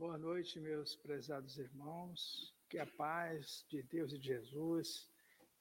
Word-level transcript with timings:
Boa 0.00 0.16
noite, 0.16 0.58
meus 0.58 0.96
prezados 0.96 1.58
irmãos. 1.58 2.54
Que 2.70 2.78
a 2.78 2.86
paz 2.86 3.66
de 3.68 3.82
Deus 3.82 4.14
e 4.14 4.18
de 4.18 4.28
Jesus 4.28 5.06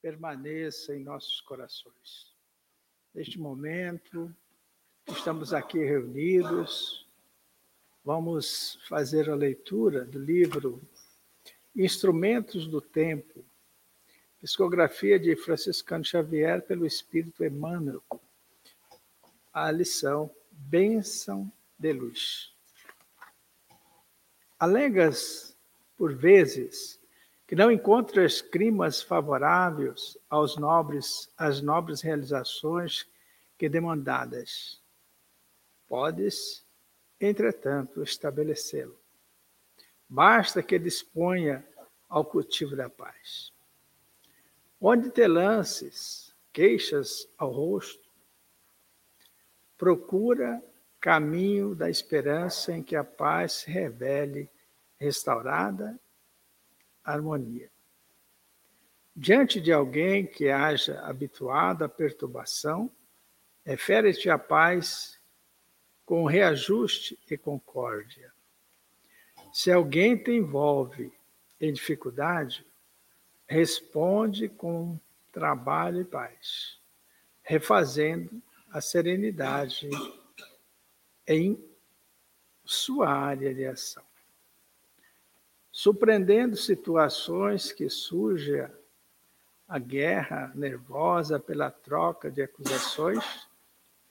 permaneça 0.02 0.95
em 0.95 1.03
nossos 1.03 1.41
corações. 1.41 2.34
Neste 3.13 3.38
momento, 3.38 4.34
estamos 5.09 5.53
aqui 5.53 5.79
reunidos. 5.79 7.05
Vamos 8.02 8.79
fazer 8.88 9.29
a 9.29 9.35
leitura 9.35 10.05
do 10.05 10.17
livro 10.17 10.81
Instrumentos 11.76 12.65
do 12.65 12.79
Tempo, 12.79 13.43
psicografia 14.40 15.20
de 15.20 15.35
Franciscano 15.35 16.05
Xavier 16.05 16.65
pelo 16.65 16.85
Espírito 16.85 17.43
Emmanuel. 17.43 18.01
A 19.51 19.70
lição 19.70 20.34
Bênção 20.49 21.51
de 21.77 21.91
Luz. 21.91 22.57
Alegas, 24.60 25.55
por 25.98 26.13
vezes, 26.13 26.99
que 27.48 27.55
não 27.55 27.71
encontras 27.71 28.41
climas 28.41 29.02
favoráveis 29.02 30.18
aos 30.29 30.57
nobres, 30.57 31.32
às 31.38 31.62
nobres 31.62 32.02
realizações 32.02 33.10
que 33.57 33.70
demandadas. 33.70 34.82
Podes, 35.87 36.65
entretanto, 37.20 38.04
estabelecê-lo. 38.04 38.99
Basta 40.07 40.62
que 40.62 40.77
disponha 40.77 41.65
ao 42.10 42.26
cultivo 42.26 42.76
da 42.76 42.90
paz. 42.90 43.54
Onde 44.82 45.10
te 45.10 45.26
lances 45.26 46.35
queixas 46.52 47.30
ao 47.37 47.52
rosto, 47.52 48.10
procura 49.77 50.62
caminho 51.00 51.74
da 51.74 51.90
esperança 51.90 52.76
em 52.76 52.84
que 52.84 52.96
a 52.96 53.04
paz 53.04 53.54
se 53.54 53.72
revele 53.72 54.50
restaurada, 55.00 55.98
harmonia. 57.04 57.70
Diante 59.16 59.60
de 59.60 59.72
alguém 59.72 60.26
que 60.26 60.50
haja 60.50 61.00
habituado 61.02 61.84
à 61.84 61.90
perturbação, 61.90 62.92
refere-te 63.66 64.30
a 64.30 64.38
paz 64.38 65.20
com 66.06 66.25
reajuste 66.25 67.20
e 67.30 67.38
concórdia. 67.38 68.31
Se 69.53 69.72
alguém 69.72 70.18
te 70.18 70.31
envolve 70.31 71.12
em 71.59 71.74
dificuldade, 71.74 72.66
responde 73.47 74.47
com 74.47 75.00
trabalho 75.32 76.02
e 76.02 76.06
paz, 76.06 76.78
refazendo 77.44 78.42
a 78.72 78.80
serenidade 78.80 79.90
em 81.29 81.63
sua 82.66 83.07
área 83.07 83.53
de 83.53 83.63
ação. 83.63 84.03
Surpreendendo 85.72 86.57
situações 86.57 87.72
que 87.72 87.88
surge 87.88 88.67
a 89.67 89.78
guerra 89.78 90.51
nervosa 90.56 91.40
pela 91.40 91.69
troca 91.69 92.31
de 92.31 92.41
acusações, 92.41 93.47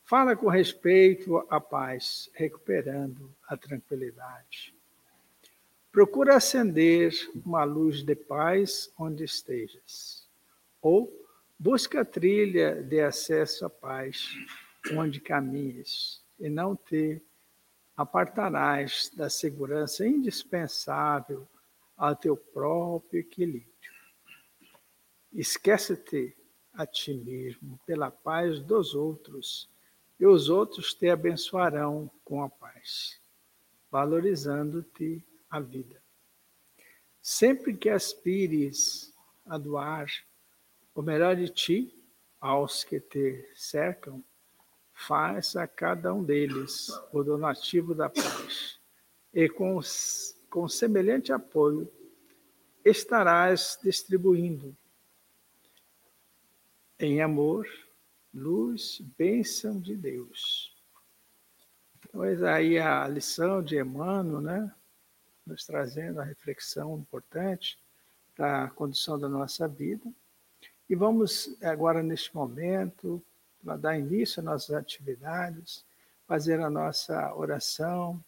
fala 0.05 0.37
com 0.37 0.49
respeito 0.49 1.45
à 1.51 1.61
paz, 1.61 2.31
recuperando 2.33 3.35
a 3.49 3.57
tranquilidade. 3.57 4.73
Procura 5.91 6.37
acender 6.37 7.13
uma 7.45 7.65
luz 7.65 8.05
de 8.05 8.15
paz 8.15 8.93
onde 8.97 9.25
estejas, 9.25 10.25
ou 10.81 11.13
busca 11.59 12.03
a 12.03 12.05
trilha 12.05 12.81
de 12.81 13.01
acesso 13.01 13.67
à 13.67 13.71
paz 13.71 14.29
onde 14.93 15.21
caminhes 15.21 16.23
e 16.39 16.49
não 16.49 16.77
te 16.77 17.23
apartarás 17.97 19.11
da 19.15 19.29
segurança 19.29 20.07
indispensável 20.07 21.47
ao 21.97 22.15
teu 22.15 22.37
próprio 22.37 23.21
equilíbrio. 23.21 23.69
Esquece-te 25.33 26.37
a 26.73 26.87
ti 26.87 27.13
mesmo 27.13 27.79
pela 27.85 28.11
paz 28.11 28.61
dos 28.61 28.95
outros, 28.95 29.69
e 30.19 30.27
os 30.27 30.49
outros 30.49 30.95
te 30.95 31.09
abençoarão 31.09 32.11
com 32.25 32.43
a 32.43 32.49
paz, 32.49 33.21
valorizando-te 33.91 35.25
a 35.51 35.61
vida. 35.61 36.01
Sempre 37.21 37.77
que 37.77 37.89
aspires 37.89 39.13
a 39.45 39.59
doar 39.59 40.09
o 40.95 41.03
melhor 41.03 41.37
de 41.37 41.49
ti 41.49 41.95
aos 42.41 42.85
que 42.85 43.01
te 43.01 43.49
cercam, 43.55 44.23
faz 44.99 45.55
a 45.55 45.67
cada 45.67 46.13
um 46.13 46.25
deles 46.25 46.89
o 47.13 47.23
donativo 47.23 47.95
da 47.95 48.11
paz, 48.11 48.81
e 49.33 49.49
com, 49.49 49.79
com 50.51 50.69
semelhante 50.69 51.33
apoio 51.33 51.91
estarás 52.85 53.79
distribuindo 53.83 54.77
em 56.99 57.23
amor, 57.23 57.67
luz, 58.35 59.01
bênção 59.17 59.81
de 59.81 59.97
Deus. 59.97 60.75
Então, 61.99 62.23
aí 62.23 62.79
a 62.79 63.07
lição 63.07 63.63
de 63.63 63.79
Emmanuel, 63.79 64.41
né? 64.41 64.75
Nos 65.47 65.65
trazendo 65.65 66.21
a 66.21 66.25
reflexão 66.25 66.99
importante 66.99 67.79
da 68.37 68.69
condição 68.71 69.19
da 69.19 69.29
nossa 69.29 69.69
vida. 69.69 70.13
E 70.91 70.97
vamos 70.97 71.57
agora, 71.63 72.03
neste 72.03 72.35
momento, 72.35 73.23
para 73.65 73.77
dar 73.77 73.99
início 73.99 74.41
às 74.41 74.45
nossas 74.45 74.77
atividades, 74.77 75.85
fazer 76.27 76.61
a 76.61 76.71
nossa 76.71 77.35
oração, 77.35 78.23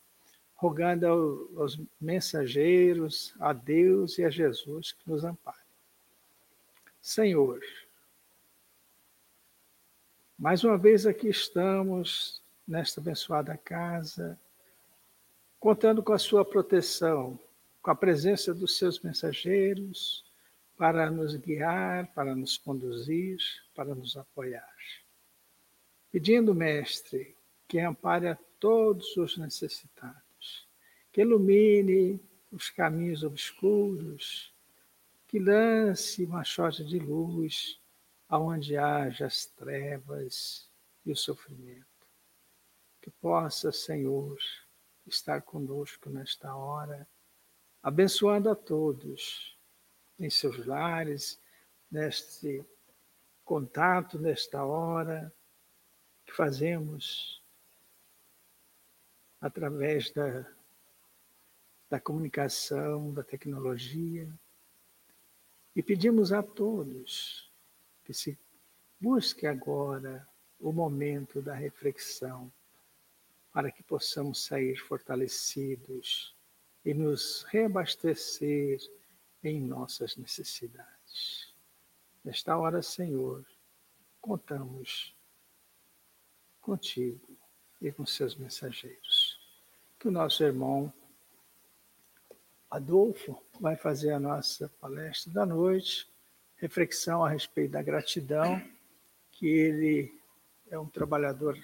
rogando 0.54 1.50
aos 1.56 1.80
mensageiros, 2.00 3.34
a 3.40 3.52
Deus 3.52 4.18
e 4.18 4.24
a 4.24 4.30
Jesus 4.30 4.92
que 4.92 5.08
nos 5.08 5.24
amparem. 5.24 5.60
Senhor, 7.00 7.60
mais 10.38 10.64
uma 10.64 10.76
vez 10.76 11.06
aqui 11.06 11.28
estamos 11.28 12.42
nesta 12.66 13.00
abençoada 13.00 13.56
casa, 13.56 14.38
contando 15.58 16.02
com 16.02 16.12
a 16.12 16.18
sua 16.18 16.44
proteção, 16.44 17.38
com 17.82 17.90
a 17.90 17.94
presença 17.94 18.52
dos 18.52 18.76
seus 18.76 19.00
mensageiros, 19.00 20.24
para 20.76 21.10
nos 21.10 21.34
guiar, 21.36 22.06
para 22.14 22.34
nos 22.34 22.56
conduzir, 22.56 23.38
para 23.74 23.94
nos 23.94 24.16
apoiar 24.16 24.69
pedindo, 26.10 26.54
Mestre, 26.54 27.36
que 27.68 27.78
ampare 27.78 28.28
a 28.28 28.38
todos 28.58 29.16
os 29.16 29.36
necessitados, 29.38 30.68
que 31.12 31.22
ilumine 31.22 32.20
os 32.50 32.68
caminhos 32.68 33.22
obscuros, 33.22 34.52
que 35.26 35.38
lance 35.38 36.24
uma 36.24 36.42
chota 36.42 36.84
de 36.84 36.98
luz 36.98 37.80
aonde 38.28 38.76
haja 38.76 39.26
as 39.26 39.46
trevas 39.46 40.68
e 41.06 41.12
o 41.12 41.16
sofrimento. 41.16 41.86
Que 43.00 43.10
possa, 43.10 43.72
Senhor, 43.72 44.36
estar 45.06 45.42
conosco 45.42 46.10
nesta 46.10 46.54
hora, 46.54 47.08
abençoando 47.82 48.50
a 48.50 48.54
todos 48.54 49.56
em 50.18 50.28
seus 50.28 50.66
lares, 50.66 51.40
neste 51.90 52.64
contato, 53.44 54.18
nesta 54.18 54.64
hora, 54.64 55.32
que 56.30 56.36
fazemos 56.36 57.42
através 59.40 60.10
da, 60.12 60.46
da 61.88 61.98
comunicação, 61.98 63.12
da 63.12 63.24
tecnologia, 63.24 64.32
e 65.74 65.82
pedimos 65.82 66.32
a 66.32 66.40
todos 66.42 67.50
que 68.04 68.14
se 68.14 68.38
busque 69.00 69.46
agora 69.46 70.26
o 70.60 70.72
momento 70.72 71.42
da 71.42 71.54
reflexão, 71.54 72.52
para 73.52 73.72
que 73.72 73.82
possamos 73.82 74.44
sair 74.44 74.76
fortalecidos 74.76 76.36
e 76.84 76.94
nos 76.94 77.42
reabastecer 77.44 78.78
em 79.42 79.60
nossas 79.60 80.16
necessidades. 80.16 81.52
Nesta 82.22 82.56
hora, 82.56 82.82
Senhor, 82.82 83.44
contamos 84.20 85.18
contigo 86.60 87.20
e 87.80 87.90
com 87.90 88.04
seus 88.04 88.36
mensageiros. 88.36 89.38
Que 89.98 90.08
o 90.08 90.10
nosso 90.10 90.42
irmão 90.42 90.92
Adolfo 92.70 93.42
vai 93.58 93.76
fazer 93.76 94.12
a 94.12 94.20
nossa 94.20 94.70
palestra 94.80 95.32
da 95.32 95.44
noite, 95.44 96.08
reflexão 96.56 97.24
a 97.24 97.28
respeito 97.28 97.72
da 97.72 97.82
gratidão, 97.82 98.62
que 99.32 99.46
ele 99.48 100.20
é 100.70 100.78
um 100.78 100.86
trabalhador 100.86 101.58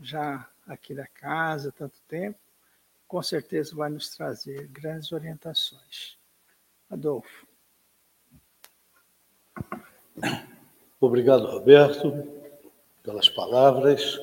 já 0.00 0.48
aqui 0.66 0.94
da 0.94 1.06
casa 1.06 1.68
há 1.68 1.72
tanto 1.72 2.00
tempo, 2.08 2.38
com 3.06 3.22
certeza 3.22 3.76
vai 3.76 3.90
nos 3.90 4.16
trazer 4.16 4.66
grandes 4.68 5.12
orientações. 5.12 6.16
Adolfo. 6.88 7.46
Obrigado, 11.00 11.46
Roberto, 11.46 12.12
pelas 13.02 13.28
palavras. 13.28 14.18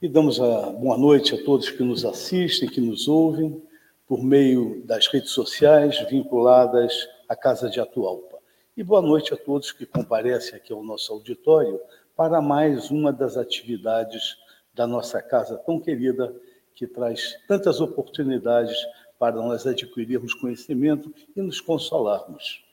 E 0.00 0.08
damos 0.08 0.40
a 0.40 0.70
boa 0.70 0.96
noite 0.96 1.34
a 1.34 1.44
todos 1.44 1.70
que 1.70 1.82
nos 1.82 2.04
assistem, 2.04 2.68
que 2.68 2.80
nos 2.80 3.08
ouvem, 3.08 3.60
por 4.06 4.22
meio 4.22 4.80
das 4.86 5.08
redes 5.08 5.30
sociais 5.30 5.98
vinculadas 6.08 7.08
à 7.28 7.34
Casa 7.34 7.68
de 7.68 7.80
Atualpa. 7.80 8.38
E 8.76 8.84
boa 8.84 9.02
noite 9.02 9.34
a 9.34 9.36
todos 9.36 9.72
que 9.72 9.84
comparecem 9.84 10.54
aqui 10.54 10.72
ao 10.72 10.84
nosso 10.84 11.12
auditório 11.12 11.80
para 12.14 12.40
mais 12.40 12.92
uma 12.92 13.12
das 13.12 13.36
atividades 13.36 14.36
da 14.72 14.86
nossa 14.86 15.20
casa 15.20 15.58
tão 15.58 15.80
querida, 15.80 16.32
que 16.76 16.86
traz 16.86 17.36
tantas 17.48 17.80
oportunidades 17.80 18.76
para 19.18 19.34
nós 19.34 19.66
adquirirmos 19.66 20.32
conhecimento 20.32 21.12
e 21.34 21.42
nos 21.42 21.60
consolarmos. 21.60 22.64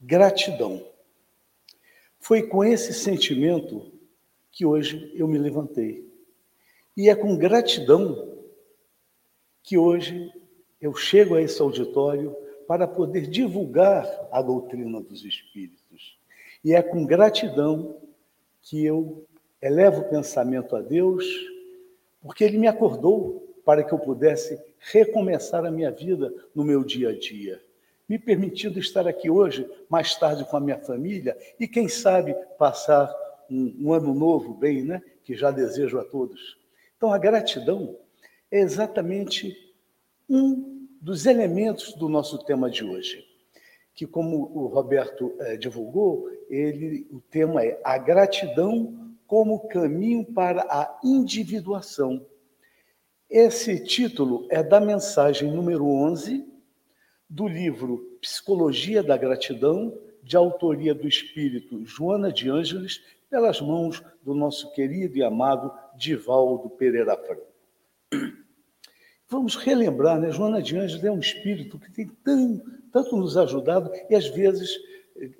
Gratidão. 0.00 0.82
Foi 2.18 2.42
com 2.42 2.64
esse 2.64 2.94
sentimento 2.94 3.92
que 4.50 4.64
hoje 4.64 5.12
eu 5.14 5.28
me 5.28 5.36
levantei. 5.36 6.05
E 6.96 7.10
é 7.10 7.14
com 7.14 7.36
gratidão 7.36 8.38
que 9.62 9.76
hoje 9.76 10.32
eu 10.80 10.94
chego 10.94 11.34
a 11.34 11.42
esse 11.42 11.60
auditório 11.60 12.34
para 12.66 12.88
poder 12.88 13.26
divulgar 13.26 14.06
a 14.32 14.40
doutrina 14.40 15.00
dos 15.00 15.24
Espíritos. 15.24 16.18
E 16.64 16.74
é 16.74 16.82
com 16.82 17.04
gratidão 17.04 17.96
que 18.62 18.84
eu 18.84 19.26
elevo 19.60 20.00
o 20.00 20.08
pensamento 20.08 20.74
a 20.74 20.80
Deus, 20.80 21.24
porque 22.22 22.44
Ele 22.44 22.58
me 22.58 22.66
acordou 22.66 23.54
para 23.64 23.84
que 23.84 23.92
eu 23.92 23.98
pudesse 23.98 24.58
recomeçar 24.78 25.66
a 25.66 25.70
minha 25.70 25.90
vida 25.90 26.32
no 26.54 26.64
meu 26.64 26.82
dia 26.82 27.10
a 27.10 27.18
dia, 27.18 27.60
me 28.08 28.18
permitindo 28.18 28.78
estar 28.78 29.06
aqui 29.06 29.28
hoje, 29.28 29.68
mais 29.88 30.14
tarde 30.14 30.44
com 30.44 30.56
a 30.56 30.60
minha 30.60 30.78
família 30.78 31.36
e, 31.58 31.68
quem 31.68 31.88
sabe, 31.88 32.34
passar 32.56 33.12
um, 33.50 33.74
um 33.80 33.92
ano 33.92 34.14
novo 34.14 34.54
bem, 34.54 34.82
né? 34.82 35.02
Que 35.24 35.34
já 35.34 35.50
desejo 35.50 35.98
a 35.98 36.04
todos. 36.04 36.56
Então, 36.96 37.12
a 37.12 37.18
gratidão 37.18 37.96
é 38.50 38.60
exatamente 38.60 39.54
um 40.28 40.86
dos 41.00 41.26
elementos 41.26 41.92
do 41.94 42.08
nosso 42.08 42.38
tema 42.44 42.70
de 42.70 42.82
hoje, 42.84 43.24
que 43.94 44.06
como 44.06 44.50
o 44.54 44.66
Roberto 44.66 45.34
eh, 45.38 45.56
divulgou, 45.56 46.28
ele, 46.48 47.06
o 47.10 47.20
tema 47.20 47.62
é 47.62 47.78
a 47.84 47.98
gratidão 47.98 49.14
como 49.26 49.68
caminho 49.68 50.24
para 50.24 50.62
a 50.62 50.98
individuação. 51.04 52.24
Esse 53.28 53.84
título 53.84 54.46
é 54.50 54.62
da 54.62 54.80
mensagem 54.80 55.50
número 55.50 55.84
11 55.86 56.46
do 57.28 57.46
livro 57.46 58.18
Psicologia 58.20 59.02
da 59.02 59.16
Gratidão, 59.16 59.98
de 60.22 60.36
autoria 60.36 60.94
do 60.94 61.06
espírito 61.06 61.84
Joana 61.84 62.32
de 62.32 62.48
Ângeles, 62.48 63.02
pelas 63.28 63.60
mãos 63.60 64.02
do 64.22 64.34
nosso 64.34 64.72
querido 64.72 65.18
e 65.18 65.22
amado 65.22 65.72
Divaldo 65.96 66.70
Pereira 66.70 67.16
Franco. 67.16 67.46
Vamos 69.28 69.56
relembrar, 69.56 70.20
né? 70.20 70.30
Joana 70.30 70.62
de 70.62 70.76
Anjos 70.76 71.02
é 71.02 71.10
um 71.10 71.18
espírito 71.18 71.78
que 71.78 71.90
tem 71.90 72.06
tão, 72.24 72.62
tanto 72.92 73.16
nos 73.16 73.36
ajudado 73.36 73.90
e 74.08 74.14
às 74.14 74.28
vezes 74.28 74.70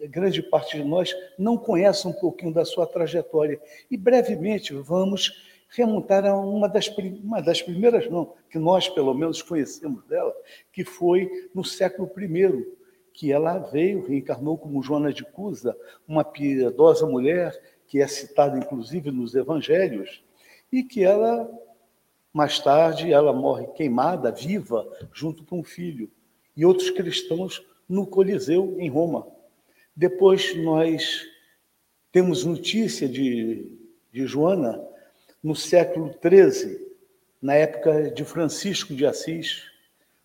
grande 0.08 0.42
parte 0.42 0.76
de 0.76 0.84
nós 0.84 1.14
não 1.38 1.56
conhece 1.56 2.06
um 2.08 2.12
pouquinho 2.12 2.52
da 2.52 2.64
sua 2.64 2.86
trajetória. 2.86 3.60
E 3.90 3.96
brevemente 3.96 4.72
vamos 4.74 5.44
remontar 5.68 6.24
a 6.24 6.36
uma 6.36 6.68
das, 6.68 6.88
uma 7.22 7.40
das 7.40 7.60
primeiras, 7.60 8.08
não, 8.08 8.32
que 8.50 8.58
nós 8.58 8.88
pelo 8.88 9.12
menos 9.14 9.42
conhecemos 9.42 10.04
dela, 10.06 10.34
que 10.72 10.84
foi 10.84 11.50
no 11.54 11.64
século 11.64 12.10
I, 12.16 12.66
que 13.12 13.32
ela 13.32 13.58
veio, 13.58 14.06
reencarnou 14.06 14.56
como 14.58 14.82
Joana 14.82 15.12
de 15.12 15.24
Cusa, 15.24 15.76
uma 16.06 16.24
piedosa 16.24 17.06
mulher 17.06 17.58
que 17.86 18.00
é 18.00 18.06
citada 18.06 18.58
inclusive 18.58 19.10
nos 19.10 19.34
evangelhos, 19.34 20.22
e 20.72 20.82
que 20.82 21.04
ela 21.04 21.48
mais 22.36 22.58
tarde, 22.58 23.10
ela 23.10 23.32
morre 23.32 23.66
queimada, 23.68 24.30
viva, 24.30 24.86
junto 25.10 25.42
com 25.42 25.60
o 25.60 25.64
filho, 25.64 26.10
e 26.54 26.66
outros 26.66 26.90
cristãos 26.90 27.64
no 27.88 28.06
Coliseu, 28.06 28.76
em 28.78 28.90
Roma. 28.90 29.26
Depois 29.96 30.54
nós 30.54 31.26
temos 32.12 32.44
notícia 32.44 33.08
de, 33.08 33.66
de 34.12 34.26
Joana 34.26 34.86
no 35.42 35.56
século 35.56 36.14
XIII, 36.22 36.78
na 37.40 37.54
época 37.54 38.10
de 38.10 38.22
Francisco 38.22 38.94
de 38.94 39.06
Assis, 39.06 39.62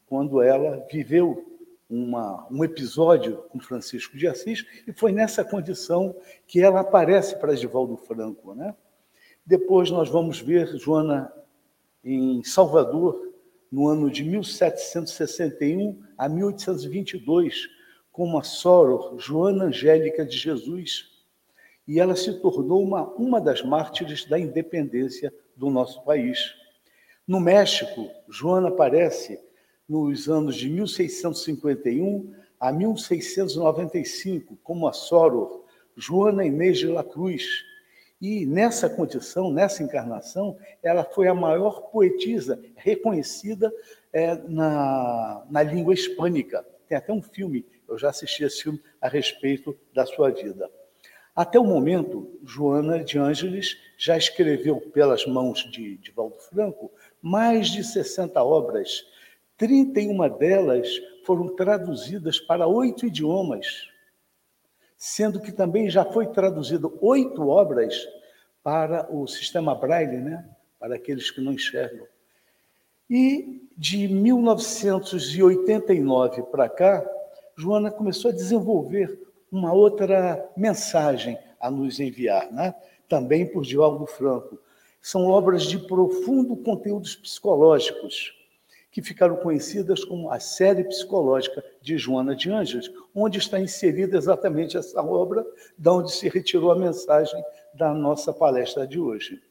quando 0.06 0.42
ela 0.42 0.86
viveu 0.92 1.58
uma, 1.90 2.46
um 2.52 2.62
episódio 2.62 3.38
com 3.50 3.60
Francisco 3.62 4.18
de 4.18 4.28
Assis, 4.28 4.66
e 4.86 4.92
foi 4.92 5.14
nessa 5.14 5.46
condição 5.46 6.14
que 6.46 6.62
ela 6.62 6.82
aparece 6.82 7.38
para 7.38 7.54
Edivaldo 7.54 7.96
Franco. 7.96 8.54
Né? 8.54 8.76
Depois 9.52 9.92
nós 9.92 10.08
vamos 10.08 10.40
ver 10.40 10.78
Joana 10.78 11.30
em 12.02 12.42
Salvador, 12.42 13.34
no 13.70 13.86
ano 13.86 14.10
de 14.10 14.24
1761 14.24 16.02
a 16.18 16.30
1822, 16.30 17.68
com 18.14 18.38
a 18.38 18.44
Soror 18.44 19.20
Joana 19.20 19.66
Angélica 19.66 20.26
de 20.26 20.38
Jesus, 20.38 21.10
e 21.86 22.00
ela 22.00 22.16
se 22.16 22.40
tornou 22.40 22.82
uma, 22.82 23.04
uma 23.16 23.42
das 23.42 23.62
mártires 23.62 24.24
da 24.24 24.40
independência 24.40 25.34
do 25.54 25.70
nosso 25.70 26.02
país. 26.06 26.56
No 27.28 27.42
México, 27.42 28.10
Joana 28.30 28.70
aparece 28.70 29.38
nos 29.86 30.30
anos 30.30 30.56
de 30.56 30.70
1651 30.70 32.34
a 32.58 32.72
1695 32.72 34.58
como 34.64 34.88
a 34.88 34.94
Soror 34.94 35.66
Joana 35.98 36.46
Inês 36.46 36.78
de 36.80 36.88
la 36.88 37.04
Cruz, 37.04 37.70
e 38.22 38.46
nessa 38.46 38.88
condição, 38.88 39.52
nessa 39.52 39.82
encarnação, 39.82 40.56
ela 40.84 41.04
foi 41.04 41.28
a 41.28 41.34
maior 41.34 41.90
poetisa 41.90 42.62
reconhecida 42.76 43.74
é, 44.14 44.36
na, 44.48 45.44
na 45.50 45.64
língua 45.64 45.94
hispânica. 45.94 46.64
Tem 46.88 46.96
até 46.96 47.12
um 47.12 47.22
filme, 47.22 47.66
eu 47.90 47.98
já 47.98 48.10
assisti 48.10 48.44
esse 48.44 48.62
filme 48.62 48.80
a 49.02 49.08
respeito 49.08 49.76
da 49.92 50.06
sua 50.06 50.30
vida. 50.30 50.70
Até 51.36 51.60
o 51.60 51.64
momento, 51.64 52.40
Joana 52.44 53.04
de 53.04 53.18
Ângeles 53.18 53.76
já 53.98 54.16
escreveu 54.16 54.80
pelas 54.80 55.26
mãos 55.26 55.60
de, 55.72 55.98
de 55.98 56.12
Valdo 56.12 56.38
Franco 56.38 56.92
mais 57.22 57.70
de 57.70 57.84
60 57.84 58.44
obras. 58.44 59.04
31 59.58 60.38
delas 60.38 60.88
foram 61.26 61.56
traduzidas 61.56 62.40
para 62.40 62.68
oito 62.68 63.06
idiomas 63.06 63.91
sendo 65.04 65.42
que 65.42 65.52
também 65.52 65.90
já 65.90 66.06
foi 66.06 66.28
traduzido 66.28 66.96
oito 67.02 67.48
obras 67.48 68.08
para 68.62 69.12
o 69.12 69.26
sistema 69.26 69.74
Braille, 69.74 70.18
né? 70.18 70.48
para 70.80 70.94
aqueles 70.94 71.32
que 71.32 71.42
não 71.42 71.54
enxergam. 71.54 72.06
E 73.10 73.68
de 73.76 74.08
1989 74.08 76.44
para 76.44 76.70
cá, 76.70 77.04
Joana 77.58 77.90
começou 77.90 78.30
a 78.30 78.34
desenvolver 78.34 79.20
uma 79.52 79.74
outra 79.74 80.48
mensagem 80.56 81.36
a 81.60 81.72
nos 81.72 82.00
enviar, 82.00 82.52
né? 82.52 82.76
também 83.10 83.48
por 83.48 83.64
Divaldo 83.64 84.06
Franco. 84.06 84.60
São 85.02 85.26
obras 85.26 85.64
de 85.64 85.80
profundo 85.80 86.56
conteúdos 86.56 87.16
psicológicos, 87.16 88.36
que 88.92 89.02
ficaram 89.02 89.38
conhecidas 89.38 90.04
como 90.04 90.30
a 90.30 90.40
série 90.40 90.84
psicológica 90.84 91.64
de 91.82 91.98
Joana 91.98 92.36
de 92.36 92.52
Ângeles, 92.52 92.92
onde 93.16 93.40
está 93.40 93.58
inserida 93.60 94.18
exatamente 94.18 94.78
essa 94.78 95.02
obra, 95.02 95.46
da 95.78 95.94
onde 95.94 96.12
se 96.12 96.28
retirou 96.28 96.72
a 96.72 96.76
mensagem 96.76 97.42
da 97.74 97.94
nossa 97.94 98.34
palestra 98.34 98.86
de 98.86 99.00
hoje. 99.00 99.42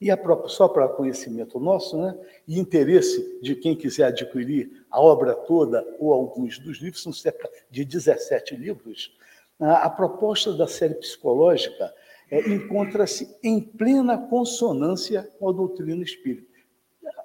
E 0.00 0.14
própria, 0.16 0.48
só 0.48 0.66
para 0.66 0.88
conhecimento 0.88 1.60
nosso, 1.60 1.96
né, 2.00 2.18
e 2.48 2.58
interesse 2.58 3.38
de 3.42 3.54
quem 3.54 3.76
quiser 3.76 4.06
adquirir 4.06 4.84
a 4.90 5.00
obra 5.00 5.34
toda 5.34 5.86
ou 5.98 6.12
alguns 6.12 6.58
dos 6.58 6.78
livros, 6.78 7.02
são 7.02 7.12
cerca 7.12 7.48
de 7.70 7.84
17 7.84 8.56
livros, 8.56 9.14
a, 9.60 9.84
a 9.84 9.90
proposta 9.90 10.54
da 10.54 10.66
série 10.66 10.94
psicológica 10.94 11.94
é, 12.30 12.48
encontra-se 12.48 13.36
em 13.42 13.60
plena 13.60 14.16
consonância 14.16 15.30
com 15.38 15.50
a 15.50 15.52
doutrina 15.52 16.02
espírita 16.02 16.49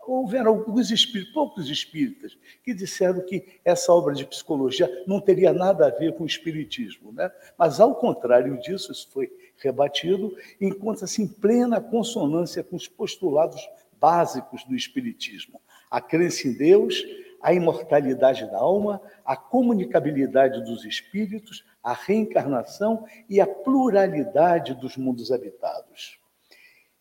houveram 0.08 0.52
alguns 0.52 0.92
espíritos, 0.92 1.34
poucos 1.34 1.70
espíritas, 1.70 2.38
que 2.64 2.74
disseram 2.74 3.22
que 3.22 3.60
essa 3.64 3.92
obra 3.92 4.14
de 4.14 4.26
psicologia 4.26 4.90
não 5.08 5.20
teria 5.20 5.54
nada 5.54 5.88
a 5.88 5.90
ver 5.90 6.14
com 6.16 6.24
o 6.24 6.28
espiritismo. 6.28 7.12
Né? 7.12 7.32
Mas, 7.58 7.80
ao 7.80 7.96
contrário 7.96 8.58
disso, 8.60 8.92
isso 8.92 9.10
foi 9.12 9.32
rebatido, 9.58 10.36
encontra-se 10.60 11.22
em 11.22 11.28
plena 11.28 11.80
consonância 11.80 12.64
com 12.64 12.76
os 12.76 12.88
postulados 12.88 13.68
básicos 14.00 14.64
do 14.66 14.76
espiritismo. 14.76 15.60
A 15.90 16.02
crença 16.02 16.48
em 16.48 16.54
Deus, 16.54 17.04
a 17.42 17.54
imortalidade 17.54 18.50
da 18.50 18.58
alma, 18.58 19.02
a 19.24 19.36
comunicabilidade 19.38 20.64
dos 20.64 20.84
espíritos, 20.84 21.64
a 21.84 21.94
reencarnação 21.94 23.06
e 23.30 23.40
a 23.40 23.48
pluralidade 23.48 24.74
dos 24.74 24.98
mundos 24.98 25.32
habitados 25.32 26.20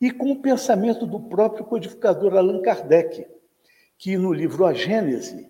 e 0.05 0.11
com 0.11 0.33
o 0.33 0.37
pensamento 0.37 1.07
do 1.07 1.19
próprio 1.19 1.65
codificador 1.65 2.37
Allan 2.37 2.61
Kardec, 2.61 3.27
que 3.97 4.19
no 4.19 4.35
livro 4.35 4.67
A 4.67 4.75
Gênese 4.75 5.49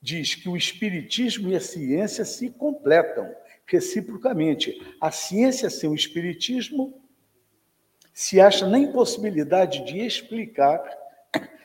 diz 0.00 0.36
que 0.36 0.48
o 0.48 0.56
espiritismo 0.56 1.50
e 1.50 1.56
a 1.56 1.60
ciência 1.60 2.24
se 2.24 2.50
completam 2.50 3.28
reciprocamente. 3.66 4.80
A 5.00 5.10
ciência 5.10 5.68
sem 5.68 5.90
o 5.90 5.94
espiritismo 5.96 7.02
se 8.14 8.40
acha 8.40 8.64
na 8.64 8.78
impossibilidade 8.78 9.84
de 9.84 9.98
explicar 9.98 10.80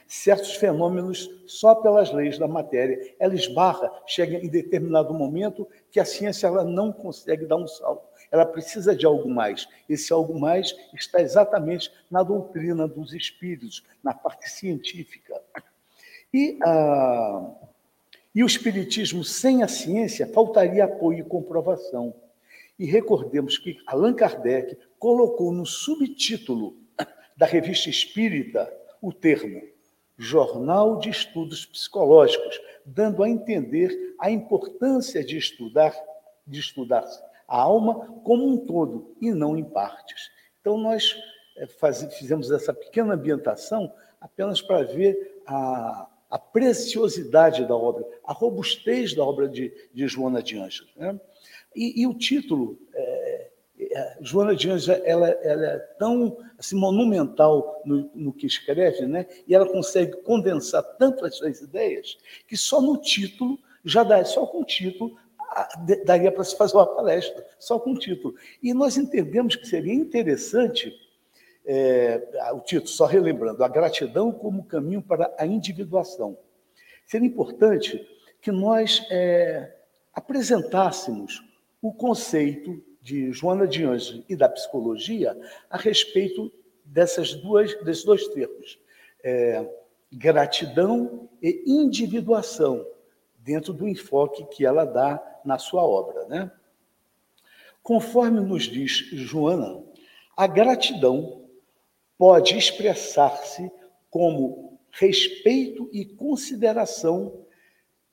certos 0.08 0.56
fenômenos 0.56 1.30
só 1.46 1.76
pelas 1.76 2.12
leis 2.12 2.40
da 2.40 2.48
matéria. 2.48 3.16
Ela 3.20 3.36
esbarra, 3.36 3.92
chega 4.08 4.38
em 4.38 4.50
determinado 4.50 5.14
momento 5.14 5.68
que 5.92 6.00
a 6.00 6.06
ciência 6.06 6.48
ela 6.48 6.64
não 6.64 6.92
consegue 6.92 7.46
dar 7.46 7.58
um 7.58 7.68
salto. 7.68 8.15
Ela 8.32 8.46
precisa 8.46 8.96
de 8.96 9.06
algo 9.06 9.30
mais. 9.30 9.68
Esse 9.88 10.12
algo 10.12 10.40
mais 10.40 10.76
está 10.94 11.22
exatamente 11.22 11.92
na 12.10 12.24
doutrina 12.24 12.88
dos 12.88 13.14
espíritos, 13.14 13.84
na 14.04 14.14
parte 14.14 14.50
científica. 14.50 15.42
E, 16.34 16.60
ah, 16.64 17.52
e 18.34 18.44
o 18.44 18.48
espiritismo 18.48 19.24
sem 19.24 19.64
a 19.64 19.68
ciência 19.68 20.28
faltaria 20.28 20.84
apoio 20.84 21.20
e 21.20 21.24
comprovação. 21.24 22.14
E 22.78 22.86
recordemos 22.86 23.58
que 23.58 23.78
Allan 23.88 24.14
Kardec 24.14 24.78
colocou 25.00 25.54
no 25.54 25.66
subtítulo 25.66 26.76
da 27.38 27.46
revista 27.46 27.90
espírita 27.90 28.72
o 29.02 29.14
termo 29.14 29.62
Jornal 30.18 31.00
de 31.00 31.10
Estudos 31.10 31.66
Psicológicos, 31.66 32.60
dando 32.86 33.24
a 33.24 33.30
entender 33.30 34.16
a 34.20 34.30
importância 34.32 35.24
de 35.24 35.38
estudar, 35.38 35.94
de 36.48 36.60
estudar 36.60 37.06
a 37.48 37.62
alma 37.62 38.08
como 38.24 38.48
um 38.48 38.58
todo 38.58 39.16
e 39.22 39.32
não 39.32 39.58
em 39.58 39.64
partes. 39.64 40.30
Então 40.62 40.78
nós 40.78 41.16
faz, 41.80 42.04
fizemos 42.18 42.52
essa 42.52 42.74
pequena 42.74 43.14
ambientação 43.14 43.92
apenas 44.20 44.62
para 44.62 44.84
ver 44.84 45.42
a, 45.46 46.08
a 46.30 46.40
preciosidade 46.40 47.66
da 47.66 47.76
obra, 47.76 48.06
a 48.24 48.34
robustez 48.34 49.14
da 49.14 49.24
obra 49.24 49.48
de, 49.48 49.72
de 49.94 50.08
Joana 50.08 50.42
de 50.42 50.58
Ângeles. 50.58 50.92
Né? 50.96 51.20
E, 51.76 52.02
e, 52.02 52.08
o 52.08 52.14
título 52.14 52.80
é, 52.94 53.52
é, 53.80 54.18
Joana 54.22 54.56
de 54.56 54.70
Anjos 54.70 54.90
ela, 54.90 55.30
ela 55.30 55.66
é 55.66 55.78
tão 56.00 56.38
assim, 56.58 56.76
monumental 56.76 57.82
no, 57.86 58.10
no, 58.14 58.34
que 58.34 58.48
escreve, 58.48 59.06
né? 59.06 59.28
e 59.48 59.54
ela 59.54 59.68
consegue 59.68 60.18
condensar 60.24 60.84
tanto 60.98 61.26
as 61.26 61.36
suas 61.36 61.62
ideias, 61.62 62.18
que 62.48 62.58
só 62.58 62.82
no 62.82 62.98
título, 62.98 63.60
já 63.84 64.04
dá, 64.04 64.24
só 64.26 64.48
com 64.48 64.62
o 64.62 64.66
título, 64.66 65.16
daria 66.04 66.32
para 66.32 66.44
se 66.44 66.58
fazer 66.58 66.76
uma 66.76 66.86
palestra, 66.86 67.46
só 67.58 67.80
com 67.80 67.94
o 67.94 68.00
título. 68.00 68.36
E 68.62 68.74
nós 68.74 68.98
entendemos 68.98 69.56
que 69.56 69.68
seria 69.68 69.94
interessante, 69.94 70.94
é, 71.66 72.22
o 72.54 72.60
título, 72.60 72.90
só 72.90 73.06
relembrando, 73.06 73.64
a 73.64 73.68
gratidão 73.68 74.32
como 74.32 74.66
caminho 74.66 75.02
para 75.02 75.34
a 75.38 75.46
individuação. 75.46 76.38
Seria 77.06 77.28
importante 77.28 78.06
que 78.42 78.52
nós 78.52 79.06
é, 79.10 79.76
apresentássemos 80.14 81.44
o 81.82 81.94
conceito 81.94 82.84
de 83.02 83.32
Joana 83.32 83.68
de 83.68 83.84
Anjos 83.84 84.24
e 84.28 84.36
da 84.36 84.50
psicologia 84.50 85.38
a 85.70 85.78
respeito 85.78 86.52
dessas 86.84 87.34
duas, 87.34 87.74
desses 87.84 88.04
dois 88.04 88.28
termos, 88.30 88.80
é, 89.24 89.68
gratidão 90.12 91.30
e 91.42 91.64
individuação, 91.66 92.86
dentro 93.46 93.72
do 93.72 93.88
enfoque 93.88 94.44
que 94.46 94.66
ela 94.66 94.84
dá 94.84 95.22
na 95.46 95.60
sua 95.60 95.84
obra. 95.84 96.26
Né? 96.26 96.52
Conforme 97.84 98.42
nos 98.42 98.64
diz 98.64 98.92
Joana, 99.14 99.84
a 100.36 100.48
gratidão 100.48 101.46
pode 102.18 102.58
expressar-se 102.58 103.72
como 104.10 104.80
respeito 104.90 105.88
e 105.94 106.04
consideração 106.04 107.46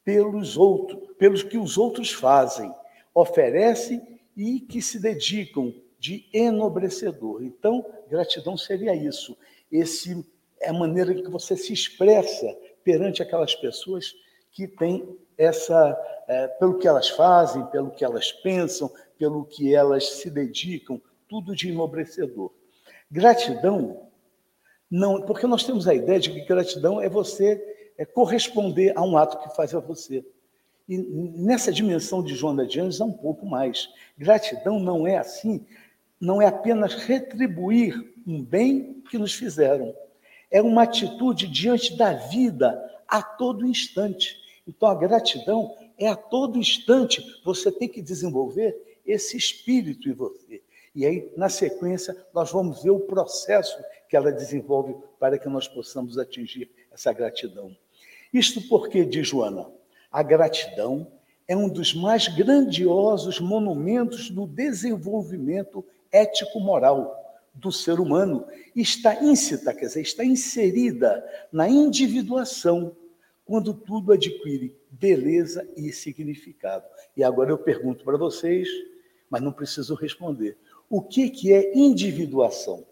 pelos 0.05 0.59
outros, 0.59 1.01
pelos 1.17 1.43
que 1.43 1.57
os 1.57 1.79
outros 1.79 2.13
fazem, 2.13 2.71
oferecem 3.15 4.03
e 4.37 4.61
que 4.61 4.83
se 4.83 5.01
dedicam 5.01 5.73
de 5.99 6.29
enobrecedor. 6.33 7.43
Então, 7.43 7.87
gratidão 8.11 8.59
seria 8.59 8.95
isso. 8.95 9.39
Esse 9.71 10.27
é 10.61 10.69
a 10.69 10.73
maneira 10.73 11.15
que 11.15 11.31
você 11.31 11.57
se 11.57 11.73
expressa 11.73 12.55
perante 12.85 13.23
aquelas 13.23 13.55
pessoas 13.55 14.15
que 14.53 14.69
têm 14.69 15.19
essa, 15.37 15.99
é, 16.29 16.47
pelo 16.47 16.79
que 16.79 16.87
elas 16.87 17.09
fazem, 17.09 17.67
pelo 17.67 17.91
que 17.91 18.05
elas 18.05 18.31
pensam, 18.31 18.91
pelo 19.19 19.45
que 19.45 19.75
elas 19.75 20.09
se 20.09 20.31
dedicam, 20.31 21.01
tudo 21.29 21.55
de 21.57 21.71
enobrecedor. 21.71 22.53
Gratidão 23.11 24.09
não, 24.93 25.23
porque 25.23 25.47
nós 25.47 25.65
temos 25.65 25.89
a 25.89 25.95
ideia 25.95 26.21
de 26.21 26.31
que 26.31 26.45
gratidão 26.45 27.01
é 27.01 27.09
você 27.09 27.59
é 27.97 28.05
corresponder 28.05 28.93
a 28.95 29.03
um 29.03 29.17
ato 29.17 29.39
que 29.39 29.57
faz 29.57 29.75
a 29.75 29.81
você. 29.81 30.23
E 30.87 30.99
nessa 30.99 31.73
dimensão 31.73 32.23
de 32.23 32.35
Joana 32.35 32.67
de 32.67 32.79
Anjos 32.79 33.01
é 33.01 33.05
um 33.05 33.13
pouco 33.13 33.47
mais. 33.47 33.89
Gratidão 34.19 34.79
não 34.79 35.07
é 35.07 35.17
assim, 35.17 35.67
não 36.21 36.43
é 36.43 36.47
apenas 36.47 36.93
retribuir 36.93 37.95
um 38.27 38.45
bem 38.45 39.03
que 39.09 39.17
nos 39.17 39.33
fizeram. 39.33 39.95
É 40.51 40.61
uma 40.61 40.83
atitude 40.83 41.47
diante 41.47 41.97
da 41.97 42.13
vida 42.13 42.79
a 43.09 43.23
todo 43.23 43.67
instante. 43.67 44.42
Então 44.67 44.89
a 44.89 44.95
gratidão 44.95 45.77
é 45.99 46.09
a 46.09 46.17
todo 46.17 46.59
instante 46.59 47.23
você 47.45 47.71
tem 47.71 47.89
que 47.89 48.03
desenvolver 48.03 49.01
esse 49.05 49.37
espírito 49.37 50.09
em 50.09 50.13
você. 50.13 50.63
E 50.95 51.07
aí, 51.07 51.33
na 51.37 51.49
sequência, 51.49 52.15
nós 52.35 52.53
vamos 52.53 52.83
ver 52.83 52.91
o 52.91 53.01
processo 53.01 53.77
que 54.09 54.17
ela 54.17 54.31
desenvolve 54.31 54.95
para 55.19 55.39
que 55.39 55.49
nós 55.49 55.67
possamos 55.67 56.19
atingir 56.19 56.71
essa 56.93 57.13
gratidão. 57.13 57.75
Isto 58.33 58.61
porque, 58.69 59.05
diz 59.05 59.29
Joana, 59.29 59.71
a 60.11 60.23
gratidão 60.23 61.11
é 61.49 61.57
um 61.57 61.69
dos 61.69 61.95
mais 61.95 62.29
grandiosos 62.29 63.41
monumentos 63.41 64.31
do 64.31 64.47
desenvolvimento 64.47 65.85
ético-moral 66.11 67.19
do 67.55 67.73
ser 67.73 67.99
humano. 67.99 68.47
Está 68.77 69.23
íncita, 69.23 69.75
quer 69.75 69.87
dizer, 69.87 70.03
está 70.03 70.25
inserida 70.25 71.25
na 71.51 71.69
individuação, 71.69 72.95
quando 73.53 73.75
tudo 73.75 74.13
adquire 74.13 74.75
beleza 74.91 75.69
e 75.77 75.93
significado. 75.93 76.87
E 77.15 77.23
agora 77.23 77.51
eu 77.51 77.59
pergunto 77.59 78.03
para 78.03 78.17
vocês, 78.17 78.67
mas 79.29 79.43
não 79.43 79.53
preciso 79.53 79.95
responder: 79.95 80.57
o 80.89 81.03
que, 81.03 81.29
que 81.29 81.53
é 81.53 81.77
individuação? 81.77 82.83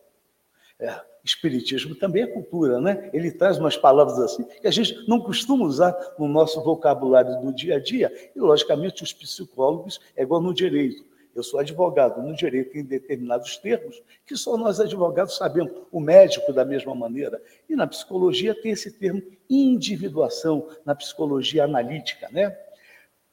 É, 0.79 1.00
Espiritismo 1.25 1.95
também 1.95 2.25
é 2.25 2.26
cultura, 2.26 2.79
né? 2.79 3.09
Ele 3.14 3.31
traz 3.31 3.57
umas 3.57 3.75
palavras 3.75 4.19
assim 4.19 4.45
que 4.61 4.67
a 4.67 4.71
gente 4.71 5.09
não 5.09 5.19
costuma 5.21 5.64
usar 5.64 5.97
no 6.19 6.29
nosso 6.29 6.62
vocabulário 6.62 7.40
do 7.40 7.55
dia 7.55 7.76
a 7.76 7.81
dia. 7.81 8.12
E, 8.37 8.38
logicamente, 8.38 9.02
os 9.02 9.14
psicólogos 9.14 9.99
é 10.14 10.23
igual 10.23 10.43
no 10.43 10.52
direito. 10.52 11.02
Eu 11.34 11.42
sou 11.42 11.60
advogado, 11.60 12.22
no 12.22 12.34
direito 12.34 12.72
tem 12.72 12.84
determinados 12.84 13.56
termos 13.56 14.02
que 14.26 14.37
só 14.37 14.56
nós 14.56 14.80
advogados 14.80 15.37
sabemos, 15.37 15.72
o 15.90 16.00
médico 16.00 16.52
da 16.52 16.64
mesma 16.64 16.94
maneira. 16.94 17.40
E 17.68 17.76
na 17.76 17.87
psicologia 17.87 18.54
tem 18.54 18.72
esse 18.72 18.90
termo 18.92 19.22
individuação, 19.49 20.68
na 20.84 20.94
psicologia 20.94 21.64
analítica, 21.64 22.28
né? 22.30 22.56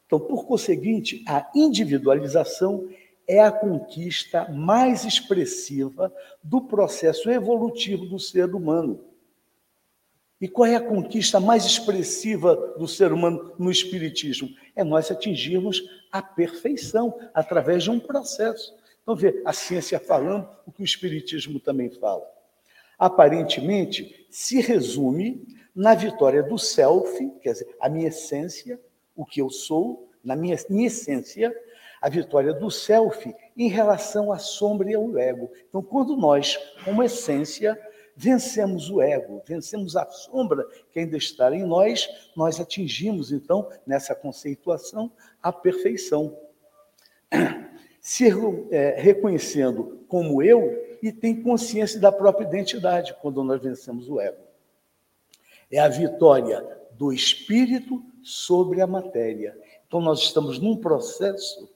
Então, 0.06 0.20
por 0.20 0.46
conseguinte, 0.46 1.24
a 1.28 1.50
individualização 1.54 2.88
é 3.28 3.42
a 3.42 3.52
conquista 3.52 4.48
mais 4.50 5.04
expressiva 5.04 6.14
do 6.42 6.62
processo 6.62 7.30
evolutivo 7.30 8.06
do 8.06 8.18
ser 8.18 8.56
humano. 8.56 9.04
E 10.40 10.48
qual 10.48 10.68
é 10.68 10.76
a 10.76 10.82
conquista 10.82 11.40
mais 11.40 11.66
expressiva 11.66 12.56
do 12.78 12.88
ser 12.88 13.12
humano 13.12 13.54
no 13.58 13.72
Espiritismo? 13.72 14.50
É 14.76 14.84
nós 14.84 15.10
atingirmos 15.10 15.82
a 16.12 16.22
perfeição 16.22 17.18
através 17.34 17.84
de 17.84 17.90
um 17.90 18.00
processo. 18.00 18.76
Então, 19.02 19.16
vê, 19.16 19.42
a 19.46 19.52
ciência 19.52 20.00
falando 20.00 20.48
o 20.66 20.72
que 20.72 20.82
o 20.82 20.86
Espiritismo 20.86 21.60
também 21.60 21.90
fala. 21.90 22.24
Aparentemente, 23.00 24.28
se 24.30 24.62
resume 24.62 25.44
na 25.74 25.96
vitória 25.96 26.44
do 26.44 26.58
self, 26.58 27.32
quer 27.42 27.54
dizer, 27.54 27.76
a 27.80 27.90
minha 27.90 28.10
essência, 28.10 28.80
o 29.16 29.26
que 29.26 29.42
eu 29.42 29.50
sou, 29.50 30.10
na 30.24 30.36
minha, 30.36 30.56
minha 30.70 30.88
essência, 30.88 31.56
a 32.02 32.10
vitória 32.10 32.54
do 32.54 32.70
self 32.70 33.34
em 33.56 33.70
relação 33.70 34.32
à 34.32 34.38
sombra 34.38 34.92
e 34.92 34.96
ao 34.96 35.18
ego. 35.18 35.50
Então, 35.68 35.82
quando 35.82 36.16
nós, 36.16 36.58
como 36.84 37.04
essência, 37.04 37.80
vencemos 38.18 38.90
o 38.90 39.00
ego, 39.00 39.44
vencemos 39.46 39.96
a 39.96 40.04
sombra 40.10 40.68
que 40.92 41.00
ainda 41.00 41.16
está 41.16 41.56
em 41.56 41.64
nós, 41.64 42.10
nós 42.36 42.60
atingimos, 42.60 43.32
então, 43.32 43.70
nessa 43.86 44.16
conceituação, 44.16 45.12
a 45.42 45.54
perfeição. 45.54 46.36
Se 48.02 48.28
é, 48.72 48.96
reconhecendo 48.98 50.04
como 50.08 50.42
eu 50.42 50.98
e 51.02 51.12
tem 51.12 51.44
consciência 51.44 52.00
da 52.00 52.12
própria 52.12 52.46
identidade 52.46 53.16
quando 53.22 53.44
nós 53.44 53.62
vencemos 53.62 54.10
o 54.10 54.20
ego. 54.20 54.42
É 55.70 55.78
a 55.78 55.90
vitória 55.90 56.66
do 56.94 57.14
espírito 57.14 58.04
sobre 58.24 58.82
a 58.82 58.88
matéria. 58.88 59.56
Então, 59.86 60.02
nós 60.02 60.22
estamos 60.22 60.58
num 60.58 60.78
processo 60.78 61.70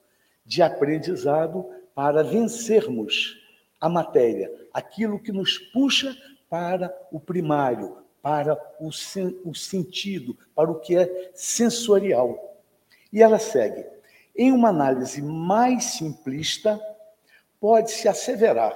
de 0.46 0.64
aprendizado 0.64 1.66
para 1.94 2.24
vencermos 2.24 3.41
a 3.82 3.90
matéria, 3.90 4.54
aquilo 4.72 5.20
que 5.20 5.32
nos 5.32 5.58
puxa 5.58 6.16
para 6.48 6.96
o 7.12 7.20
primário, 7.20 7.98
para 8.22 8.56
o, 8.80 8.92
sen 8.92 9.36
o 9.44 9.56
sentido, 9.56 10.38
para 10.54 10.72
o 10.72 10.80
que 10.80 10.96
é 10.96 11.32
sensorial. 11.34 12.60
E 13.12 13.22
ela 13.22 13.40
segue. 13.40 13.84
Em 14.36 14.52
uma 14.52 14.70
análise 14.70 15.22
mais 15.22 15.86
simplista, 15.86 16.80
pode-se 17.60 18.08
asseverar 18.08 18.76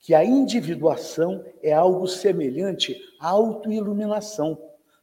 que 0.00 0.14
a 0.14 0.24
individuação 0.24 1.44
é 1.62 1.72
algo 1.72 2.06
semelhante 2.06 3.00
à 3.20 3.28
autoiluminação 3.28 4.58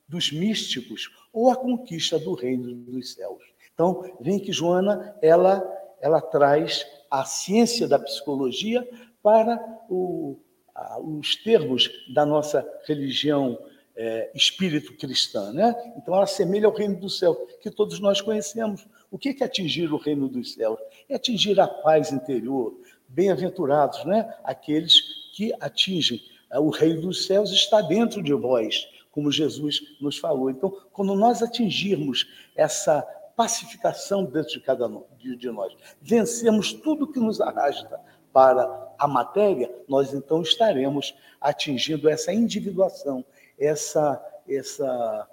dos 0.08 0.32
místicos 0.32 1.10
ou 1.32 1.50
à 1.50 1.56
conquista 1.56 2.20
do 2.20 2.34
reino 2.34 2.74
dos 2.74 3.14
céus. 3.14 3.44
Então, 3.74 4.18
vem 4.20 4.40
que 4.40 4.52
Joana, 4.52 5.16
ela, 5.22 5.64
ela 6.00 6.22
traz 6.22 6.86
a 7.10 7.26
ciência 7.26 7.88
da 7.88 7.98
psicologia 7.98 8.88
para 9.22 9.60
o, 9.90 10.40
a, 10.74 11.00
os 11.00 11.36
termos 11.36 11.90
da 12.14 12.26
nossa 12.26 12.68
religião 12.86 13.58
é, 13.96 14.32
espírito 14.34 14.96
cristã. 14.96 15.52
Né? 15.52 15.76
Então, 15.98 16.14
ela 16.14 16.24
assemelha 16.24 16.68
ao 16.68 16.74
reino 16.74 17.00
do 17.00 17.10
céu, 17.10 17.36
que 17.62 17.70
todos 17.70 18.00
nós 18.00 18.22
conhecemos. 18.22 18.88
O 19.10 19.18
que 19.18 19.38
é 19.40 19.44
atingir 19.44 19.92
o 19.92 19.98
reino 19.98 20.28
dos 20.30 20.54
céus? 20.54 20.80
É 21.10 21.16
atingir 21.16 21.60
a 21.60 21.68
paz 21.68 22.12
interior. 22.12 22.80
Bem-aventurados, 23.08 24.04
né? 24.06 24.34
aqueles 24.44 25.02
que 25.36 25.54
atingem. 25.60 26.22
O 26.54 26.70
reino 26.70 27.02
dos 27.02 27.26
céus 27.26 27.52
está 27.52 27.82
dentro 27.82 28.22
de 28.22 28.34
vós, 28.34 28.88
como 29.12 29.32
Jesus 29.32 29.82
nos 30.02 30.18
falou. 30.18 30.50
Então, 30.50 30.70
quando 30.92 31.16
nós 31.16 31.42
atingirmos 31.42 32.28
essa 32.56 33.02
pacificação 33.36 34.26
dentro 34.26 34.52
de 34.52 34.60
cada 34.60 34.88
um 34.88 35.04
de 35.20 35.50
nós, 35.50 35.74
vencemos 36.02 36.74
tudo 36.74 37.08
que 37.08 37.20
nos 37.20 37.40
arrasta 37.40 38.00
para 38.34 38.66
a 39.02 39.08
matéria, 39.08 39.74
nós 39.88 40.14
então 40.14 40.44
estaremos 40.44 41.16
atingindo 41.42 42.08
essa 42.08 42.32
individuação, 42.32 43.26
essa, 43.60 44.24
essa, 44.48 45.28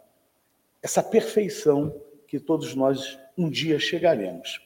essa 0.82 1.02
perfeição 1.02 1.94
que 2.26 2.40
todos 2.40 2.74
nós 2.74 3.18
um 3.36 3.50
dia 3.50 3.78
chegaremos. 3.78 4.58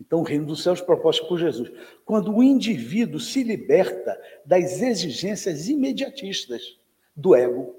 Então, 0.00 0.18
o 0.18 0.24
reino 0.24 0.44
dos 0.44 0.60
céus 0.64 0.80
proposto 0.80 1.28
por 1.28 1.38
Jesus. 1.38 1.70
Quando 2.04 2.34
o 2.34 2.42
indivíduo 2.42 3.20
se 3.20 3.44
liberta 3.44 4.20
das 4.44 4.82
exigências 4.82 5.68
imediatistas 5.68 6.80
do 7.14 7.32
ego. 7.32 7.76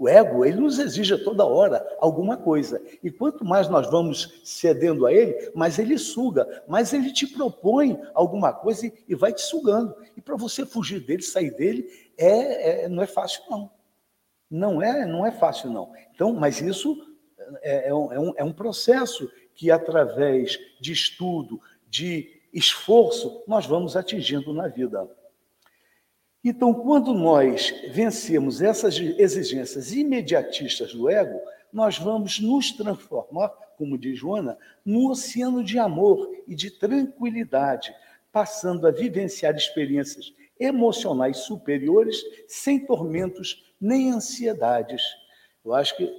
O 0.00 0.08
ego, 0.08 0.46
ele 0.46 0.58
nos 0.58 0.78
exige 0.78 1.14
toda 1.18 1.44
hora 1.44 1.86
alguma 2.00 2.34
coisa. 2.34 2.82
E 3.02 3.10
quanto 3.10 3.44
mais 3.44 3.68
nós 3.68 3.90
vamos 3.90 4.40
cedendo 4.42 5.04
a 5.04 5.12
ele, 5.12 5.52
mais 5.54 5.78
ele 5.78 5.98
suga, 5.98 6.64
mais 6.66 6.94
ele 6.94 7.12
te 7.12 7.26
propõe 7.26 8.00
alguma 8.14 8.50
coisa 8.50 8.90
e 9.06 9.14
vai 9.14 9.30
te 9.30 9.42
sugando. 9.42 9.94
E 10.16 10.22
para 10.22 10.36
você 10.36 10.64
fugir 10.64 11.00
dele, 11.00 11.22
sair 11.22 11.54
dele, 11.54 11.86
é, 12.16 12.84
é, 12.84 12.88
não 12.88 13.02
é 13.02 13.06
fácil, 13.06 13.42
não. 13.50 13.70
Não 14.50 14.80
é, 14.80 15.04
não 15.04 15.26
é 15.26 15.32
fácil, 15.32 15.68
não. 15.68 15.92
Então, 16.14 16.32
mas 16.32 16.62
isso 16.62 16.96
é, 17.60 17.90
é, 17.90 17.94
um, 17.94 18.10
é, 18.10 18.18
um, 18.18 18.32
é 18.38 18.42
um 18.42 18.54
processo 18.54 19.30
que, 19.54 19.70
através 19.70 20.58
de 20.80 20.92
estudo, 20.92 21.60
de 21.86 22.40
esforço, 22.54 23.44
nós 23.46 23.66
vamos 23.66 23.98
atingindo 23.98 24.54
na 24.54 24.66
vida. 24.66 25.06
Então, 26.42 26.72
quando 26.72 27.12
nós 27.12 27.74
vencemos 27.90 28.62
essas 28.62 28.98
exigências 28.98 29.92
imediatistas 29.92 30.94
do 30.94 31.08
ego, 31.10 31.38
nós 31.72 31.98
vamos 31.98 32.40
nos 32.40 32.72
transformar, 32.72 33.50
como 33.76 33.98
diz 33.98 34.18
Joana, 34.18 34.56
num 34.84 35.08
oceano 35.10 35.62
de 35.62 35.78
amor 35.78 36.30
e 36.48 36.54
de 36.54 36.70
tranquilidade, 36.70 37.94
passando 38.32 38.86
a 38.86 38.90
vivenciar 38.90 39.54
experiências 39.54 40.32
emocionais 40.58 41.38
superiores 41.38 42.22
sem 42.48 42.86
tormentos 42.86 43.62
nem 43.80 44.10
ansiedades. 44.10 45.02
Eu 45.64 45.74
acho 45.74 45.96
que 45.96 46.10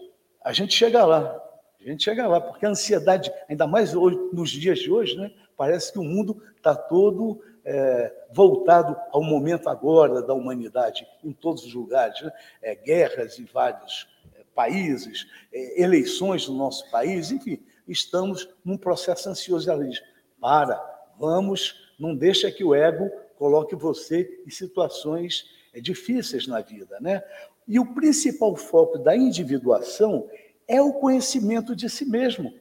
a 0.44 0.54
gente 0.54 0.74
chega 0.74 1.04
lá, 1.04 1.40
a 1.80 1.84
gente 1.84 2.04
chega 2.04 2.28
lá, 2.28 2.40
porque 2.40 2.66
a 2.66 2.70
ansiedade, 2.70 3.32
ainda 3.50 3.66
mais 3.66 3.96
hoje, 3.96 4.18
nos 4.32 4.52
dias 4.52 4.80
de 4.80 4.92
hoje, 4.92 5.16
né, 5.18 5.32
parece 5.58 5.92
que 5.92 6.00
o 6.00 6.04
mundo 6.04 6.42
está 6.56 6.76
todo 6.76 7.42
é, 7.64 8.12
voltado 8.32 8.96
ao 9.12 9.24
momento 9.24 9.70
agora 9.70 10.22
da 10.22 10.34
humanidade, 10.34 11.08
em 11.24 11.32
todos 11.32 11.66
os 11.66 11.74
lugares. 11.74 12.22
Né? 12.22 12.32
É, 12.62 12.76
guerras 12.76 13.40
em 13.40 13.46
vários 13.46 14.08
é, 14.36 14.44
países, 14.56 15.28
é, 15.54 15.82
eleições 15.82 16.48
no 16.48 16.56
nosso 16.56 16.90
país, 16.92 17.32
enfim, 17.32 17.64
estamos 17.88 18.50
num 18.64 18.78
processo 18.78 19.30
ansioso. 19.30 19.70
Ela 19.70 19.86
diz, 19.86 20.02
para, 20.40 20.80
vamos, 21.20 21.94
não 22.00 22.16
deixa 22.16 22.52
que 22.52 22.64
o 22.64 22.74
ego 22.74 23.10
coloque 23.38 23.76
você 23.76 24.42
em 24.46 24.50
situações 24.50 25.46
é, 25.74 25.80
difíceis 25.80 26.48
na 26.48 26.62
vida. 26.62 26.98
Né? 27.00 27.24
E 27.68 27.80
o 27.80 27.94
principal 27.94 28.56
foco 28.56 28.98
da 28.98 29.16
individuação 29.16 30.30
é 30.68 30.82
o 30.82 30.94
conhecimento 30.94 31.76
de 31.76 31.90
si 31.90 32.06
mesmo, 32.06 32.54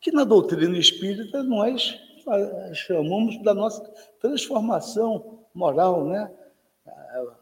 que 0.00 0.12
na 0.12 0.22
doutrina 0.22 0.78
espírita 0.78 1.42
nós 1.42 1.98
chamamos 2.74 3.42
da 3.42 3.54
nossa 3.54 3.82
transformação 4.20 5.40
moral, 5.54 6.04
né? 6.04 6.30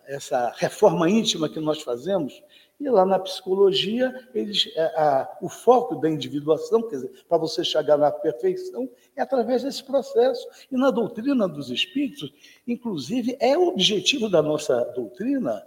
essa 0.07 0.53
reforma 0.57 1.09
íntima 1.09 1.49
que 1.49 1.61
nós 1.61 1.83
fazemos. 1.83 2.43
E 2.79 2.89
lá 2.91 3.07
na 3.07 3.19
psicologia, 3.19 4.29
eles, 4.35 4.71
é, 4.77 4.85
a, 5.01 5.39
o 5.41 5.49
foco 5.49 5.97
da 5.97 6.11
individuação, 6.11 6.83
quer 6.83 6.97
dizer, 6.97 7.25
para 7.27 7.39
você 7.39 7.65
chegar 7.65 7.97
na 7.97 8.11
perfeição, 8.11 8.89
é 9.17 9.23
através 9.23 9.63
desse 9.63 9.83
processo. 9.83 10.47
E 10.71 10.77
na 10.77 10.91
doutrina 10.91 11.49
dos 11.49 11.71
espíritos, 11.71 12.33
inclusive, 12.67 13.37
é 13.41 13.57
o 13.57 13.69
objetivo 13.69 14.29
da 14.29 14.43
nossa 14.43 14.85
doutrina 14.95 15.67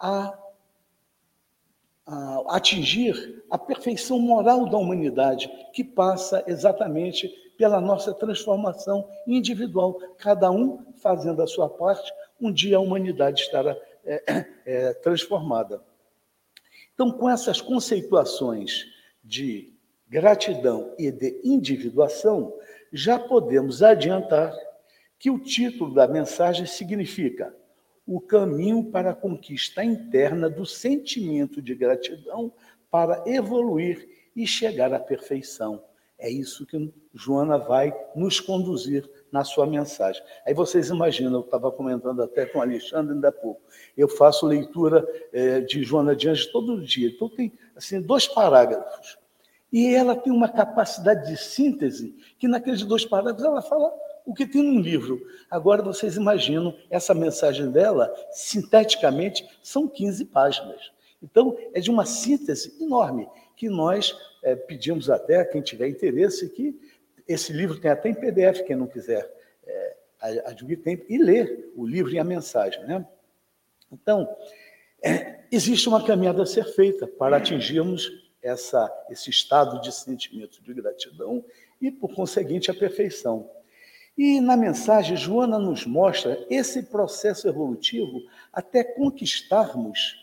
a, 0.00 0.38
a 2.06 2.56
atingir 2.56 3.44
a 3.50 3.58
perfeição 3.58 4.18
moral 4.18 4.66
da 4.70 4.78
humanidade, 4.78 5.50
que 5.74 5.84
passa 5.84 6.42
exatamente 6.46 7.30
pela 7.58 7.80
nossa 7.80 8.14
transformação 8.14 9.06
individual, 9.26 9.98
cada 10.16 10.48
um 10.48 10.94
fazendo 11.02 11.42
a 11.42 11.46
sua 11.46 11.68
parte, 11.68 12.10
um 12.40 12.52
dia 12.52 12.76
a 12.76 12.80
humanidade 12.80 13.42
estará 13.42 13.76
é, 14.04 14.46
é, 14.64 14.94
transformada. 14.94 15.82
Então, 16.94 17.10
com 17.10 17.28
essas 17.28 17.60
conceituações 17.60 18.86
de 19.22 19.74
gratidão 20.08 20.94
e 20.96 21.10
de 21.10 21.40
individuação, 21.44 22.56
já 22.92 23.18
podemos 23.18 23.82
adiantar 23.82 24.54
que 25.18 25.28
o 25.28 25.38
título 25.38 25.92
da 25.92 26.06
mensagem 26.06 26.64
significa 26.64 27.52
o 28.06 28.20
caminho 28.20 28.84
para 28.84 29.10
a 29.10 29.14
conquista 29.14 29.84
interna 29.84 30.48
do 30.48 30.64
sentimento 30.64 31.60
de 31.60 31.74
gratidão 31.74 32.52
para 32.88 33.22
evoluir 33.26 34.08
e 34.34 34.46
chegar 34.46 34.94
à 34.94 35.00
perfeição. 35.00 35.84
É 36.18 36.28
isso 36.28 36.66
que 36.66 36.92
Joana 37.14 37.58
vai 37.58 37.94
nos 38.16 38.40
conduzir 38.40 39.08
na 39.30 39.44
sua 39.44 39.66
mensagem. 39.66 40.20
Aí 40.44 40.52
vocês 40.52 40.88
imaginam, 40.88 41.34
eu 41.34 41.40
estava 41.40 41.70
comentando 41.70 42.20
até 42.22 42.44
com 42.44 42.58
o 42.58 42.62
Alexandre 42.62 43.14
ainda 43.14 43.28
há 43.28 43.32
pouco, 43.32 43.60
eu 43.96 44.08
faço 44.08 44.44
leitura 44.44 45.06
é, 45.32 45.60
de 45.60 45.84
Joana 45.84 46.16
de 46.16 46.28
Anjos 46.28 46.46
todo 46.46 46.84
dia, 46.84 47.08
então 47.08 47.28
tem 47.28 47.52
assim, 47.76 48.00
dois 48.00 48.26
parágrafos. 48.26 49.16
E 49.72 49.94
ela 49.94 50.16
tem 50.16 50.32
uma 50.32 50.48
capacidade 50.48 51.28
de 51.28 51.36
síntese 51.36 52.16
que 52.38 52.48
naqueles 52.48 52.82
dois 52.82 53.04
parágrafos 53.04 53.44
ela 53.44 53.62
fala 53.62 53.92
o 54.26 54.34
que 54.34 54.46
tem 54.46 54.62
num 54.62 54.80
livro. 54.80 55.20
Agora 55.50 55.82
vocês 55.82 56.16
imaginam 56.16 56.74
essa 56.90 57.14
mensagem 57.14 57.70
dela, 57.70 58.12
sinteticamente, 58.32 59.46
são 59.62 59.86
15 59.86 60.24
páginas. 60.26 60.90
Então, 61.22 61.56
é 61.72 61.80
de 61.80 61.90
uma 61.90 62.04
síntese 62.04 62.76
enorme 62.80 63.28
que 63.58 63.68
nós 63.68 64.16
é, 64.42 64.54
pedimos 64.54 65.10
até 65.10 65.40
a 65.40 65.44
quem 65.44 65.60
tiver 65.60 65.88
interesse 65.88 66.48
que 66.48 66.80
esse 67.26 67.52
livro 67.52 67.78
tem 67.78 67.90
até 67.90 68.08
em 68.08 68.14
PDF, 68.14 68.62
quem 68.64 68.76
não 68.76 68.86
quiser 68.86 69.28
é, 69.66 69.96
adquirir 70.46 70.78
tempo, 70.78 71.04
e 71.08 71.18
ler 71.18 71.72
o 71.76 71.84
livro 71.84 72.12
e 72.12 72.18
a 72.20 72.24
mensagem. 72.24 72.80
Né? 72.84 73.04
Então, 73.92 74.34
é, 75.02 75.40
existe 75.50 75.88
uma 75.88 76.04
caminhada 76.06 76.42
a 76.42 76.46
ser 76.46 76.64
feita 76.66 77.06
para 77.06 77.36
atingirmos 77.36 78.30
essa, 78.40 78.90
esse 79.10 79.28
estado 79.28 79.80
de 79.80 79.92
sentimento 79.92 80.62
de 80.62 80.72
gratidão 80.72 81.44
e, 81.80 81.90
por 81.90 82.14
conseguinte, 82.14 82.70
a 82.70 82.74
perfeição. 82.74 83.50
E 84.16 84.40
na 84.40 84.56
mensagem, 84.56 85.16
Joana 85.16 85.58
nos 85.58 85.84
mostra 85.84 86.46
esse 86.48 86.84
processo 86.84 87.48
evolutivo 87.48 88.22
até 88.52 88.84
conquistarmos 88.84 90.16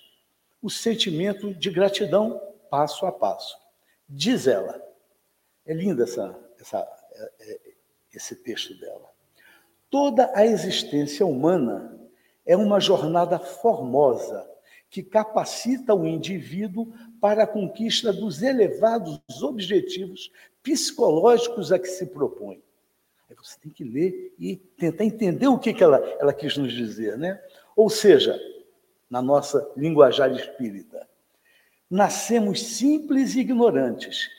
o 0.61 0.69
sentimento 0.69 1.53
de 1.53 1.69
gratidão 1.69 2.41
passo 2.75 3.05
a 3.05 3.11
passo. 3.11 3.57
Diz 4.07 4.47
ela, 4.47 4.81
é 5.65 5.73
linda 5.73 6.03
essa, 6.03 6.37
essa, 6.59 6.85
é, 7.13 7.31
é, 7.39 7.59
esse 8.13 8.35
texto 8.35 8.77
dela. 8.77 9.09
Toda 9.89 10.29
a 10.35 10.45
existência 10.45 11.25
humana 11.25 11.97
é 12.45 12.57
uma 12.57 12.81
jornada 12.81 13.39
formosa 13.39 14.45
que 14.89 15.01
capacita 15.01 15.95
o 15.95 16.05
indivíduo 16.05 16.91
para 17.21 17.43
a 17.43 17.47
conquista 17.47 18.11
dos 18.11 18.41
elevados 18.41 19.21
objetivos 19.41 20.29
psicológicos 20.61 21.71
a 21.71 21.79
que 21.79 21.87
se 21.87 22.07
propõe. 22.07 22.61
Aí 23.29 23.35
você 23.41 23.57
tem 23.57 23.71
que 23.71 23.85
ler 23.85 24.35
e 24.37 24.57
tentar 24.57 25.05
entender 25.05 25.47
o 25.47 25.57
que, 25.57 25.73
que 25.73 25.83
ela, 25.83 25.97
ela 26.19 26.33
quis 26.33 26.57
nos 26.57 26.73
dizer. 26.73 27.17
Né? 27.17 27.41
Ou 27.73 27.89
seja, 27.89 28.37
na 29.09 29.21
nossa 29.21 29.65
linguajar 29.77 30.29
espírita, 30.33 31.07
nascemos 31.95 32.61
simples 32.61 33.35
e 33.35 33.39
ignorantes 33.39 34.29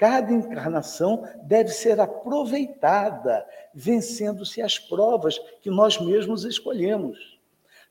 Cada 0.00 0.32
encarnação 0.32 1.28
deve 1.42 1.68
ser 1.68 2.00
aproveitada, 2.00 3.46
vencendo-se 3.74 4.62
as 4.62 4.78
provas 4.78 5.38
que 5.60 5.68
nós 5.68 6.00
mesmos 6.00 6.46
escolhemos, 6.46 7.38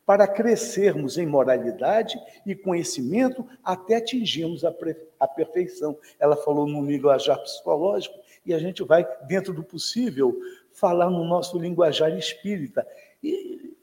para 0.08 0.28
crescermos 0.28 1.20
em 1.20 1.28
moralidade 1.28 2.20
e 2.48 2.56
conhecimento 2.56 3.48
até 3.64 3.98
atingirmos 3.98 4.66
a, 4.66 4.74
a 5.20 5.28
perfeição. 5.28 5.96
Ela 6.20 6.36
falou 6.36 6.66
no 6.66 6.84
linguajar 6.84 7.40
psicológico 7.44 8.18
e 8.44 8.56
a 8.56 8.58
gente 8.58 8.84
vai, 8.84 9.08
dentro 9.28 9.54
do 9.54 9.64
possível, 9.64 10.36
falar 10.72 11.12
no 11.12 11.24
nosso 11.24 11.60
linguajar 11.60 12.18
espírita. 12.18 12.88
E 13.22 13.76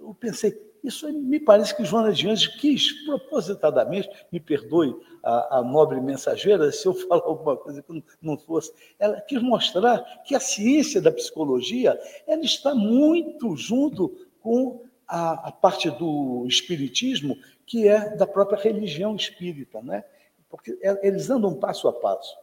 eu 0.00 0.16
pensei, 0.18 0.58
isso 0.84 1.10
me 1.10 1.40
parece 1.40 1.74
que 1.74 1.84
Joana 1.84 2.12
de 2.12 2.28
Anjos 2.28 2.46
quis, 2.58 2.92
propositadamente, 3.06 4.10
me 4.30 4.38
perdoe 4.38 4.94
a, 5.22 5.58
a, 5.58 5.62
nobre 5.62 5.98
mensageira 5.98 6.70
se 6.70 6.86
eu 6.86 6.92
falar 7.08 7.22
alguma 7.24 7.56
coisa 7.56 7.82
que 7.82 8.04
não 8.20 8.36
fosse, 8.36 8.70
ela 8.98 9.18
quis 9.22 9.40
mostrar 9.42 10.00
que 10.24 10.34
a 10.34 10.40
ciência 10.40 11.00
da 11.00 11.10
psicologia 11.10 11.98
ela 12.26 12.44
está 12.44 12.74
muito 12.74 13.56
junto 13.56 14.14
com 14.40 14.84
a, 15.08 15.48
a 15.48 15.52
parte 15.52 15.90
do 15.90 16.44
espiritismo, 16.46 17.36
que 17.66 17.88
é 17.88 18.14
da 18.14 18.26
própria 18.26 18.58
religião 18.58 19.16
espírita, 19.16 19.80
né? 19.80 20.04
porque 20.50 20.78
é, 20.82 21.06
eles 21.06 21.30
andam 21.30 21.58
passo 21.58 21.88
a 21.88 21.92
passo. 21.92 22.36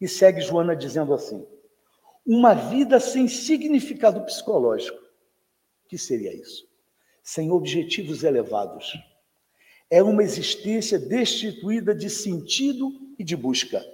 E 0.00 0.08
segue 0.08 0.40
Joana 0.40 0.74
dizendo 0.74 1.14
assim: 1.14 1.46
uma 2.26 2.54
vida 2.54 2.98
sem 2.98 3.28
significado 3.28 4.24
psicológico. 4.24 4.98
O 4.98 5.88
que 5.88 5.96
seria 5.96 6.34
isso? 6.34 6.67
Sem 7.28 7.50
objetivos 7.50 8.24
elevados. 8.24 8.98
É 9.90 10.02
uma 10.02 10.22
existência 10.22 10.98
destituída 10.98 11.94
de 11.94 12.08
sentido 12.08 12.90
e 13.18 13.22
de 13.22 13.36
busca. 13.36 13.84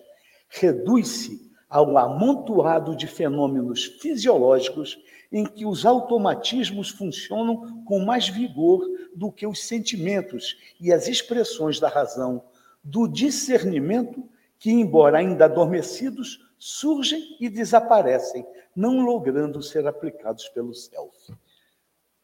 Reduz-se 0.49 1.51
ao 1.69 1.99
amontoado 1.99 2.95
de 2.95 3.09
fenômenos 3.09 3.87
fisiológicos 4.01 4.97
em 5.33 5.45
que 5.45 5.67
os 5.67 5.85
automatismos 5.85 6.91
funcionam 6.91 7.83
com 7.85 8.05
mais 8.05 8.29
vigor 8.29 8.89
do 9.17 9.33
que 9.33 9.45
os 9.45 9.67
sentimentos 9.67 10.57
e 10.81 10.93
as 10.93 11.09
expressões 11.09 11.81
da 11.81 11.89
razão, 11.89 12.41
do 12.85 13.09
discernimento 13.09 14.23
que, 14.61 14.71
embora 14.71 15.19
ainda 15.19 15.47
adormecidos, 15.47 16.39
surgem 16.57 17.37
e 17.41 17.49
desaparecem, 17.49 18.47
não 18.77 19.01
logrando 19.01 19.61
ser 19.61 19.89
aplicados 19.89 20.49
pelo 20.51 20.73
self. 20.73 21.35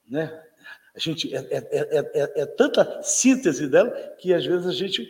Né? 0.09 0.50
A 0.94 0.98
gente, 0.98 1.35
é, 1.35 1.38
é, 1.38 1.68
é, 1.70 2.42
é, 2.42 2.46
tanta 2.46 3.03
síntese 3.03 3.68
dela 3.68 3.90
que 4.18 4.35
às 4.35 4.44
vezes 4.44 4.66
a 4.66 4.72
gente, 4.72 5.09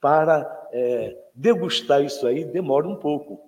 para 0.00 0.44
degustar 1.34 2.04
isso 2.04 2.26
aí, 2.26 2.44
demora 2.44 2.86
um 2.86 2.96
pouco. 2.96 3.40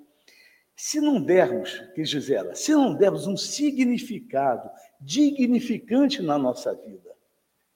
Se 0.74 1.00
não 1.00 1.20
dermos, 1.20 1.83
quis 1.94 2.09
dizer 2.09 2.37
ela, 2.37 2.54
se 2.54 2.72
não 2.72 2.94
dermos 2.94 3.26
um 3.26 3.37
significado 3.37 4.70
dignificante 5.00 6.22
na 6.22 6.38
nossa 6.38 6.72
vida, 6.72 7.09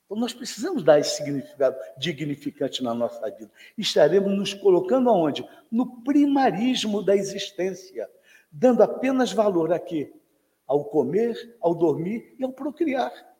então 0.05 0.16
nós 0.16 0.33
precisamos 0.33 0.83
dar 0.85 1.00
esse 1.00 1.16
significado 1.16 1.76
dignificante 1.98 2.83
na 2.83 2.94
nossa 2.94 3.31
vida. 3.31 3.50
Estaremos 3.76 4.37
nos 4.37 4.55
colocando 4.55 5.11
aonde? 5.11 5.46
No 5.70 6.02
primarismo 6.02 7.02
da 7.02 7.16
existência, 7.16 8.09
dando 8.50 8.83
apenas 8.83 9.33
valor 9.33 9.72
a 9.72 9.78
quê? 9.78 10.12
Ao 10.66 10.85
comer, 10.85 11.57
ao 11.61 11.74
dormir 11.74 12.35
e 12.38 12.44
ao 12.44 12.52
procriar 12.52 13.32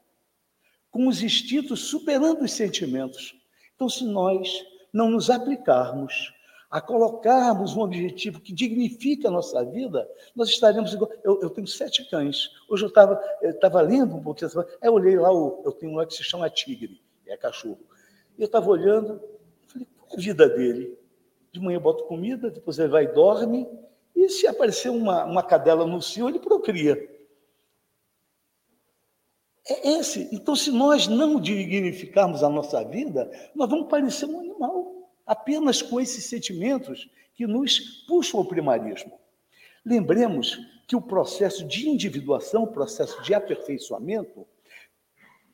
com 0.93 1.09
os 1.09 1.23
instintos 1.23 1.89
superando 1.89 2.43
os 2.43 2.53
sentimentos. 2.53 3.35
Então, 3.75 3.89
se 3.89 4.05
nós 4.05 4.65
não 4.93 5.11
nos 5.11 5.31
aplicarmos 5.31 6.33
a 6.71 6.81
colocarmos 6.81 7.75
um 7.75 7.81
objetivo 7.81 8.41
que 8.41 8.53
dignifica 8.53 9.29
a 9.29 9.31
nossa 9.31 9.65
vida, 9.65 10.09
nós 10.37 10.49
estaremos 10.51 10.93
igual. 10.93 11.11
Eu, 11.25 11.41
eu 11.43 11.51
tenho 11.51 11.67
sete 11.67 12.09
cães. 12.09 12.51
Hoje 12.69 12.85
eu 12.85 12.89
estava 13.51 13.81
lendo 13.81 14.17
um 14.17 14.23
pouquinho, 14.23 14.51
eu 14.81 14.93
olhei 14.93 15.19
lá, 15.19 15.29
eu 15.29 15.73
tenho 15.79 16.01
um 16.01 16.07
que 16.07 16.15
se 16.15 16.23
chama 16.23 16.49
Tigre, 16.49 17.03
é 17.27 17.37
cachorro. 17.37 17.81
Eu 18.39 18.47
estava 18.47 18.71
olhando, 18.71 19.21
falei, 19.67 19.87
qual 19.99 20.11
é 20.13 20.15
a 20.15 20.21
vida 20.21 20.49
dele? 20.49 20.99
De 21.51 21.61
manhã 21.61 21.77
eu 21.77 21.81
boto 21.81 22.05
comida, 22.05 22.51
depois 22.51 22.79
ele 22.79 22.89
vai 22.89 23.05
e 23.05 23.09
dorme, 23.09 23.69
e 24.17 24.29
se 24.29 24.47
aparecer 24.47 24.91
uma, 24.91 25.25
uma 25.25 25.43
cadela 25.43 25.87
no 25.87 26.01
cio, 26.01 26.29
ele 26.29 26.39
procria. 26.39 27.12
É 29.69 29.91
esse. 29.91 30.29
Então, 30.33 30.57
se 30.57 30.71
nós 30.71 31.07
não 31.07 31.41
dignificarmos 31.41 32.43
a 32.43 32.49
nossa 32.49 32.83
vida, 32.85 33.31
nós 33.55 33.69
vamos 33.71 33.89
parecer 33.89 34.27
um 34.27 34.41
animal, 34.41 35.11
apenas 35.27 35.81
com 35.81 36.01
esses 36.01 36.25
sentimentos 36.25 37.09
que 37.35 37.47
nos 37.47 38.05
puxam 38.07 38.41
ao 38.41 38.47
primarismo. 38.47 39.19
Lembremos 39.85 40.59
que 40.87 40.97
o 40.97 41.01
processo 41.01 41.65
de 41.67 41.89
individuação, 41.89 42.65
o 42.65 42.73
processo 42.73 43.23
de 43.23 43.35
aperfeiçoamento, 43.35 44.47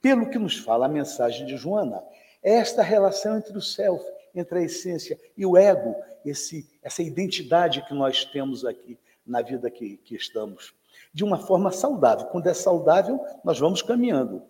pelo 0.00 0.30
que 0.30 0.38
nos 0.38 0.56
fala 0.56 0.86
a 0.86 0.88
mensagem 0.88 1.46
de 1.46 1.56
Joana, 1.56 2.02
é 2.42 2.54
esta 2.54 2.82
relação 2.82 3.36
entre 3.36 3.56
o 3.56 3.60
self, 3.60 4.04
entre 4.34 4.60
a 4.60 4.62
essência 4.62 5.18
e 5.36 5.44
o 5.44 5.56
ego, 5.56 5.94
esse, 6.24 6.68
essa 6.82 7.02
identidade 7.02 7.84
que 7.86 7.94
nós 7.94 8.24
temos 8.24 8.64
aqui 8.64 8.98
na 9.26 9.42
vida 9.42 9.70
que, 9.70 9.96
que 9.98 10.14
estamos 10.14 10.74
de 11.12 11.24
uma 11.24 11.38
forma 11.38 11.70
saudável. 11.70 12.26
Quando 12.26 12.46
é 12.46 12.54
saudável, 12.54 13.20
nós 13.44 13.58
vamos 13.58 13.82
caminhando. 13.82 14.42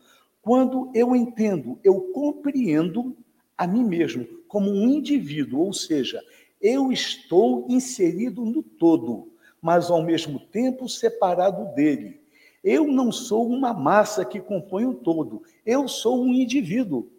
Quando 0.42 0.90
eu 0.94 1.14
entendo, 1.14 1.78
eu 1.84 2.00
compreendo 2.12 3.16
a 3.56 3.66
mim 3.66 3.84
mesmo 3.84 4.26
como 4.46 4.70
um 4.70 4.88
indivíduo, 4.88 5.60
ou 5.60 5.72
seja, 5.72 6.22
eu 6.60 6.90
estou 6.90 7.66
inserido 7.68 8.44
no 8.44 8.62
todo, 8.62 9.32
mas 9.60 9.90
ao 9.90 10.02
mesmo 10.02 10.40
tempo 10.40 10.88
separado 10.88 11.74
dele. 11.74 12.20
Eu 12.64 12.86
não 12.86 13.12
sou 13.12 13.48
uma 13.48 13.72
massa 13.72 14.24
que 14.24 14.40
compõe 14.40 14.84
o 14.84 14.90
um 14.90 14.94
todo, 14.94 15.42
eu 15.64 15.86
sou 15.86 16.22
um 16.22 16.32
indivíduo. 16.32 17.10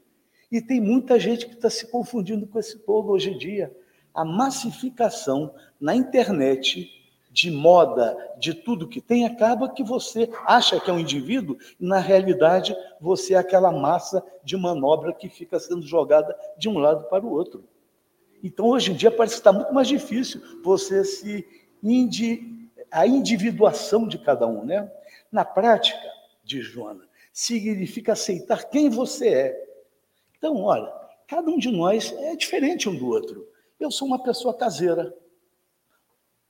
E 0.51 0.61
tem 0.61 0.81
muita 0.81 1.19
gente 1.19 1.47
que 1.47 1.53
está 1.53 1.69
se 1.69 1.87
confundindo 1.87 2.47
com 2.47 2.59
esse 2.59 2.79
todo 2.79 3.09
hoje 3.09 3.31
em 3.31 3.37
dia. 3.37 3.71
A 4.13 4.25
massificação 4.25 5.53
na 5.79 5.95
internet 5.95 6.98
de 7.39 7.49
moda, 7.49 8.17
de 8.37 8.53
tudo 8.53 8.85
que 8.85 8.99
tem, 8.99 9.25
acaba 9.25 9.69
que 9.69 9.81
você 9.81 10.29
acha 10.45 10.77
que 10.77 10.89
é 10.89 10.93
um 10.93 10.99
indivíduo, 10.99 11.57
e 11.79 11.85
na 11.85 11.97
realidade 11.97 12.75
você 12.99 13.33
é 13.33 13.37
aquela 13.37 13.71
massa 13.71 14.21
de 14.43 14.57
manobra 14.57 15.13
que 15.13 15.29
fica 15.29 15.57
sendo 15.57 15.83
jogada 15.83 16.37
de 16.57 16.67
um 16.67 16.77
lado 16.77 17.05
para 17.05 17.25
o 17.25 17.31
outro. 17.31 17.63
Então, 18.43 18.67
hoje 18.67 18.91
em 18.91 18.95
dia, 18.95 19.09
parece 19.09 19.35
que 19.35 19.39
está 19.39 19.53
muito 19.53 19.73
mais 19.73 19.87
difícil 19.87 20.41
você 20.61 21.05
se. 21.05 21.47
Indi... 21.81 22.69
a 22.91 23.07
individuação 23.07 24.05
de 24.05 24.17
cada 24.17 24.45
um, 24.45 24.65
né? 24.65 24.91
Na 25.31 25.45
prática, 25.45 26.11
diz 26.43 26.65
Joana, 26.65 27.07
significa 27.31 28.11
aceitar 28.11 28.65
quem 28.65 28.89
você 28.89 29.27
é. 29.29 29.69
Então, 30.37 30.61
olha, 30.61 30.91
cada 31.25 31.49
um 31.49 31.57
de 31.57 31.71
nós 31.71 32.13
é 32.17 32.35
diferente 32.35 32.89
um 32.89 32.95
do 32.97 33.07
outro. 33.07 33.47
Eu 33.79 33.89
sou 33.91 34.05
uma 34.05 34.21
pessoa 34.21 34.53
caseira, 34.53 35.15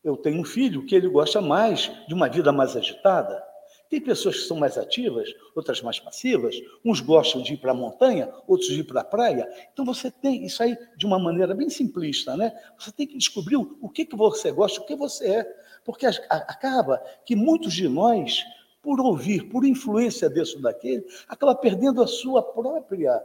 eu 0.04 0.16
tenho 0.18 0.42
um 0.42 0.46
filho 0.46 0.86
que 0.86 0.96
ele 0.96 1.08
gosta 1.08 1.42
mais 1.42 1.92
de 2.08 2.14
uma 2.14 2.30
vida 2.30 2.52
mais 2.52 2.76
agitada. 2.76 3.44
Tem 3.90 4.00
pessoas 4.00 4.36
que 4.36 4.48
são 4.48 4.58
mais 4.58 4.78
ativas, 4.78 5.34
outras 5.56 5.82
mais 5.82 6.00
passivas. 6.00 6.56
Uns 6.86 7.02
gostam 7.02 7.42
de 7.42 7.54
ir 7.54 7.58
para 7.58 7.72
a 7.72 7.76
montanha, 7.76 8.32
outros 8.48 8.70
de 8.70 8.82
ir 8.82 8.84
para 8.84 9.02
a 9.02 9.04
praia. 9.04 9.50
Então 9.74 9.84
você 9.84 10.12
tem 10.12 10.46
isso 10.46 10.62
aí 10.62 10.78
de 10.96 11.08
uma 11.08 11.18
maneira 11.18 11.56
bem 11.56 11.70
simplista, 11.70 12.38
né? 12.38 12.54
Você 12.78 12.92
tem 12.92 13.08
que 13.08 13.18
descobrir 13.18 13.56
o 13.56 13.90
que, 13.90 14.06
que 14.06 14.16
você 14.16 14.52
gosta, 14.52 14.80
o 14.80 14.86
que 14.86 14.96
você 14.96 15.38
é. 15.38 15.58
Porque 15.84 16.06
acaba 16.06 17.04
que 17.26 17.36
muitos 17.36 17.74
de 17.74 17.90
nós, 17.90 18.46
por 18.80 19.02
ouvir, 19.02 19.50
por 19.50 19.66
influência 19.66 20.30
desse 20.30 20.56
ou 20.56 20.62
daquele, 20.62 21.04
acaba 21.28 21.56
perdendo 21.56 22.04
a 22.04 22.08
sua 22.08 22.44
própria 22.44 23.20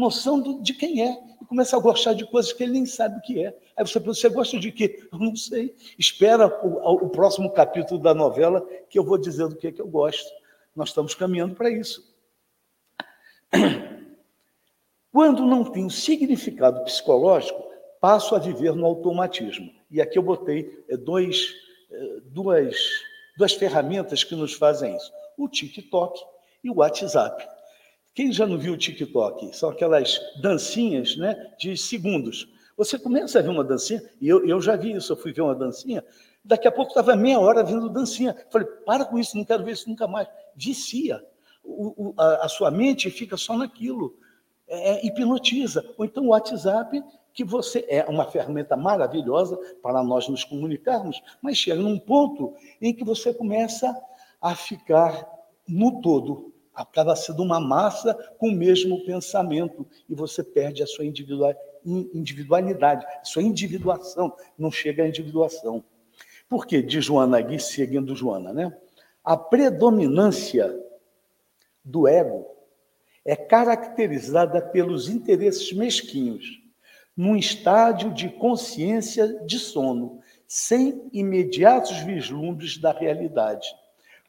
noção 0.00 0.40
do, 0.40 0.62
de 0.62 0.72
quem 0.72 1.02
é 1.02 1.22
e 1.40 1.44
começa 1.44 1.76
a 1.76 1.80
gostar 1.80 2.14
de 2.14 2.26
coisas 2.26 2.52
que 2.52 2.62
ele 2.62 2.72
nem 2.72 2.86
sabe 2.86 3.18
o 3.18 3.20
que 3.20 3.44
é. 3.44 3.56
Aí 3.76 3.86
você 3.86 4.00
pergunta, 4.00 4.18
você 4.18 4.28
gosta 4.28 4.58
de 4.58 4.72
quê? 4.72 5.08
Eu 5.12 5.18
não 5.18 5.36
sei. 5.36 5.76
Espera 5.98 6.48
o, 6.64 7.04
o 7.04 7.10
próximo 7.10 7.52
capítulo 7.52 8.00
da 8.00 8.14
novela 8.14 8.66
que 8.88 8.98
eu 8.98 9.04
vou 9.04 9.18
dizer 9.18 9.46
do 9.48 9.56
que, 9.56 9.68
é 9.68 9.72
que 9.72 9.80
eu 9.80 9.86
gosto. 9.86 10.30
Nós 10.74 10.88
estamos 10.88 11.14
caminhando 11.14 11.54
para 11.54 11.70
isso. 11.70 12.14
Quando 15.12 15.44
não 15.44 15.64
tenho 15.64 15.90
significado 15.90 16.82
psicológico, 16.84 17.62
passo 18.00 18.34
a 18.34 18.38
viver 18.38 18.74
no 18.74 18.86
automatismo. 18.86 19.70
E 19.90 20.00
aqui 20.00 20.16
eu 20.18 20.22
botei 20.22 20.84
é, 20.88 20.96
dois, 20.96 21.52
é, 21.90 22.20
duas, 22.26 22.76
duas 23.36 23.52
ferramentas 23.52 24.24
que 24.24 24.34
nos 24.34 24.54
fazem 24.54 24.96
isso: 24.96 25.12
o 25.36 25.48
TikTok 25.48 26.18
e 26.62 26.70
o 26.70 26.76
WhatsApp. 26.76 27.59
Quem 28.14 28.32
já 28.32 28.46
não 28.46 28.58
viu 28.58 28.74
o 28.74 28.76
TikTok? 28.76 29.56
São 29.56 29.70
aquelas 29.70 30.18
dancinhas 30.40 31.16
né, 31.16 31.36
de 31.58 31.76
segundos. 31.76 32.48
Você 32.76 32.98
começa 32.98 33.38
a 33.38 33.42
ver 33.42 33.50
uma 33.50 33.64
dancinha, 33.64 34.02
e 34.20 34.28
eu, 34.28 34.46
eu 34.46 34.60
já 34.60 34.74
vi 34.76 34.92
isso, 34.92 35.12
eu 35.12 35.16
fui 35.16 35.32
ver 35.32 35.42
uma 35.42 35.54
dancinha, 35.54 36.04
daqui 36.44 36.66
a 36.66 36.72
pouco 36.72 36.90
estava 36.90 37.14
meia 37.14 37.38
hora 37.38 37.62
vendo 37.62 37.88
dancinha. 37.88 38.34
Falei, 38.50 38.66
para 38.84 39.04
com 39.04 39.18
isso, 39.18 39.36
não 39.36 39.44
quero 39.44 39.64
ver 39.64 39.72
isso 39.72 39.88
nunca 39.88 40.08
mais. 40.08 40.28
Vicia. 40.56 41.24
O, 41.62 42.08
o, 42.08 42.14
a, 42.16 42.46
a, 42.46 42.48
sua 42.48 42.70
mente 42.70 43.10
fica 43.10 43.36
só 43.36 43.56
naquilo. 43.56 44.16
É, 44.66 44.92
é, 44.92 45.06
hipnotiza. 45.06 45.84
Ou 45.98 46.04
então 46.04 46.24
o 46.24 46.28
WhatsApp 46.28 47.02
que 47.32 47.44
você 47.44 47.84
é 47.88 48.04
uma 48.04 48.24
ferramenta 48.24 48.76
maravilhosa 48.76 49.56
para 49.82 50.02
nós 50.02 50.28
nos 50.28 50.44
comunicarmos, 50.44 51.22
mas 51.40 51.56
chega 51.56 51.80
num 51.80 51.98
ponto 51.98 52.54
em 52.80 52.94
que 52.94 53.04
você 53.04 53.32
começa 53.32 53.94
a 54.40 54.54
ficar 54.54 55.28
no 55.68 56.00
todo, 56.00 56.52
acaba 56.74 57.16
sendo 57.16 57.42
uma 57.42 57.60
massa 57.60 58.14
com 58.38 58.48
o 58.48 58.54
mesmo 58.54 59.04
pensamento 59.04 59.86
e 60.08 60.14
você 60.14 60.42
perde 60.42 60.82
a 60.82 60.86
sua 60.86 61.04
individualidade, 61.04 63.06
sua 63.22 63.42
individuação, 63.42 64.34
não 64.58 64.70
chega 64.70 65.02
à 65.02 65.08
individuação. 65.08 65.84
Por 66.48 66.66
quê? 66.66 66.82
De 66.82 67.00
Joana 67.00 67.38
aqui, 67.38 67.58
seguindo 67.58 68.16
Joana, 68.16 68.52
né? 68.52 68.76
A 69.24 69.36
predominância 69.36 70.74
do 71.84 72.08
ego 72.08 72.46
é 73.24 73.36
caracterizada 73.36 74.62
pelos 74.62 75.08
interesses 75.08 75.72
mesquinhos, 75.72 76.60
num 77.16 77.36
estádio 77.36 78.12
de 78.12 78.30
consciência 78.30 79.44
de 79.44 79.58
sono, 79.58 80.20
sem 80.46 81.08
imediatos 81.12 81.98
vislumbres 81.98 82.78
da 82.78 82.92
realidade. 82.92 83.68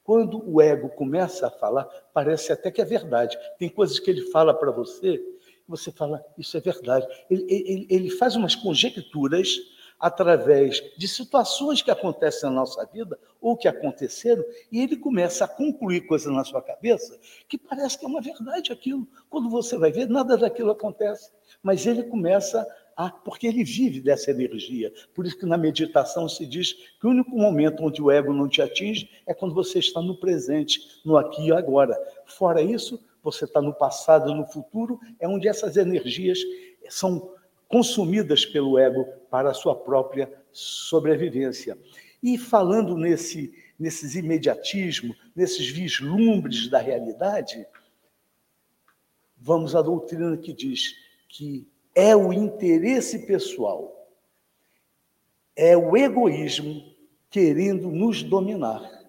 Quando 0.03 0.41
o 0.49 0.61
ego 0.61 0.89
começa 0.89 1.47
a 1.47 1.51
falar, 1.51 1.85
parece 2.13 2.51
até 2.51 2.71
que 2.71 2.81
é 2.81 2.85
verdade. 2.85 3.37
Tem 3.57 3.69
coisas 3.69 3.99
que 3.99 4.09
ele 4.09 4.29
fala 4.31 4.53
para 4.53 4.71
você, 4.71 5.15
e 5.15 5.39
você 5.67 5.91
fala, 5.91 6.23
isso 6.37 6.57
é 6.57 6.59
verdade. 6.59 7.07
Ele, 7.29 7.45
ele, 7.49 7.87
ele 7.89 8.09
faz 8.09 8.35
umas 8.35 8.55
conjecturas 8.55 9.57
através 9.99 10.81
de 10.97 11.07
situações 11.07 11.83
que 11.83 11.91
acontecem 11.91 12.49
na 12.49 12.55
nossa 12.55 12.83
vida 12.87 13.19
ou 13.39 13.55
que 13.55 13.67
aconteceram, 13.67 14.43
e 14.71 14.81
ele 14.81 14.97
começa 14.97 15.45
a 15.45 15.47
concluir 15.47 16.07
coisas 16.07 16.33
na 16.33 16.43
sua 16.43 16.61
cabeça 16.61 17.19
que 17.47 17.57
parece 17.57 17.99
que 17.99 18.05
é 18.05 18.07
uma 18.07 18.21
verdade 18.21 18.71
aquilo. 18.71 19.07
Quando 19.29 19.49
você 19.49 19.77
vai 19.77 19.91
ver, 19.91 20.09
nada 20.09 20.35
daquilo 20.35 20.71
acontece. 20.71 21.31
Mas 21.61 21.85
ele 21.85 22.03
começa 22.03 22.67
a. 22.95 23.10
Porque 23.10 23.47
ele 23.47 23.63
vive 23.63 23.99
dessa 24.01 24.32
energia. 24.32 24.91
Por 25.13 25.25
isso 25.25 25.38
que 25.38 25.45
na 25.45 25.58
meditação 25.58 26.27
se 26.27 26.45
diz 26.45 26.73
que 26.99 27.08
o 27.08 27.10
único 27.10 27.32
momento 27.32 27.84
onde 27.84 28.01
o 28.01 28.12
ego 28.12 28.34
não 28.34 28.47
te 28.47 28.62
atinge 28.62 29.10
é 29.25 29.34
quando 29.34 29.54
você 29.54 29.80
está 29.80 30.01
no 30.01 30.17
presente, 30.17 30.80
no 31.06 31.17
aqui 31.17 31.47
e 31.47 31.51
agora. 31.51 31.97
Fora 32.25 32.62
isso, 32.62 32.99
você 33.23 33.45
está 33.45 33.62
no 33.62 33.73
passado, 33.73 34.34
no 34.34 34.45
futuro, 34.45 34.99
é 35.19 35.27
onde 35.27 35.47
essas 35.47 35.77
energias 35.77 36.39
são 36.89 37.34
consumidas 37.67 38.45
pelo 38.45 38.77
ego 38.77 39.06
para 39.30 39.51
a 39.51 39.54
sua 39.54 39.75
própria 39.75 40.32
sobrevivência. 40.51 41.77
E 42.21 42.38
falando 42.38 42.97
nesse, 42.97 43.54
nesses 43.80 44.15
imediatismos, 44.15 45.15
nesses 45.36 45.69
vislumbres 45.69 46.67
da 46.67 46.80
realidade, 46.80 47.65
vamos 49.38 49.75
à 49.75 49.82
doutrina 49.82 50.38
que 50.38 50.54
diz 50.54 50.93
que 51.30 51.67
é 51.95 52.15
o 52.15 52.32
interesse 52.32 53.25
pessoal, 53.25 54.08
é 55.56 55.75
o 55.75 55.95
egoísmo 55.95 56.84
querendo 57.30 57.89
nos 57.89 58.23
dominar. 58.23 59.01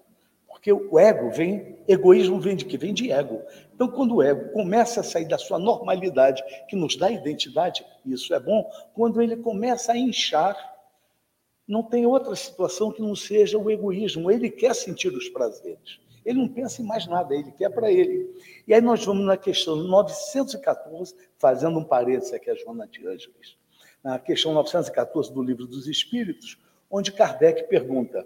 Porque 0.47 0.71
o 0.71 0.97
ego 0.97 1.29
vem, 1.29 1.77
egoísmo 1.87 2.39
vem 2.39 2.55
de 2.55 2.63
que? 2.63 2.77
Vem 2.77 2.93
de 2.93 3.11
ego. 3.11 3.41
Então, 3.73 3.87
quando 3.87 4.15
o 4.15 4.23
ego 4.23 4.51
começa 4.53 5.01
a 5.01 5.03
sair 5.03 5.27
da 5.27 5.37
sua 5.37 5.59
normalidade, 5.59 6.41
que 6.69 6.75
nos 6.75 6.95
dá 6.95 7.11
identidade, 7.11 7.85
isso 8.05 8.33
é 8.33 8.39
bom, 8.39 8.69
quando 8.93 9.21
ele 9.21 9.35
começa 9.35 9.91
a 9.91 9.97
inchar, 9.97 10.55
não 11.67 11.83
tem 11.83 12.05
outra 12.05 12.35
situação 12.35 12.91
que 12.91 13.01
não 13.01 13.15
seja 13.15 13.57
o 13.57 13.69
egoísmo. 13.69 14.29
Ele 14.31 14.49
quer 14.49 14.73
sentir 14.73 15.09
os 15.13 15.29
prazeres. 15.29 15.99
Ele 16.25 16.39
não 16.39 16.47
pensa 16.47 16.81
em 16.81 16.85
mais 16.85 17.05
nada, 17.07 17.35
ele 17.35 17.51
quer 17.51 17.69
para 17.69 17.91
ele. 17.91 18.29
E 18.67 18.73
aí 18.73 18.81
nós 18.81 19.03
vamos 19.05 19.25
na 19.25 19.37
questão 19.37 19.75
914, 19.75 21.15
fazendo 21.37 21.77
um 21.79 21.83
parênteses 21.83 22.33
aqui 22.33 22.49
a 22.49 22.55
Joana 22.55 22.87
de 22.87 23.05
Ângeles, 23.07 23.57
na 24.03 24.19
questão 24.19 24.53
914 24.53 25.33
do 25.33 25.41
Livro 25.41 25.67
dos 25.67 25.87
Espíritos, 25.87 26.57
onde 26.89 27.11
Kardec 27.11 27.67
pergunta: 27.67 28.25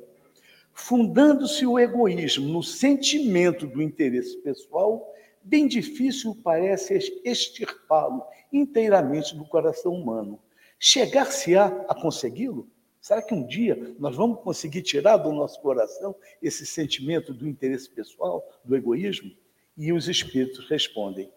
Fundando-se 0.73 1.65
o 1.65 1.79
egoísmo 1.79 2.47
no 2.47 2.62
sentimento 2.62 3.65
do 3.65 3.81
interesse 3.81 4.38
pessoal, 4.38 5.12
bem 5.41 5.67
difícil 5.67 6.36
parece 6.43 7.19
extirpá-lo 7.23 8.23
inteiramente 8.51 9.36
do 9.36 9.45
coração 9.45 9.93
humano. 9.93 10.39
Chegar-se-á 10.79 11.86
a 11.88 11.95
consegui-lo? 11.95 12.69
Será 13.08 13.22
que 13.22 13.34
um 13.34 13.41
dia 13.41 13.96
nós 13.98 14.17
vamos 14.17 14.41
conseguir 14.41 14.82
tirar 14.82 15.15
do 15.15 15.32
nosso 15.32 15.62
coração 15.62 16.13
esse 16.43 16.65
sentimento 16.65 17.34
do 17.34 17.48
interesse 17.48 17.89
pessoal, 17.89 18.46
do 18.65 18.76
egoísmo? 18.76 19.32
E 19.78 19.93
os 19.93 20.10
espíritos 20.10 20.70
respondem: 20.70 21.32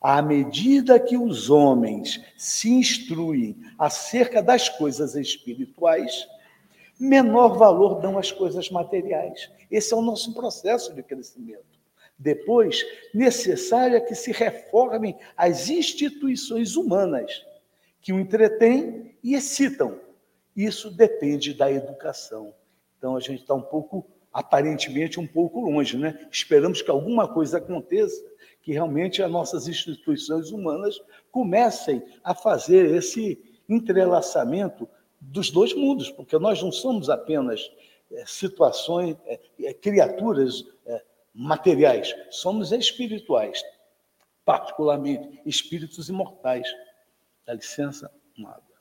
à 0.00 0.22
medida 0.22 1.00
que 1.00 1.16
os 1.16 1.50
homens 1.50 2.22
se 2.36 2.70
instruem 2.70 3.56
acerca 3.76 4.40
das 4.40 4.68
coisas 4.68 5.16
espirituais, 5.16 6.28
menor 6.96 7.58
valor 7.58 8.00
dão 8.00 8.16
às 8.16 8.30
coisas 8.30 8.70
materiais. 8.70 9.50
Esse 9.68 9.92
é 9.94 9.96
o 9.96 10.02
nosso 10.02 10.32
processo 10.32 10.94
de 10.94 11.02
crescimento. 11.02 11.66
Depois, 12.16 12.86
necessário 13.12 13.96
é 13.96 14.00
que 14.00 14.14
se 14.14 14.30
reformem 14.30 15.16
as 15.36 15.68
instituições 15.70 16.76
humanas 16.76 17.44
que 18.00 18.12
o 18.12 18.20
entretêm 18.20 19.16
e 19.24 19.34
excitam. 19.34 20.05
Isso 20.56 20.90
depende 20.90 21.52
da 21.52 21.70
educação. 21.70 22.54
Então, 22.96 23.14
a 23.14 23.20
gente 23.20 23.42
está 23.42 23.54
um 23.54 23.60
pouco, 23.60 24.08
aparentemente, 24.32 25.20
um 25.20 25.26
pouco 25.26 25.60
longe, 25.60 25.98
né? 25.98 26.26
Esperamos 26.32 26.80
que 26.80 26.90
alguma 26.90 27.28
coisa 27.28 27.58
aconteça, 27.58 28.24
que 28.62 28.72
realmente 28.72 29.22
as 29.22 29.30
nossas 29.30 29.68
instituições 29.68 30.50
humanas 30.50 30.98
comecem 31.30 32.02
a 32.24 32.34
fazer 32.34 32.94
esse 32.94 33.38
entrelaçamento 33.68 34.88
dos 35.20 35.50
dois 35.50 35.74
mundos, 35.74 36.10
porque 36.10 36.38
nós 36.38 36.62
não 36.62 36.72
somos 36.72 37.10
apenas 37.10 37.70
é, 38.10 38.24
situações, 38.26 39.16
é, 39.26 39.40
é, 39.62 39.74
criaturas 39.74 40.64
materiais, 41.38 42.14
somos 42.30 42.72
espirituais, 42.72 43.62
particularmente 44.42 45.38
espíritos 45.44 46.08
imortais. 46.08 46.66
Dá 47.44 47.52
licença, 47.52 48.10
uma 48.38 48.52
água. 48.52 48.76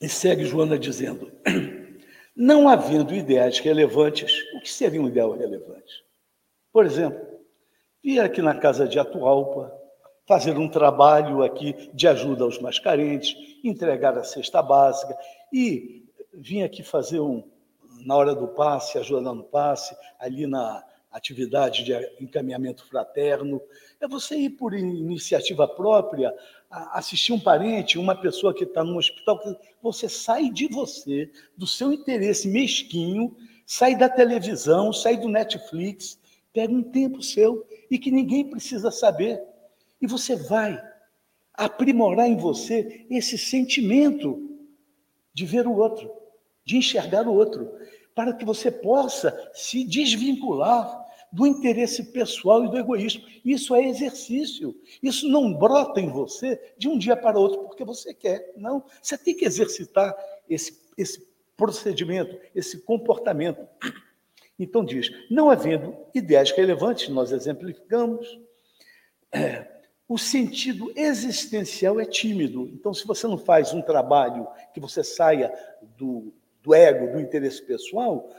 E 0.00 0.08
segue 0.08 0.44
Joana 0.44 0.78
dizendo: 0.78 1.30
não 2.36 2.68
havendo 2.68 3.14
ideais 3.14 3.58
relevantes, 3.58 4.32
o 4.54 4.60
que 4.60 4.70
seria 4.70 5.00
um 5.00 5.08
ideal 5.08 5.32
relevante? 5.32 6.04
Por 6.72 6.86
exemplo, 6.86 7.20
vir 8.02 8.20
aqui 8.20 8.40
na 8.40 8.54
casa 8.54 8.86
de 8.86 8.98
Atualpa, 8.98 9.72
fazer 10.26 10.56
um 10.56 10.68
trabalho 10.68 11.42
aqui 11.42 11.90
de 11.92 12.06
ajuda 12.06 12.44
aos 12.44 12.60
mais 12.60 12.78
carentes, 12.78 13.34
entregar 13.64 14.16
a 14.16 14.22
cesta 14.22 14.62
básica 14.62 15.16
e 15.52 16.04
vim 16.32 16.62
aqui 16.62 16.82
fazer 16.82 17.18
um, 17.18 17.42
na 18.04 18.14
hora 18.14 18.34
do 18.34 18.46
passe, 18.46 18.98
ajudar 18.98 19.34
no 19.34 19.42
passe, 19.42 19.96
ali 20.20 20.46
na 20.46 20.84
atividade 21.10 21.82
de 21.82 21.92
encaminhamento 22.20 22.84
fraterno. 22.86 23.60
É 24.00 24.06
você 24.06 24.36
ir 24.36 24.50
por 24.50 24.74
iniciativa 24.74 25.66
própria, 25.66 26.32
assistir 26.70 27.32
um 27.32 27.40
parente, 27.40 27.98
uma 27.98 28.14
pessoa 28.14 28.54
que 28.54 28.64
está 28.64 28.84
no 28.84 28.98
hospital, 28.98 29.40
você 29.82 30.08
sai 30.08 30.50
de 30.50 30.68
você, 30.68 31.30
do 31.56 31.66
seu 31.66 31.92
interesse 31.92 32.46
mesquinho, 32.48 33.34
sai 33.66 33.96
da 33.96 34.08
televisão, 34.08 34.92
sai 34.92 35.16
do 35.16 35.28
Netflix, 35.28 36.18
Pega 36.52 36.72
um 36.72 36.82
tempo 36.82 37.22
seu 37.22 37.66
e 37.90 37.98
que 37.98 38.10
ninguém 38.10 38.50
precisa 38.50 38.90
saber. 38.90 39.40
E 40.00 40.06
você 40.08 40.34
vai 40.34 40.76
aprimorar 41.54 42.28
em 42.28 42.36
você 42.36 43.06
esse 43.10 43.36
sentimento 43.36 44.58
de 45.32 45.44
ver 45.44 45.66
o 45.66 45.76
outro, 45.76 46.10
de 46.64 46.76
enxergar 46.76 47.26
o 47.28 47.34
outro, 47.34 47.70
para 48.14 48.32
que 48.32 48.44
você 48.44 48.70
possa 48.70 49.50
se 49.54 49.84
desvincular 49.84 51.06
do 51.32 51.46
interesse 51.46 52.04
pessoal 52.04 52.64
e 52.64 52.70
do 52.70 52.78
egoísmo. 52.78 53.24
Isso 53.44 53.74
é 53.74 53.86
exercício. 53.86 54.74
Isso 55.02 55.28
não 55.28 55.52
brota 55.52 56.00
em 56.00 56.10
você 56.10 56.60
de 56.76 56.88
um 56.88 56.98
dia 56.98 57.16
para 57.16 57.38
outro 57.38 57.60
porque 57.64 57.84
você 57.84 58.14
quer. 58.14 58.52
Não. 58.56 58.84
Você 59.02 59.16
tem 59.18 59.34
que 59.34 59.44
exercitar 59.44 60.16
esse, 60.48 60.80
esse 60.96 61.26
procedimento, 61.56 62.38
esse 62.54 62.80
comportamento. 62.80 63.66
Então 64.58 64.84
diz, 64.84 65.10
não 65.30 65.50
havendo 65.50 65.96
ideias 66.14 66.50
relevantes, 66.50 67.08
nós 67.08 67.30
exemplificamos, 67.30 68.40
é, 69.30 69.66
o 70.08 70.16
sentido 70.16 70.90
existencial 70.96 72.00
é 72.00 72.06
tímido. 72.06 72.66
Então, 72.72 72.94
se 72.94 73.06
você 73.06 73.26
não 73.26 73.36
faz 73.36 73.74
um 73.74 73.82
trabalho 73.82 74.48
que 74.72 74.80
você 74.80 75.04
saia 75.04 75.52
do, 75.98 76.32
do 76.62 76.74
ego, 76.74 77.12
do 77.12 77.20
interesse 77.20 77.62
pessoal, 77.62 78.30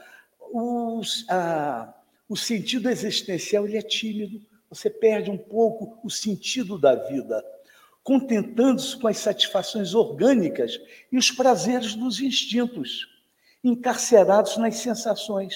os, 0.52 1.24
a, 1.28 1.94
o 2.30 2.36
sentido 2.36 2.88
existencial 2.88 3.66
ele 3.66 3.76
é 3.76 3.82
tímido. 3.82 4.40
Você 4.70 4.88
perde 4.88 5.30
um 5.30 5.36
pouco 5.36 5.98
o 6.02 6.08
sentido 6.08 6.78
da 6.78 6.94
vida, 6.94 7.44
contentando-se 8.02 8.96
com 8.96 9.08
as 9.08 9.18
satisfações 9.18 9.94
orgânicas 9.94 10.80
e 11.10 11.18
os 11.18 11.30
prazeres 11.30 11.94
dos 11.94 12.20
instintos, 12.20 13.06
encarcerados 13.62 14.56
nas 14.56 14.76
sensações 14.76 15.54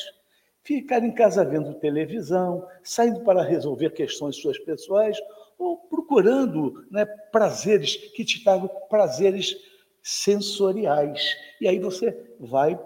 ficar 0.65 1.05
em 1.05 1.13
casa 1.13 1.45
vendo 1.45 1.75
televisão, 1.75 2.67
saindo 2.83 3.21
para 3.21 3.43
resolver 3.43 3.91
questões 3.91 4.37
suas 4.37 4.59
pessoais 4.59 5.17
ou 5.59 5.77
procurando 5.77 6.85
né, 6.91 7.05
prazeres 7.31 7.97
que 7.97 8.25
te 8.25 8.43
tragam 8.43 8.69
prazeres 8.89 9.57
sensoriais. 10.03 11.37
E 11.61 11.69
aí 11.69 11.79
você 11.79 12.19
vai 12.41 12.79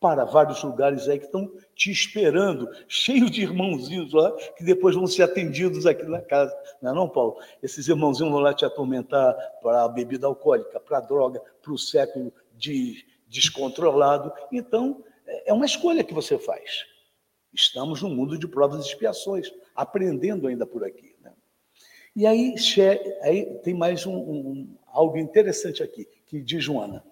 para 0.00 0.24
vários 0.24 0.62
lugares 0.62 1.08
aí 1.08 1.18
que 1.18 1.26
estão 1.26 1.50
te 1.74 1.90
esperando, 1.90 2.68
cheio 2.86 3.28
de 3.28 3.42
irmãozinhos 3.42 4.12
lá, 4.12 4.30
que 4.56 4.62
depois 4.62 4.94
vão 4.94 5.06
ser 5.06 5.24
atendidos 5.24 5.86
aqui 5.86 6.04
na 6.04 6.20
casa. 6.20 6.56
Não 6.80 6.92
é 6.92 6.94
não, 6.94 7.08
Paulo? 7.08 7.36
Esses 7.62 7.88
irmãozinhos 7.88 8.32
vão 8.32 8.40
lá 8.40 8.54
te 8.54 8.64
atormentar 8.64 9.34
para 9.60 9.84
a 9.84 9.88
bebida 9.88 10.26
alcoólica, 10.26 10.78
para 10.78 10.98
a 10.98 11.00
droga, 11.00 11.42
para 11.60 11.72
o 11.72 11.78
século 11.78 12.32
de 12.56 13.04
descontrolado. 13.26 14.32
Então, 14.52 15.02
é 15.44 15.52
uma 15.52 15.66
escolha 15.66 16.04
que 16.04 16.14
você 16.14 16.38
faz. 16.38 16.84
Estamos 17.52 18.02
no 18.02 18.10
mundo 18.10 18.38
de 18.38 18.46
provas 18.46 18.84
e 18.84 18.88
expiações, 18.88 19.52
aprendendo 19.74 20.46
ainda 20.46 20.64
por 20.64 20.84
aqui. 20.84 21.16
Né? 21.20 21.32
E 22.14 22.24
aí, 22.24 22.54
aí 23.22 23.46
tem 23.64 23.74
mais 23.74 24.06
um, 24.06 24.16
um, 24.16 24.76
algo 24.86 25.18
interessante 25.18 25.82
aqui, 25.82 26.06
que 26.24 26.40
diz 26.40 26.62
Joana 26.62 27.02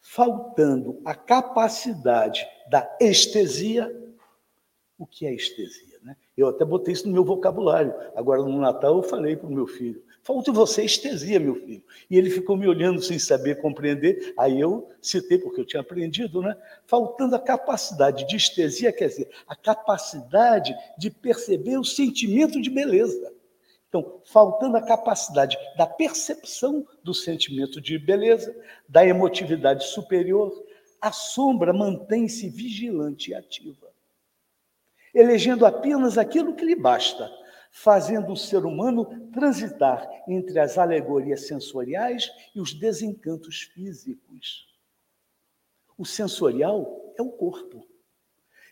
faltando 0.00 1.00
a 1.04 1.14
capacidade 1.14 2.46
da 2.68 2.88
estesia. 3.00 3.94
O 4.98 5.06
que 5.06 5.26
é 5.26 5.34
estesia? 5.34 5.98
Né? 6.02 6.16
Eu 6.36 6.48
até 6.48 6.64
botei 6.64 6.92
isso 6.92 7.06
no 7.06 7.12
meu 7.12 7.24
vocabulário. 7.24 7.94
Agora, 8.14 8.42
no 8.42 8.60
Natal, 8.60 8.96
eu 8.96 9.02
falei 9.02 9.36
para 9.36 9.48
o 9.48 9.52
meu 9.52 9.66
filho: 9.66 10.02
falta 10.22 10.52
você 10.52 10.84
estesia, 10.84 11.38
meu 11.38 11.54
filho. 11.54 11.82
E 12.10 12.16
ele 12.16 12.30
ficou 12.30 12.56
me 12.56 12.66
olhando 12.66 13.02
sem 13.02 13.18
saber 13.18 13.60
compreender. 13.60 14.34
Aí 14.38 14.60
eu 14.60 14.88
citei, 15.00 15.38
porque 15.38 15.60
eu 15.60 15.66
tinha 15.66 15.80
aprendido, 15.80 16.42
né? 16.42 16.56
Faltando 16.86 17.36
a 17.36 17.40
capacidade 17.40 18.26
de 18.26 18.36
estesia, 18.36 18.92
quer 18.92 19.08
dizer, 19.08 19.30
a 19.46 19.54
capacidade 19.54 20.74
de 20.98 21.10
perceber 21.10 21.78
o 21.78 21.84
sentimento 21.84 22.60
de 22.60 22.70
beleza. 22.70 23.32
Então, 23.90 24.22
faltando 24.24 24.76
a 24.76 24.82
capacidade 24.82 25.58
da 25.76 25.84
percepção 25.84 26.86
do 27.02 27.12
sentimento 27.12 27.80
de 27.80 27.98
beleza, 27.98 28.56
da 28.88 29.04
emotividade 29.04 29.84
superior, 29.88 30.64
a 31.00 31.10
sombra 31.10 31.72
mantém-se 31.72 32.48
vigilante 32.48 33.32
e 33.32 33.34
ativa, 33.34 33.92
elegendo 35.12 35.66
apenas 35.66 36.16
aquilo 36.16 36.54
que 36.54 36.64
lhe 36.64 36.76
basta, 36.76 37.28
fazendo 37.72 38.32
o 38.32 38.36
ser 38.36 38.64
humano 38.64 39.28
transitar 39.32 40.08
entre 40.28 40.60
as 40.60 40.78
alegorias 40.78 41.48
sensoriais 41.48 42.30
e 42.54 42.60
os 42.60 42.72
desencantos 42.72 43.62
físicos. 43.74 44.68
O 45.98 46.06
sensorial 46.06 47.12
é 47.18 47.22
o 47.22 47.30
corpo. 47.30 47.84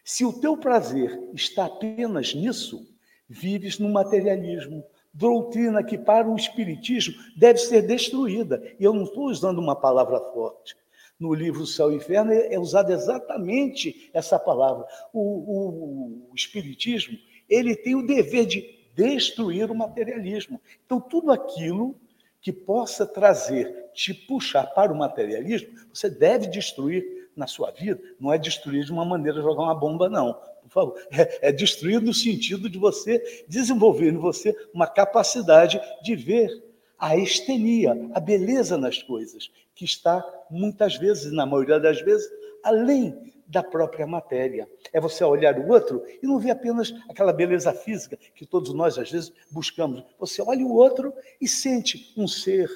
Se 0.04 0.24
o 0.24 0.32
teu 0.32 0.56
prazer 0.56 1.20
está 1.34 1.66
apenas 1.66 2.34
nisso, 2.34 2.86
vives 3.28 3.80
no 3.80 3.88
materialismo, 3.88 4.84
doutrina 5.18 5.82
que 5.82 5.98
para 5.98 6.30
o 6.30 6.36
Espiritismo 6.36 7.14
deve 7.36 7.58
ser 7.58 7.82
destruída. 7.82 8.62
E 8.78 8.84
eu 8.84 8.94
não 8.94 9.02
estou 9.02 9.24
usando 9.24 9.58
uma 9.58 9.74
palavra 9.74 10.20
forte. 10.32 10.76
No 11.18 11.34
livro 11.34 11.66
Céu 11.66 11.92
e 11.92 11.96
Inferno 11.96 12.32
é 12.32 12.56
usada 12.56 12.92
exatamente 12.92 14.08
essa 14.14 14.38
palavra. 14.38 14.86
O, 15.12 15.20
o, 15.20 16.28
o 16.30 16.34
Espiritismo 16.36 17.18
ele 17.50 17.74
tem 17.74 17.96
o 17.96 18.06
dever 18.06 18.46
de 18.46 18.78
destruir 18.94 19.70
o 19.70 19.74
materialismo. 19.74 20.60
Então, 20.86 21.00
tudo 21.00 21.32
aquilo 21.32 21.96
que 22.40 22.52
possa 22.52 23.04
trazer, 23.04 23.90
te 23.92 24.14
puxar 24.14 24.66
para 24.68 24.92
o 24.92 24.96
materialismo, 24.96 25.70
você 25.92 26.08
deve 26.08 26.46
destruir 26.46 27.28
na 27.34 27.48
sua 27.48 27.72
vida. 27.72 28.00
Não 28.20 28.32
é 28.32 28.38
destruir 28.38 28.84
de 28.84 28.92
uma 28.92 29.04
maneira 29.04 29.38
de 29.38 29.44
jogar 29.44 29.64
uma 29.64 29.74
bomba, 29.74 30.08
não 30.08 30.38
por 30.68 30.72
favor. 30.72 31.02
É, 31.10 31.48
é 31.48 31.52
destruir 31.52 32.00
no 32.00 32.14
sentido 32.14 32.68
de 32.68 32.78
você 32.78 33.44
desenvolver 33.48 34.12
em 34.12 34.16
você 34.16 34.54
uma 34.72 34.86
capacidade 34.86 35.80
de 36.02 36.14
ver 36.14 36.62
a 36.98 37.16
estenia, 37.16 37.92
a 38.12 38.20
beleza 38.20 38.76
nas 38.76 39.02
coisas, 39.02 39.50
que 39.74 39.84
está 39.84 40.24
muitas 40.50 40.96
vezes, 40.96 41.32
na 41.32 41.46
maioria 41.46 41.78
das 41.78 42.00
vezes, 42.00 42.28
além 42.62 43.32
da 43.46 43.62
própria 43.62 44.06
matéria. 44.06 44.68
É 44.92 45.00
você 45.00 45.24
olhar 45.24 45.58
o 45.58 45.68
outro 45.68 46.04
e 46.22 46.26
não 46.26 46.38
ver 46.38 46.50
apenas 46.50 46.92
aquela 47.08 47.32
beleza 47.32 47.72
física 47.72 48.18
que 48.34 48.44
todos 48.44 48.74
nós 48.74 48.98
às 48.98 49.10
vezes 49.10 49.32
buscamos. 49.50 50.04
Você 50.18 50.42
olha 50.42 50.64
o 50.64 50.74
outro 50.74 51.14
e 51.40 51.48
sente 51.48 52.12
um 52.16 52.28
ser 52.28 52.68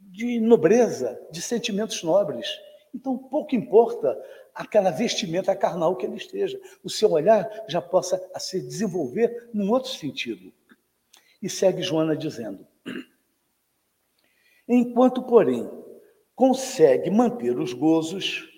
de 0.00 0.40
nobreza, 0.40 1.20
de 1.30 1.40
sentimentos 1.40 2.02
nobres. 2.02 2.46
Então, 2.94 3.16
pouco 3.16 3.54
importa 3.54 4.18
aquela 4.56 4.90
vestimenta 4.90 5.54
carnal 5.54 5.94
que 5.94 6.06
ele 6.06 6.16
esteja. 6.16 6.58
O 6.82 6.88
seu 6.88 7.12
olhar 7.12 7.48
já 7.68 7.82
possa 7.82 8.18
se 8.38 8.60
desenvolver 8.60 9.50
num 9.52 9.70
outro 9.70 9.90
sentido. 9.90 10.52
E 11.42 11.50
segue 11.50 11.82
Joana 11.82 12.16
dizendo: 12.16 12.66
Enquanto, 14.66 15.22
porém, 15.22 15.70
consegue 16.34 17.10
manter 17.10 17.58
os 17.58 17.74
gozos, 17.74 18.48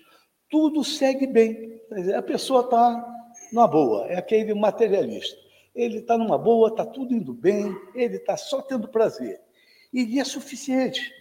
tudo 0.49 0.83
segue 0.83 1.27
bem. 1.27 1.81
A 2.15 2.21
pessoa 2.21 2.61
está 2.61 3.15
numa 3.51 3.67
boa, 3.67 4.07
é 4.07 4.17
aquele 4.17 4.53
materialista. 4.53 5.37
Ele 5.75 5.99
está 5.99 6.17
numa 6.17 6.37
boa, 6.37 6.69
está 6.69 6.85
tudo 6.85 7.13
indo 7.13 7.33
bem, 7.33 7.75
ele 7.93 8.15
está 8.15 8.37
só 8.37 8.61
tendo 8.61 8.87
prazer. 8.87 9.39
E 9.91 10.19
é 10.19 10.23
suficiente. 10.23 11.13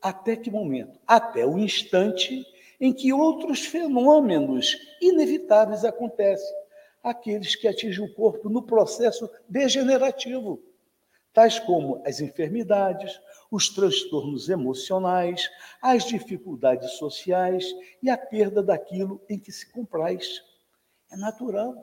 Até 0.00 0.36
que 0.36 0.50
momento? 0.50 0.98
Até 1.06 1.46
o 1.46 1.58
instante 1.58 2.44
em 2.80 2.92
que 2.92 3.12
outros 3.12 3.66
fenômenos 3.66 4.76
inevitáveis 5.00 5.84
acontecem, 5.84 6.56
aqueles 7.02 7.54
que 7.54 7.68
atingem 7.68 8.04
o 8.04 8.14
corpo 8.14 8.48
no 8.48 8.62
processo 8.62 9.30
degenerativo, 9.48 10.62
tais 11.32 11.58
como 11.58 12.02
as 12.06 12.20
enfermidades, 12.20 13.20
os 13.50 13.68
transtornos 13.68 14.48
emocionais, 14.48 15.50
as 15.82 16.04
dificuldades 16.04 16.92
sociais 16.92 17.66
e 18.02 18.08
a 18.08 18.16
perda 18.16 18.62
daquilo 18.62 19.20
em 19.28 19.38
que 19.38 19.52
se 19.52 19.70
compraz. 19.70 20.42
É 21.12 21.16
natural. 21.16 21.74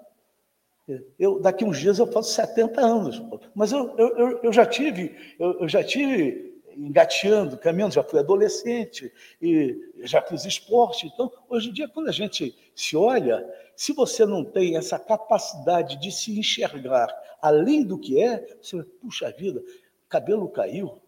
Eu, 1.19 1.41
daqui 1.41 1.65
uns 1.65 1.79
dias 1.79 1.99
eu 1.99 2.09
faço 2.09 2.31
70 2.31 2.79
anos, 2.79 3.21
mas 3.53 3.73
eu, 3.73 3.93
eu, 3.97 4.39
eu 4.43 4.53
já 4.53 4.65
tive, 4.65 5.35
eu, 5.37 5.61
eu 5.61 5.67
já 5.67 5.83
tive 5.83 6.46
engateando, 6.77 7.57
caminhando, 7.57 7.95
já 7.95 8.03
fui 8.03 8.19
adolescente 8.19 9.11
e 9.41 9.75
já 10.03 10.21
fiz 10.21 10.45
esporte. 10.45 11.07
Então, 11.07 11.31
hoje 11.49 11.69
em 11.69 11.73
dia, 11.73 11.87
quando 11.87 12.07
a 12.07 12.11
gente 12.11 12.55
se 12.75 12.95
olha, 12.95 13.45
se 13.75 13.93
você 13.93 14.25
não 14.25 14.45
tem 14.45 14.77
essa 14.77 14.99
capacidade 14.99 15.99
de 15.99 16.11
se 16.11 16.37
enxergar 16.37 17.07
além 17.41 17.83
do 17.83 17.97
que 17.97 18.21
é, 18.21 18.45
você 18.61 18.83
puxa 19.01 19.31
vida, 19.31 19.61
cabelo 20.07 20.49
caiu. 20.49 21.01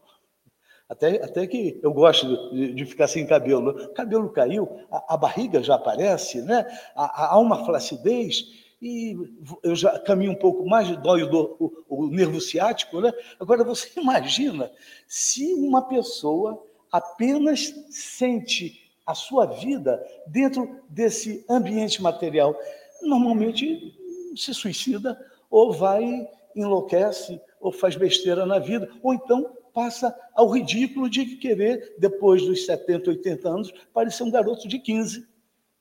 Até, 0.88 1.24
até 1.24 1.46
que 1.46 1.80
eu 1.84 1.94
gosto 1.94 2.52
de, 2.52 2.74
de 2.74 2.86
ficar 2.86 3.08
sem 3.08 3.26
cabelo. 3.28 3.70
O 3.70 3.94
cabelo 3.94 4.30
caiu, 4.32 4.68
a, 4.92 5.14
a 5.14 5.18
barriga 5.18 5.62
já 5.62 5.76
aparece, 5.76 6.42
né? 6.42 6.66
há, 6.96 7.34
há 7.34 7.38
uma 7.38 7.64
flacidez 7.64 8.69
e 8.82 9.16
eu 9.62 9.76
já 9.76 10.00
caminho 10.00 10.32
um 10.32 10.36
pouco 10.36 10.66
mais, 10.66 10.96
dói 10.98 11.24
o, 11.24 11.56
o, 11.60 11.72
o 11.90 12.08
nervo 12.08 12.40
ciático, 12.40 13.02
né? 13.02 13.12
Agora 13.40 13.64
você 13.64 13.90
imagina 14.00 14.72
se 15.08 15.54
uma 15.54 15.82
pessoa 15.82 16.64
apenas 16.92 17.74
sente 17.90 18.90
a 19.06 19.14
sua 19.14 19.46
vida 19.46 20.02
dentro 20.28 20.80
desse 20.88 21.44
ambiente 21.50 22.02
material, 22.02 22.56
normalmente 23.02 23.94
se 24.36 24.54
suicida 24.54 25.20
ou 25.50 25.74
vai 25.74 26.28
enlouquece 26.56 27.40
ou 27.60 27.72
faz 27.72 27.96
besteira 27.96 28.46
na 28.46 28.60
vida, 28.60 28.90
ou 29.04 29.14
então 29.14 29.56
passa 29.74 30.16
ao 30.34 30.50
ridículo 30.50 31.10
de 31.10 31.38
querer, 31.38 31.96
depois 32.00 32.42
dos 32.44 32.66
70, 32.66 33.10
80 33.10 33.50
anos, 33.50 33.74
parecer 33.94 34.24
um 34.24 34.32
garoto 34.32 34.68
de 34.68 34.80
15 34.80 35.29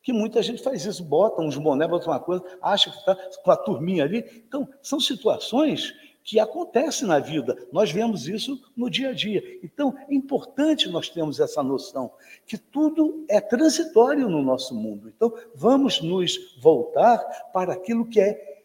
que 0.09 0.13
muita 0.15 0.43
gente 0.43 0.63
faz 0.63 0.87
isso, 0.87 1.05
bota 1.05 1.43
uns 1.43 1.59
boné, 1.59 1.87
bota 1.87 2.07
uma 2.09 2.19
coisa, 2.19 2.43
acha 2.63 2.91
que 2.91 2.97
está 2.97 3.15
com 3.45 3.51
a 3.51 3.57
turminha 3.59 4.05
ali. 4.05 4.25
Então, 4.49 4.67
são 4.81 4.99
situações 4.99 5.95
que 6.25 6.41
acontecem 6.41 7.07
na 7.07 7.19
vida. 7.19 7.69
Nós 7.71 7.93
vemos 7.93 8.27
isso 8.27 8.59
no 8.75 8.89
dia 8.89 9.11
a 9.11 9.13
dia. 9.13 9.43
Então, 9.63 9.95
é 10.09 10.15
importante 10.15 10.89
nós 10.89 11.11
termos 11.11 11.41
essa 11.41 11.63
noção 11.63 12.11
que 12.47 12.57
tudo 12.57 13.27
é 13.29 13.39
transitório 13.39 14.31
no 14.31 14.43
nosso 14.43 14.75
mundo. 14.75 15.13
Então, 15.15 15.31
vamos 15.55 16.01
nos 16.01 16.57
voltar 16.59 17.19
para 17.53 17.75
aquilo 17.75 18.07
que 18.07 18.19
é, 18.19 18.63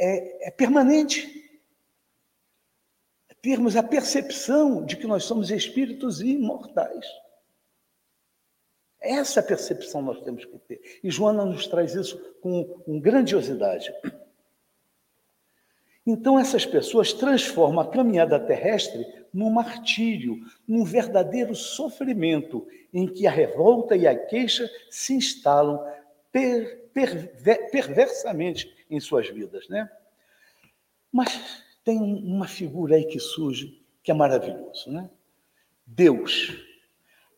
é, 0.00 0.48
é 0.48 0.50
permanente. 0.50 1.60
É 3.28 3.34
termos 3.42 3.76
a 3.76 3.82
percepção 3.82 4.82
de 4.82 4.96
que 4.96 5.06
nós 5.06 5.24
somos 5.24 5.50
espíritos 5.50 6.22
imortais. 6.22 7.04
Essa 9.00 9.42
percepção 9.42 10.02
nós 10.02 10.20
temos 10.22 10.44
que 10.44 10.58
ter. 10.58 10.80
E 11.02 11.10
Joana 11.10 11.44
nos 11.44 11.66
traz 11.66 11.94
isso 11.94 12.18
com, 12.40 12.64
com 12.64 12.98
grandiosidade. 12.98 13.92
Então, 16.06 16.38
essas 16.38 16.64
pessoas 16.64 17.12
transformam 17.12 17.80
a 17.80 17.90
caminhada 17.90 18.38
terrestre 18.38 19.04
num 19.32 19.50
martírio, 19.50 20.40
num 20.66 20.84
verdadeiro 20.84 21.54
sofrimento, 21.54 22.66
em 22.94 23.06
que 23.06 23.26
a 23.26 23.30
revolta 23.30 23.96
e 23.96 24.06
a 24.06 24.16
queixa 24.16 24.70
se 24.88 25.14
instalam 25.14 25.84
per 26.32 26.86
perversamente 27.70 28.74
em 28.88 28.98
suas 28.98 29.28
vidas, 29.28 29.68
né? 29.68 29.90
Mas 31.12 31.62
tem 31.84 31.98
uma 31.98 32.48
figura 32.48 32.96
aí 32.96 33.04
que 33.04 33.20
surge 33.20 33.82
que 34.02 34.10
é 34.10 34.14
maravilhoso, 34.14 34.90
né? 34.90 35.10
Deus, 35.86 36.56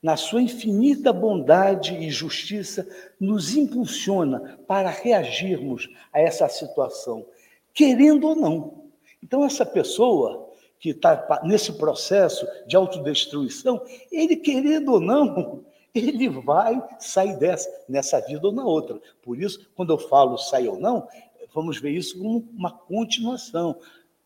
na 0.03 0.17
sua 0.17 0.43
infinita 0.43 1.13
bondade 1.13 1.95
e 1.95 2.11
justiça, 2.11 2.89
nos 3.19 3.57
impulsiona 3.57 4.59
para 4.67 4.91
reagirmos 4.91 5.89
a 6.13 6.21
essa 6.21 6.49
situação, 6.49 7.27
querendo 7.75 8.29
ou 8.29 8.37
não. 8.37 8.85
Então, 9.23 9.45
essa 9.45 9.67
pessoa 9.67 10.49
que 10.79 10.91
está 10.91 11.41
nesse 11.43 11.73
processo 11.73 12.47
de 12.67 12.77
autodestruição, 12.77 13.83
ele 14.13 14.37
querendo 14.37 14.93
ou 14.93 15.01
não, 15.01 15.65
ele 15.93 16.29
vai 16.29 16.81
sair 17.01 17.37
dessa, 17.37 17.69
nessa 17.89 18.21
vida 18.21 18.47
ou 18.47 18.53
na 18.53 18.65
outra. 18.65 19.01
Por 19.23 19.41
isso, 19.41 19.69
quando 19.75 19.93
eu 19.93 19.99
falo 19.99 20.39
sair 20.39 20.69
ou 20.69 20.79
não, 20.79 21.09
vamos 21.53 21.81
ver 21.81 21.91
isso 21.91 22.17
como 22.19 22.49
uma 22.57 22.71
continuação. 22.71 23.77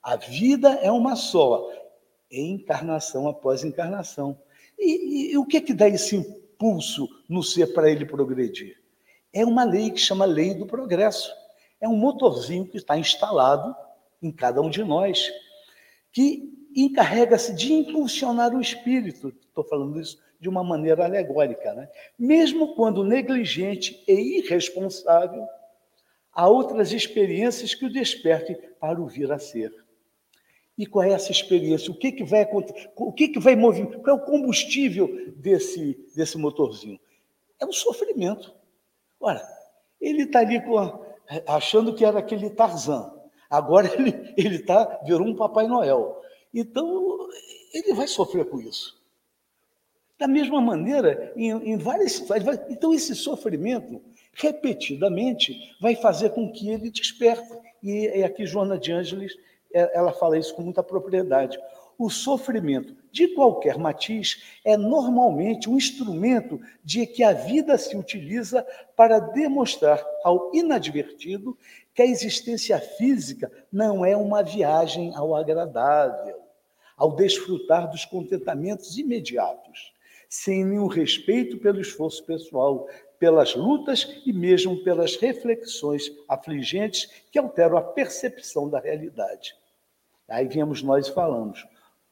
A 0.03 0.17
vida 0.17 0.75
é 0.83 0.91
uma 0.91 1.17
só, 1.17 1.71
encarnação 2.31 3.29
após 3.29 3.65
encarnação. 3.65 4.37
E, 4.83 5.31
e, 5.31 5.33
e 5.33 5.39
o 5.39 5.47
que 5.47 5.59
é 5.59 5.61
que 5.61 5.73
dá 5.73 5.89
esse 5.89 6.17
impulso 6.17 7.09
no 7.29 7.43
ser 7.43 7.73
para 7.73 7.89
ele 7.91 8.05
progredir? 8.05 8.77
É 9.33 9.45
uma 9.45 9.63
lei 9.63 9.91
que 9.91 10.01
chama 10.01 10.25
lei 10.25 10.55
do 10.55 10.67
progresso. 10.67 11.33
É 11.81 11.89
um 11.89 11.97
motorzinho 11.97 12.67
que 12.67 12.77
está 12.77 12.99
instalado 12.99 13.75
em 14.21 14.33
cada 14.33 14.61
um 14.61 14.69
de 14.69 14.85
nós, 14.85 15.31
que 16.13 16.53
encarrega-se 16.75 17.55
de 17.55 17.73
impulsionar 17.73 18.55
o 18.55 18.61
espírito. 18.61 19.29
Estou 19.29 19.65
falando 19.65 20.01
isso 20.01 20.19
de 20.41 20.49
uma 20.49 20.65
maneira 20.65 21.05
alegórica, 21.05 21.73
né? 21.73 21.89
Mesmo 22.19 22.75
quando 22.75 23.05
negligente 23.05 24.03
e 24.09 24.39
irresponsável, 24.39 25.47
há 26.33 26.49
outras 26.49 26.93
experiências 26.93 27.75
que 27.75 27.87
o 27.87 27.93
despertem 27.93 28.57
para 28.81 29.01
o 29.01 29.07
vir 29.07 29.31
a 29.31 29.39
ser. 29.39 29.73
E 30.77 30.87
qual 30.87 31.05
é 31.05 31.13
essa 31.13 31.31
experiência? 31.31 31.91
O 31.91 31.95
que, 31.95 32.13
que 32.13 32.25
vai 32.25 32.43
acontecer? 32.43 32.91
O 32.97 33.13
que, 33.13 33.29
que 33.29 33.39
vai 33.39 33.55
mover? 33.55 33.87
Qual 34.01 34.17
é 34.17 34.21
o 34.21 34.25
combustível 34.25 35.33
desse, 35.37 35.99
desse 36.17 36.39
motorzinho? 36.39 36.99
É 37.61 37.67
o 37.67 37.73
sofrimento. 37.73 38.55
Ora, 39.21 39.43
ele 40.01 40.23
está 40.25 40.41
ali 40.41 40.57
a, 40.57 41.57
achando 41.57 41.95
que 41.95 42.05
era 42.05 42.19
aquele 42.19 42.51
Tarzan. 42.51 43.13
Agora 43.49 43.93
ele, 43.95 44.35
ele 44.37 44.59
tá, 44.61 45.01
virou 45.05 45.27
um 45.27 45.37
Papai 45.37 45.69
Noel. 45.69 46.21
Então, 46.53 47.29
ele 47.73 47.95
vai 47.95 48.09
sofrer 48.09 48.47
com 48.47 48.61
isso. 48.61 49.01
Da 50.19 50.27
mesma 50.27 50.61
maneira, 50.61 51.33
em, 51.37 51.51
em 51.51 51.77
várias 51.77 52.13
situações. 52.13 52.61
Então, 52.71 52.93
esse 52.93 53.15
sofrimento, 53.15 54.01
repetidamente, 54.33 55.77
vai 55.81 55.95
fazer 55.97 56.31
com 56.31 56.51
que 56.51 56.71
ele 56.71 56.91
desperte. 56.91 57.49
E, 57.83 58.19
e 58.19 58.25
aqui 58.25 58.47
Joana 58.47 58.79
de 58.79 58.93
Ângeles, 58.93 59.35
é, 59.35 59.52
ela 59.73 60.13
fala 60.13 60.39
isso 60.39 60.55
com 60.55 60.63
muita 60.63 60.83
propriedade. 60.83 61.59
O 61.99 62.09
sofrimento, 62.11 62.97
de 63.13 63.29
qualquer 63.29 63.79
matiz, 63.79 64.43
é 64.65 64.77
normalmente 64.77 65.69
um 65.69 65.77
instrumento 65.77 66.61
de 66.83 67.07
que 67.07 67.23
a 67.23 67.33
vida 67.33 67.77
se 67.79 67.97
utiliza 67.97 68.67
para 68.97 69.19
demonstrar 69.19 70.05
ao 70.25 70.51
inadvertido 70.55 71.57
que 71.95 72.03
a 72.03 72.07
existência 72.07 72.79
física 72.79 73.53
não 73.71 74.05
é 74.05 74.17
uma 74.17 74.43
viagem 74.43 75.15
ao 75.15 75.37
agradável, 75.37 76.41
ao 76.97 77.15
desfrutar 77.15 77.91
dos 77.91 78.05
contentamentos 78.05 78.97
imediatos 78.97 79.93
sem 80.33 80.65
nenhum 80.65 80.87
respeito 80.87 81.59
pelo 81.59 81.79
esforço 81.79 82.25
pessoal, 82.25 82.89
pelas 83.19 83.55
lutas 83.55 84.19
e 84.25 84.33
mesmo 84.33 84.83
pelas 84.83 85.15
reflexões 85.17 86.11
afligentes 86.27 87.07
que 87.31 87.39
alteram 87.39 87.77
a 87.77 87.83
percepção 87.83 88.67
da 88.67 88.81
realidade. 88.81 89.55
Aí 90.33 90.49
viemos 90.49 90.83
nós 90.83 91.07
e 91.07 91.13
falamos: 91.13 91.65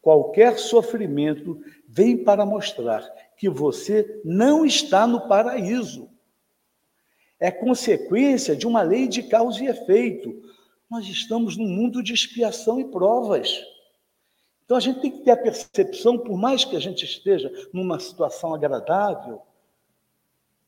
qualquer 0.03 0.59
sofrimento 0.59 1.59
vem 1.89 2.23
para 2.23 2.45
mostrar 2.45 3.03
que 3.37 3.49
você 3.49 4.21
não 4.23 4.65
está 4.67 5.07
no 5.07 5.27
paraíso. 5.27 6.11
É 7.39 7.51
consequência 7.51 8.55
de 8.55 8.67
uma 8.67 8.83
lei 8.83 9.09
de 9.09 9.23
causa 9.23 9.65
e 9.65 9.69
efeito. 9.69 10.43
Nós 10.91 11.07
estamos 11.07 11.57
num 11.57 11.67
mundo 11.67 12.03
de 12.03 12.13
expiação 12.13 12.79
e 12.79 12.85
provas. 12.85 13.59
Então 14.67 14.77
a 14.77 14.81
gente 14.81 15.01
tem 15.01 15.11
que 15.11 15.25
ter 15.25 15.31
a 15.31 15.37
percepção, 15.37 16.19
por 16.19 16.37
mais 16.37 16.63
que 16.65 16.77
a 16.77 16.81
gente 16.81 17.05
esteja 17.05 17.51
numa 17.73 17.99
situação 17.99 18.55
agradável, 18.55 19.41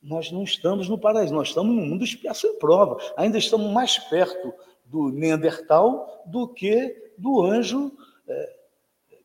nós 0.02 0.32
não 0.32 0.42
estamos 0.42 0.88
no 0.88 0.98
paraíso, 0.98 1.34
nós 1.34 1.48
estamos 1.48 1.76
no 1.76 1.82
mundo 1.82 2.04
de 2.04 2.14
expiação 2.14 2.50
e 2.50 2.58
prova. 2.58 2.96
Ainda 3.16 3.36
estamos 3.36 3.70
mais 3.70 3.98
perto 3.98 4.54
do 4.86 5.10
Neandertal 5.10 6.24
do 6.26 6.48
que 6.48 7.11
do 7.22 7.40
anjo 7.40 7.96
é, 8.26 8.56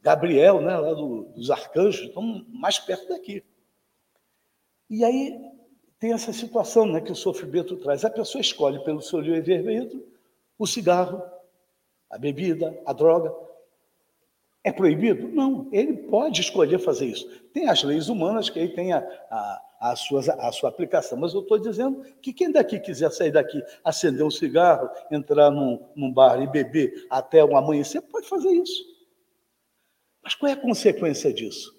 Gabriel, 0.02 0.62
né, 0.62 0.78
lá 0.78 0.94
do, 0.94 1.24
dos 1.36 1.50
arcanjos, 1.50 2.08
estamos 2.08 2.46
mais 2.48 2.80
perto 2.80 3.10
daqui. 3.10 3.44
E 4.90 5.04
aí 5.04 5.38
tem 6.00 6.14
essa 6.14 6.32
situação 6.32 6.86
né, 6.86 7.02
que 7.02 7.12
o 7.12 7.16
sofrimento 7.16 7.76
traz. 7.76 8.06
A 8.06 8.10
pessoa 8.10 8.40
escolhe 8.40 8.80
pelo 8.84 9.02
seu 9.02 9.20
livre-arbítrio 9.20 10.06
o 10.58 10.66
cigarro, 10.66 11.22
a 12.10 12.18
bebida, 12.18 12.80
a 12.86 12.94
droga. 12.94 13.34
É 14.64 14.72
proibido? 14.72 15.28
Não, 15.30 15.68
ele 15.72 15.94
pode 15.94 16.42
escolher 16.42 16.80
fazer 16.80 17.08
isso. 17.08 17.30
Tem 17.54 17.68
as 17.68 17.84
leis 17.84 18.10
humanas 18.10 18.50
que 18.50 18.60
aí 18.60 18.70
tem 18.70 18.94
a, 18.94 19.00
a, 19.30 19.62
a, 19.80 19.96
sua, 19.96 20.22
a 20.40 20.52
sua 20.52 20.70
aplicação, 20.70 21.18
mas 21.18 21.34
eu 21.34 21.42
estou 21.42 21.60
dizendo 21.60 22.04
que 22.22 22.34
quem 22.34 22.52
daqui 22.52 22.80
quiser 22.80 23.12
sair 23.12 23.32
daqui, 23.32 23.62
acender 23.84 24.26
um 24.26 24.32
cigarro, 24.32 24.90
entrar 25.12 25.52
num, 25.52 25.88
num 25.96 26.12
bar 26.12 26.42
e 26.42 26.48
beber 26.48 27.06
até 27.10 27.44
o 27.44 27.56
amanhecer, 27.56 28.02
pode 28.02 28.28
fazer 28.28 28.50
isso. 28.50 28.84
Mas 30.24 30.36
qual 30.36 30.50
é 30.50 30.54
a 30.54 30.58
consequência 30.58 31.32
disso? 31.32 31.78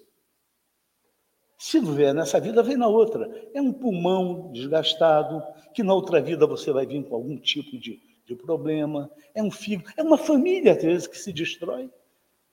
Se 1.57 1.79
não 1.81 1.93
vier 1.93 2.13
nessa 2.13 2.39
vida, 2.39 2.63
vem 2.63 2.77
na 2.77 2.87
outra. 2.87 3.29
É 3.53 3.61
um 3.61 3.73
pulmão 3.73 4.49
desgastado, 4.53 5.43
que 5.73 5.83
na 5.83 5.93
outra 5.93 6.21
vida 6.21 6.47
você 6.47 6.71
vai 6.71 6.85
vir 6.85 7.03
com 7.03 7.15
algum 7.15 7.37
tipo 7.37 7.77
de, 7.77 7.99
de 8.25 8.33
problema. 8.33 9.11
É 9.35 9.43
um 9.43 9.51
fígado, 9.51 9.93
é 9.97 10.01
uma 10.01 10.17
família, 10.17 10.71
às 10.71 10.81
vezes, 10.81 11.05
que 11.05 11.17
se 11.17 11.33
destrói 11.33 11.91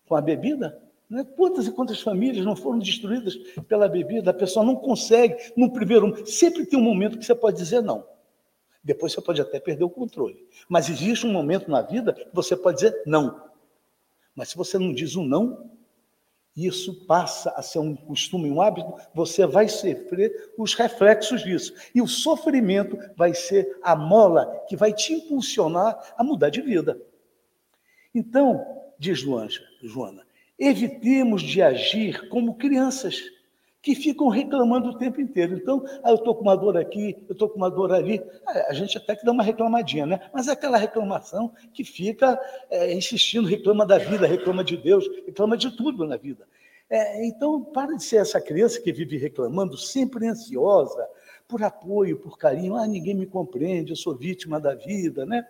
com 0.06 0.16
a 0.16 0.20
bebida? 0.20 0.85
Né? 1.08 1.24
Quantas 1.36 1.66
e 1.66 1.72
quantas 1.72 2.00
famílias 2.00 2.44
não 2.44 2.56
foram 2.56 2.78
destruídas 2.78 3.36
pela 3.68 3.88
bebida? 3.88 4.30
A 4.30 4.34
pessoa 4.34 4.64
não 4.64 4.76
consegue, 4.76 5.52
no 5.56 5.72
primeiro 5.72 6.26
sempre 6.26 6.66
tem 6.66 6.78
um 6.78 6.82
momento 6.82 7.18
que 7.18 7.24
você 7.24 7.34
pode 7.34 7.56
dizer 7.56 7.80
não. 7.80 8.06
Depois 8.82 9.12
você 9.12 9.20
pode 9.20 9.40
até 9.40 9.58
perder 9.58 9.84
o 9.84 9.90
controle. 9.90 10.46
Mas 10.68 10.88
existe 10.88 11.26
um 11.26 11.32
momento 11.32 11.70
na 11.70 11.82
vida 11.82 12.12
que 12.12 12.28
você 12.32 12.56
pode 12.56 12.76
dizer 12.78 13.02
não. 13.06 13.44
Mas 14.34 14.50
se 14.50 14.56
você 14.56 14.78
não 14.78 14.92
diz 14.92 15.16
um 15.16 15.24
não, 15.24 15.70
isso 16.56 17.04
passa 17.06 17.50
a 17.50 17.62
ser 17.62 17.80
um 17.80 17.94
costume, 17.94 18.50
um 18.50 18.62
hábito, 18.62 18.94
você 19.14 19.46
vai 19.46 19.68
sofrer 19.68 20.54
os 20.56 20.74
reflexos 20.74 21.42
disso. 21.42 21.74
E 21.94 22.00
o 22.00 22.06
sofrimento 22.06 22.98
vai 23.14 23.34
ser 23.34 23.78
a 23.82 23.94
mola 23.94 24.64
que 24.66 24.76
vai 24.76 24.92
te 24.92 25.12
impulsionar 25.12 26.14
a 26.16 26.24
mudar 26.24 26.48
de 26.48 26.62
vida. 26.62 26.98
Então, 28.14 28.64
diz 28.98 29.18
Joana, 29.18 30.25
evitemos 30.58 31.42
de 31.42 31.60
agir 31.60 32.28
como 32.28 32.54
crianças 32.54 33.22
que 33.86 33.94
ficam 33.94 34.28
reclamando 34.28 34.88
o 34.88 34.98
tempo 34.98 35.20
inteiro. 35.20 35.54
Então, 35.54 35.84
ah, 36.02 36.10
eu 36.10 36.16
estou 36.16 36.34
com 36.34 36.42
uma 36.42 36.56
dor 36.56 36.76
aqui, 36.76 37.16
eu 37.28 37.34
estou 37.34 37.48
com 37.48 37.56
uma 37.56 37.70
dor 37.70 37.92
ali. 37.92 38.20
Ah, 38.44 38.66
a 38.70 38.72
gente 38.72 38.98
até 38.98 39.14
que 39.14 39.24
dá 39.24 39.30
uma 39.30 39.44
reclamadinha, 39.44 40.04
né? 40.04 40.20
Mas 40.34 40.48
é 40.48 40.52
aquela 40.52 40.76
reclamação 40.76 41.52
que 41.72 41.84
fica 41.84 42.36
é, 42.68 42.92
insistindo, 42.92 43.46
reclama 43.46 43.86
da 43.86 43.96
vida, 43.96 44.26
reclama 44.26 44.64
de 44.64 44.76
Deus, 44.76 45.06
reclama 45.24 45.56
de 45.56 45.70
tudo 45.76 46.04
na 46.04 46.16
vida. 46.16 46.48
É, 46.90 47.24
então, 47.26 47.62
para 47.62 47.94
de 47.94 48.02
ser 48.02 48.16
essa 48.16 48.40
criança 48.40 48.80
que 48.80 48.92
vive 48.92 49.16
reclamando, 49.18 49.76
sempre 49.76 50.26
ansiosa, 50.26 51.06
por 51.46 51.62
apoio, 51.62 52.16
por 52.16 52.36
carinho. 52.36 52.74
Ah, 52.74 52.88
ninguém 52.88 53.14
me 53.14 53.26
compreende, 53.26 53.92
eu 53.92 53.96
sou 53.96 54.16
vítima 54.16 54.58
da 54.58 54.74
vida, 54.74 55.24
né? 55.24 55.46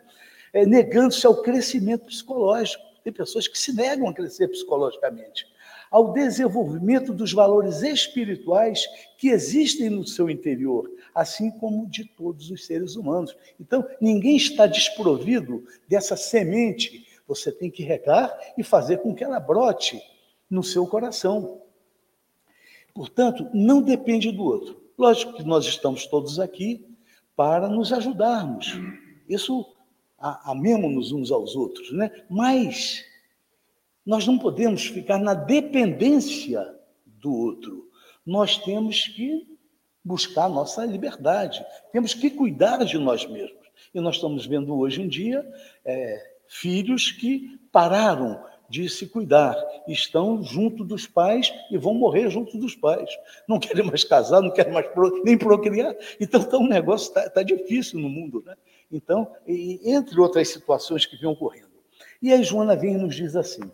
É, 0.52 0.66
negando-se 0.66 1.26
ao 1.26 1.40
crescimento 1.40 2.04
psicológico. 2.04 2.84
Tem 3.06 3.12
pessoas 3.12 3.46
que 3.46 3.56
se 3.56 3.72
negam 3.72 4.08
a 4.08 4.12
crescer 4.12 4.48
psicologicamente, 4.48 5.46
ao 5.92 6.12
desenvolvimento 6.12 7.14
dos 7.14 7.32
valores 7.32 7.80
espirituais 7.82 8.84
que 9.16 9.28
existem 9.28 9.88
no 9.88 10.04
seu 10.04 10.28
interior, 10.28 10.90
assim 11.14 11.52
como 11.52 11.88
de 11.88 12.04
todos 12.04 12.50
os 12.50 12.66
seres 12.66 12.96
humanos. 12.96 13.36
Então, 13.60 13.86
ninguém 14.00 14.36
está 14.36 14.66
desprovido 14.66 15.64
dessa 15.88 16.16
semente. 16.16 17.06
Você 17.28 17.52
tem 17.52 17.70
que 17.70 17.84
regar 17.84 18.36
e 18.58 18.64
fazer 18.64 18.96
com 18.98 19.14
que 19.14 19.22
ela 19.22 19.38
brote 19.38 20.02
no 20.50 20.64
seu 20.64 20.84
coração. 20.84 21.62
Portanto, 22.92 23.48
não 23.54 23.82
depende 23.82 24.32
do 24.32 24.42
outro. 24.42 24.82
Lógico 24.98 25.34
que 25.34 25.44
nós 25.44 25.64
estamos 25.64 26.08
todos 26.08 26.40
aqui 26.40 26.84
para 27.36 27.68
nos 27.68 27.92
ajudarmos. 27.92 28.76
Isso 29.28 29.75
amemos-nos 30.44 31.12
uns 31.12 31.30
aos 31.30 31.54
outros, 31.56 31.92
né? 31.92 32.10
Mas 32.28 33.04
nós 34.04 34.26
não 34.26 34.38
podemos 34.38 34.86
ficar 34.86 35.18
na 35.18 35.34
dependência 35.34 36.64
do 37.04 37.32
outro. 37.32 37.90
Nós 38.24 38.56
temos 38.58 39.08
que 39.08 39.46
buscar 40.04 40.44
a 40.44 40.48
nossa 40.48 40.84
liberdade. 40.84 41.64
Temos 41.92 42.14
que 42.14 42.30
cuidar 42.30 42.84
de 42.84 42.98
nós 42.98 43.26
mesmos. 43.26 43.66
E 43.92 44.00
nós 44.00 44.16
estamos 44.16 44.46
vendo 44.46 44.76
hoje 44.78 45.02
em 45.02 45.08
dia 45.08 45.44
é, 45.84 46.36
filhos 46.46 47.10
que 47.10 47.58
pararam 47.72 48.40
de 48.68 48.88
se 48.88 49.06
cuidar, 49.06 49.56
estão 49.86 50.42
junto 50.42 50.84
dos 50.84 51.06
pais 51.06 51.52
e 51.70 51.78
vão 51.78 51.94
morrer 51.94 52.30
junto 52.30 52.58
dos 52.58 52.74
pais. 52.74 53.10
Não 53.48 53.58
querem 53.60 53.84
mais 53.84 54.02
casar, 54.02 54.42
não 54.42 54.50
querem 54.50 54.72
mais 54.72 54.86
pro, 54.88 55.22
nem 55.24 55.38
procriar. 55.38 55.94
Então, 56.20 56.40
então 56.40 56.60
o 56.62 56.68
negócio 56.68 57.08
está 57.08 57.28
tá 57.30 57.42
difícil 57.42 58.00
no 58.00 58.08
mundo. 58.08 58.42
Né? 58.44 58.54
Então, 58.90 59.34
e, 59.46 59.80
entre 59.84 60.20
outras 60.20 60.48
situações 60.48 61.06
que 61.06 61.16
vêm 61.16 61.30
ocorrendo. 61.30 61.66
E 62.20 62.32
aí 62.32 62.42
Joana 62.42 62.76
vem 62.76 62.94
e 62.94 62.98
nos 62.98 63.14
diz 63.14 63.36
assim: 63.36 63.70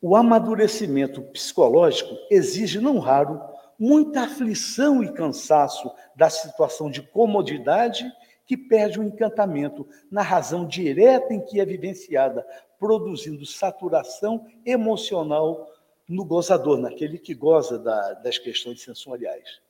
o 0.00 0.16
amadurecimento 0.16 1.22
psicológico 1.22 2.16
exige, 2.30 2.80
não 2.80 2.98
raro, 2.98 3.40
muita 3.78 4.22
aflição 4.22 5.02
e 5.02 5.12
cansaço 5.12 5.90
da 6.14 6.30
situação 6.30 6.90
de 6.90 7.02
comodidade 7.02 8.10
que 8.46 8.56
perde 8.56 9.00
o 9.00 9.02
encantamento 9.02 9.86
na 10.10 10.22
razão 10.22 10.66
direta 10.66 11.34
em 11.34 11.40
que 11.40 11.60
é 11.60 11.64
vivenciada, 11.64 12.46
produzindo 12.78 13.44
saturação 13.44 14.46
emocional 14.64 15.68
no 16.08 16.24
gozador, 16.24 16.78
naquele 16.78 17.18
que 17.18 17.34
goza 17.34 17.78
da, 17.78 18.14
das 18.14 18.38
questões 18.38 18.80
sensoriais. 18.80 19.60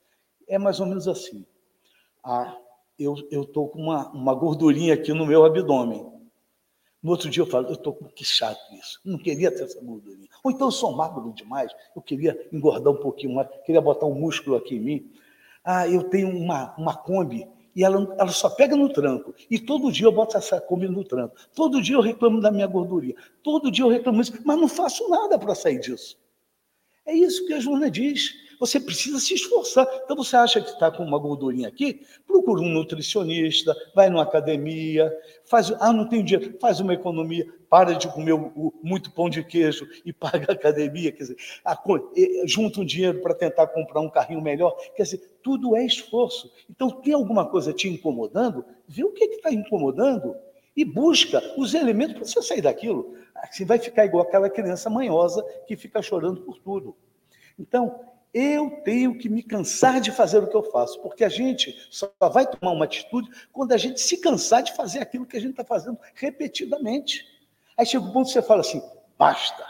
É 0.47 0.59
mais 0.59 0.79
ou 0.79 0.87
menos 0.87 1.09
assim. 1.09 1.47
Ah, 2.23 2.57
eu 2.99 3.43
estou 3.43 3.69
com 3.69 3.81
uma, 3.81 4.11
uma 4.11 4.35
gordurinha 4.35 4.95
aqui 4.95 5.13
no 5.13 5.27
meu 5.27 5.45
abdômen. 5.45 6.05
No 7.03 7.13
outro 7.13 7.31
dia 7.31 7.43
eu 7.43 7.47
falo, 7.47 7.69
eu 7.69 7.75
estou 7.75 7.93
com 7.93 8.07
que 8.07 8.25
chato 8.25 8.59
isso, 8.75 9.01
não 9.05 9.19
queria 9.19 9.51
ter 9.51 9.63
essa 9.63 9.81
gordurinha. 9.81 10.29
Ou 10.43 10.51
então 10.51 10.69
eu 10.69 10.73
sou 10.73 10.91
magro 10.97 11.33
demais, 11.33 11.71
eu 11.95 12.03
queria 12.03 12.49
engordar 12.53 12.93
um 12.93 12.97
pouquinho 12.97 13.35
mais, 13.35 13.49
queria 13.65 13.81
botar 13.81 14.07
um 14.07 14.15
músculo 14.15 14.57
aqui 14.57 14.77
em 14.77 14.81
mim. 14.81 15.13
Ah, 15.63 15.87
eu 15.87 16.05
tenho 16.05 16.29
uma, 16.29 16.75
uma 16.77 16.97
Kombi 16.97 17.47
e 17.77 17.85
ela, 17.85 18.17
ela 18.19 18.31
só 18.31 18.49
pega 18.49 18.75
no 18.75 18.89
tranco. 18.89 19.35
E 19.51 19.59
todo 19.59 19.93
dia 19.93 20.07
eu 20.07 20.13
boto 20.13 20.37
essa 20.37 20.61
Kombi 20.61 20.89
no 20.89 21.05
tranco. 21.05 21.37
Todo 21.55 21.83
dia 21.83 21.95
eu 21.95 22.01
reclamo 22.01 22.41
da 22.41 22.51
minha 22.51 22.67
gordurinha. 22.67 23.15
Todo 23.43 23.71
dia 23.71 23.85
eu 23.85 23.89
reclamo 23.89 24.21
isso, 24.21 24.33
mas 24.45 24.59
não 24.59 24.67
faço 24.67 25.09
nada 25.11 25.39
para 25.39 25.55
sair 25.55 25.79
disso. 25.79 26.19
É 27.05 27.15
isso 27.15 27.47
que 27.47 27.53
a 27.53 27.61
Joana 27.61 27.91
diz. 27.91 28.35
Você 28.59 28.81
precisa 28.81 29.19
se 29.19 29.35
esforçar. 29.35 29.87
Então 30.05 30.17
você 30.17 30.37
acha 30.37 30.61
que 30.61 30.71
está 30.71 30.91
com 30.91 31.05
uma 31.05 31.19
gordurinha 31.19 31.69
aqui? 31.69 32.01
Procura 32.27 32.63
um 32.63 32.69
nutricionista, 32.69 33.75
vai 33.95 34.09
numa 34.09 34.23
academia, 34.23 35.13
faz. 35.45 35.73
Ah, 35.81 35.93
não 35.93 36.09
tenho 36.09 36.25
dinheiro, 36.25 36.57
faz 36.61 36.81
uma 36.81 36.95
economia, 36.95 37.47
para 37.69 37.95
de 37.95 38.09
comer 38.09 38.33
o, 38.33 38.53
o, 38.55 38.75
muito 38.83 39.11
pão 39.11 39.29
de 39.29 39.43
queijo 39.43 39.87
e 40.05 40.13
paga 40.15 40.47
a 40.49 40.55
academia, 40.55 41.13
quer 41.13 41.25
dizer, 41.25 41.37
a, 41.65 41.77
junta 42.45 42.81
um 42.81 42.85
dinheiro 42.85 43.21
para 43.21 43.35
tentar 43.35 43.67
comprar 43.69 44.01
um 44.01 44.11
carrinho 44.11 44.41
melhor. 44.41 44.77
Quer 44.95 45.03
dizer, 45.03 45.39
tudo 45.43 45.77
é 45.77 45.85
esforço. 45.85 46.53
Então, 46.71 46.91
tem 46.91 47.15
alguma 47.15 47.47
coisa 47.47 47.73
te 47.73 47.89
incomodando? 47.89 48.65
Vê 48.89 49.05
o 49.05 49.13
que 49.13 49.25
está 49.25 49.53
incomodando 49.53 50.35
e 50.77 50.85
busca 50.85 51.43
os 51.57 51.75
elementos 51.75 52.15
para 52.15 52.25
você 52.25 52.43
sair 52.43 52.61
daquilo. 52.61 53.15
Assim 53.35 53.65
vai 53.65 53.79
ficar 53.79 54.05
igual 54.05 54.25
aquela 54.25 54.51
criança 54.51 54.91
manhosa 54.91 55.43
que 55.67 55.77
fica 55.77 56.03
chorando 56.03 56.43
por 56.43 56.59
tudo. 56.59 56.97
Então, 57.59 58.01
eu 58.33 58.83
tenho 58.85 59.17
que 59.17 59.29
me 59.29 59.43
cansar 59.43 60.01
de 60.01 60.13
fazer 60.13 60.43
o 60.43 60.47
que 60.47 60.57
eu 60.57 60.63
faço, 60.63 61.01
porque 61.01 61.25
a 61.25 61.29
gente 61.29 61.75
só 61.91 62.11
vai 62.33 62.47
tomar 62.47 62.73
uma 62.73 62.85
atitude 62.85 63.31
quando 63.53 63.73
a 63.73 63.77
gente 63.77 64.01
se 64.01 64.19
cansar 64.19 64.63
de 64.63 64.75
fazer 64.75 65.01
aquilo 65.01 65.27
que 65.27 65.37
a 65.37 65.41
gente 65.41 65.53
está 65.53 65.65
fazendo 65.65 65.99
repetidamente. 66.15 67.27
Aí 67.77 67.87
chega 67.87 68.05
um 68.05 68.13
ponto 68.13 68.27
que 68.27 68.33
você 68.33 68.43
fala 68.43 68.61
assim: 68.61 68.83
basta. 69.19 69.65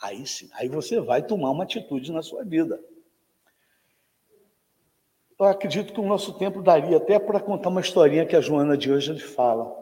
Aí 0.00 0.26
sim, 0.26 0.50
aí 0.54 0.68
você 0.68 1.00
vai 1.00 1.22
tomar 1.22 1.50
uma 1.50 1.64
atitude 1.64 2.10
na 2.10 2.22
sua 2.22 2.44
vida. 2.44 2.82
Eu 5.38 5.46
acredito 5.46 5.92
que 5.92 6.00
o 6.00 6.06
nosso 6.06 6.34
tempo 6.38 6.62
daria 6.62 6.96
até 6.96 7.18
para 7.18 7.40
contar 7.40 7.68
uma 7.68 7.80
historinha 7.80 8.26
que 8.26 8.36
a 8.36 8.40
Joana 8.40 8.76
de 8.76 8.92
hoje 8.92 9.18
fala. 9.18 9.72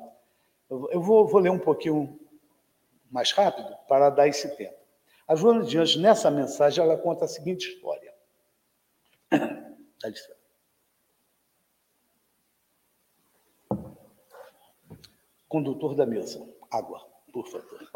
Eu 0.71 1.03
vou, 1.03 1.27
vou 1.27 1.41
ler 1.41 1.51
um 1.51 1.59
pouquinho 1.59 2.18
mais 3.11 3.33
rápido 3.33 3.75
para 3.89 4.09
dar 4.09 4.29
esse 4.29 4.57
tempo. 4.57 4.80
A 5.31 5.37
Joana 5.37 5.62
de 5.62 5.78
Anjos, 5.78 5.95
nessa 5.95 6.28
mensagem, 6.28 6.83
ela 6.83 6.99
conta 6.99 7.24
a 7.24 7.28
seguinte 7.28 7.68
história. 7.68 8.12
Licença. 10.05 10.37
Condutor 15.47 15.95
da 15.95 16.05
mesa, 16.05 16.45
água, 16.68 17.09
por 17.33 17.47
favor. 17.47 17.89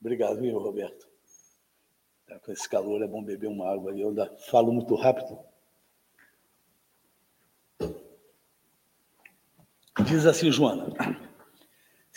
Obrigado, 0.00 0.40
viu, 0.40 0.58
Roberto? 0.58 1.08
Tá, 2.26 2.40
com 2.40 2.50
esse 2.50 2.68
calor 2.68 3.00
é 3.00 3.06
bom 3.06 3.22
beber 3.22 3.46
uma 3.46 3.72
água. 3.72 3.96
Eu 3.96 4.08
ainda 4.08 4.36
falo 4.50 4.72
muito 4.72 4.96
rápido. 4.96 5.38
Diz 10.04 10.26
assim, 10.26 10.50
Joana. 10.50 11.27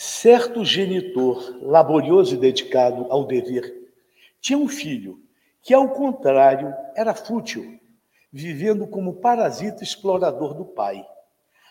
Certo 0.03 0.65
genitor, 0.65 1.59
laborioso 1.61 2.33
e 2.33 2.37
dedicado 2.37 3.05
ao 3.11 3.23
dever, 3.23 3.87
tinha 4.39 4.57
um 4.57 4.67
filho 4.67 5.21
que, 5.61 5.75
ao 5.75 5.89
contrário, 5.89 6.73
era 6.95 7.13
fútil, 7.13 7.79
vivendo 8.33 8.87
como 8.87 9.17
parasita 9.17 9.83
explorador 9.83 10.55
do 10.55 10.65
pai. 10.65 11.05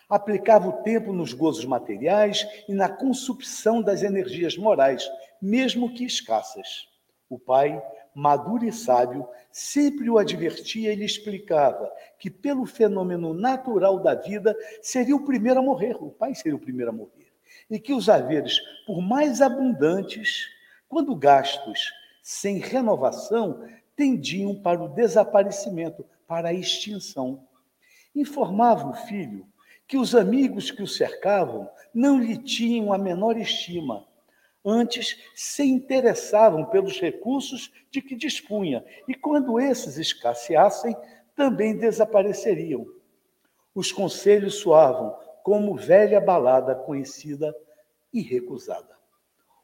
Aplicava 0.09 0.69
o 0.69 0.81
tempo 0.81 1.11
nos 1.11 1.33
gozos 1.33 1.65
materiais 1.65 2.47
e 2.69 2.73
na 2.73 2.87
consumpção 2.87 3.81
das 3.81 4.01
energias 4.01 4.55
morais, 4.55 5.05
mesmo 5.41 5.93
que 5.93 6.05
escassas. 6.05 6.87
O 7.29 7.37
pai, 7.37 7.83
maduro 8.15 8.63
e 8.63 8.71
sábio, 8.71 9.27
sempre 9.51 10.09
o 10.09 10.17
advertia 10.17 10.93
e 10.93 10.95
lhe 10.95 11.03
explicava 11.03 11.91
que, 12.17 12.29
pelo 12.29 12.65
fenômeno 12.65 13.33
natural 13.33 13.99
da 13.99 14.15
vida, 14.15 14.55
seria 14.81 15.17
o 15.17 15.25
primeiro 15.25 15.59
a 15.59 15.61
morrer. 15.61 15.97
O 16.01 16.11
pai 16.11 16.33
seria 16.33 16.55
o 16.55 16.61
primeiro 16.61 16.91
a 16.91 16.93
morrer 16.93 17.20
e 17.71 17.79
que 17.79 17.93
os 17.93 18.09
haveres, 18.09 18.59
por 18.85 19.01
mais 19.01 19.41
abundantes, 19.41 20.49
quando 20.89 21.15
gastos 21.15 21.89
sem 22.21 22.57
renovação, 22.57 23.65
tendiam 23.95 24.53
para 24.61 24.83
o 24.83 24.89
desaparecimento, 24.89 26.05
para 26.27 26.49
a 26.49 26.53
extinção. 26.53 27.47
Informava 28.13 28.89
o 28.89 28.93
filho 28.93 29.47
que 29.87 29.97
os 29.97 30.13
amigos 30.13 30.69
que 30.69 30.83
o 30.83 30.87
cercavam 30.87 31.69
não 31.93 32.19
lhe 32.19 32.37
tinham 32.37 32.93
a 32.93 32.97
menor 32.97 33.37
estima, 33.37 34.05
antes 34.63 35.17
se 35.33 35.63
interessavam 35.63 36.65
pelos 36.65 36.99
recursos 36.99 37.71
de 37.89 38.01
que 38.01 38.15
dispunha, 38.15 38.83
e 39.07 39.13
quando 39.13 39.59
esses 39.59 39.97
escasseassem, 39.97 40.95
também 41.35 41.77
desapareceriam. 41.77 42.85
Os 43.73 43.91
conselhos 43.91 44.55
soavam 44.55 45.15
como 45.43 45.75
velha 45.75 46.19
balada 46.19 46.75
conhecida 46.75 47.55
e 48.13 48.21
recusada. 48.21 48.95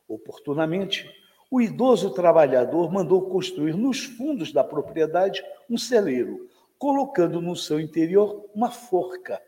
Oportunamente, 0.08 1.10
o 1.50 1.62
idoso 1.62 2.14
trabalhador 2.14 2.92
mandou 2.92 3.30
construir 3.30 3.74
nos 3.74 4.04
fundos 4.04 4.52
da 4.52 4.64
propriedade 4.64 5.44
um 5.70 5.78
celeiro, 5.78 6.50
colocando 6.78 7.42
no 7.42 7.56
seu 7.56 7.80
interior 7.80 8.50
uma 8.54 8.70
forca, 8.70 9.42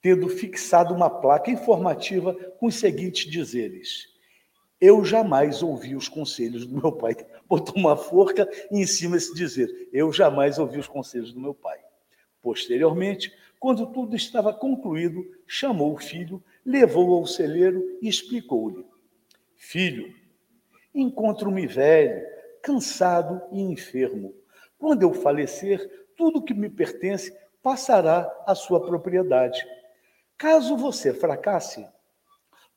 tendo 0.00 0.28
fixado 0.28 0.94
uma 0.94 1.10
placa 1.10 1.50
informativa 1.50 2.34
com 2.58 2.66
os 2.66 2.76
seguintes 2.76 3.30
dizeres: 3.30 4.08
Eu 4.80 5.04
jamais 5.04 5.62
ouvi 5.62 5.94
os 5.94 6.08
conselhos 6.08 6.66
do 6.66 6.80
meu 6.80 6.92
pai. 6.92 7.16
Botou 7.48 7.76
uma 7.76 7.96
forca 7.96 8.48
e 8.70 8.80
em 8.80 8.86
cima 8.86 9.16
esse 9.16 9.34
dizer: 9.34 9.88
Eu 9.92 10.12
jamais 10.12 10.58
ouvi 10.58 10.78
os 10.78 10.88
conselhos 10.88 11.32
do 11.32 11.40
meu 11.40 11.54
pai. 11.54 11.78
Posteriormente, 12.40 13.32
quando 13.58 13.86
tudo 13.86 14.14
estava 14.14 14.52
concluído, 14.52 15.24
chamou 15.46 15.92
o 15.94 15.98
filho, 15.98 16.42
levou-o 16.64 17.14
ao 17.14 17.26
celeiro 17.26 17.98
e 18.00 18.08
explicou-lhe: 18.08 18.84
Filho, 19.56 20.14
encontro-me 20.94 21.66
velho, 21.66 22.24
cansado 22.62 23.42
e 23.52 23.60
enfermo. 23.60 24.34
Quando 24.78 25.02
eu 25.02 25.12
falecer, 25.12 26.06
tudo 26.16 26.42
que 26.42 26.54
me 26.54 26.70
pertence 26.70 27.36
passará 27.62 28.32
à 28.46 28.54
sua 28.54 28.84
propriedade. 28.84 29.66
Caso 30.36 30.76
você 30.76 31.12
fracasse, 31.12 31.86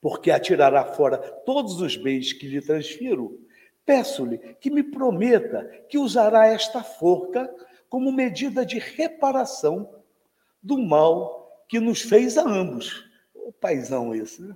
porque 0.01 0.31
atirará 0.31 0.83
fora 0.83 1.17
todos 1.45 1.79
os 1.79 1.95
bens 1.95 2.33
que 2.33 2.47
lhe 2.47 2.59
transfiro, 2.59 3.39
peço-lhe 3.85 4.39
que 4.59 4.71
me 4.71 4.81
prometa 4.81 5.63
que 5.87 5.97
usará 5.97 6.47
esta 6.47 6.83
forca 6.83 7.53
como 7.87 8.11
medida 8.11 8.65
de 8.65 8.79
reparação 8.79 10.00
do 10.61 10.77
mal 10.77 11.65
que 11.67 11.79
nos 11.79 12.01
fez 12.01 12.37
a 12.37 12.47
ambos. 12.47 13.05
O 13.33 13.51
paizão 13.51 14.13
esse, 14.13 14.41
né? 14.41 14.55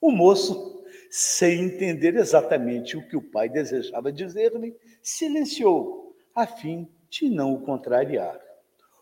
O 0.00 0.10
moço, 0.10 0.84
sem 1.10 1.64
entender 1.64 2.16
exatamente 2.16 2.96
o 2.96 3.08
que 3.08 3.16
o 3.16 3.22
pai 3.22 3.48
desejava 3.48 4.12
dizer-lhe, 4.12 4.76
silenciou, 5.02 6.14
a 6.34 6.46
fim 6.46 6.88
de 7.08 7.30
não 7.30 7.54
o 7.54 7.62
contrariar. 7.62 8.38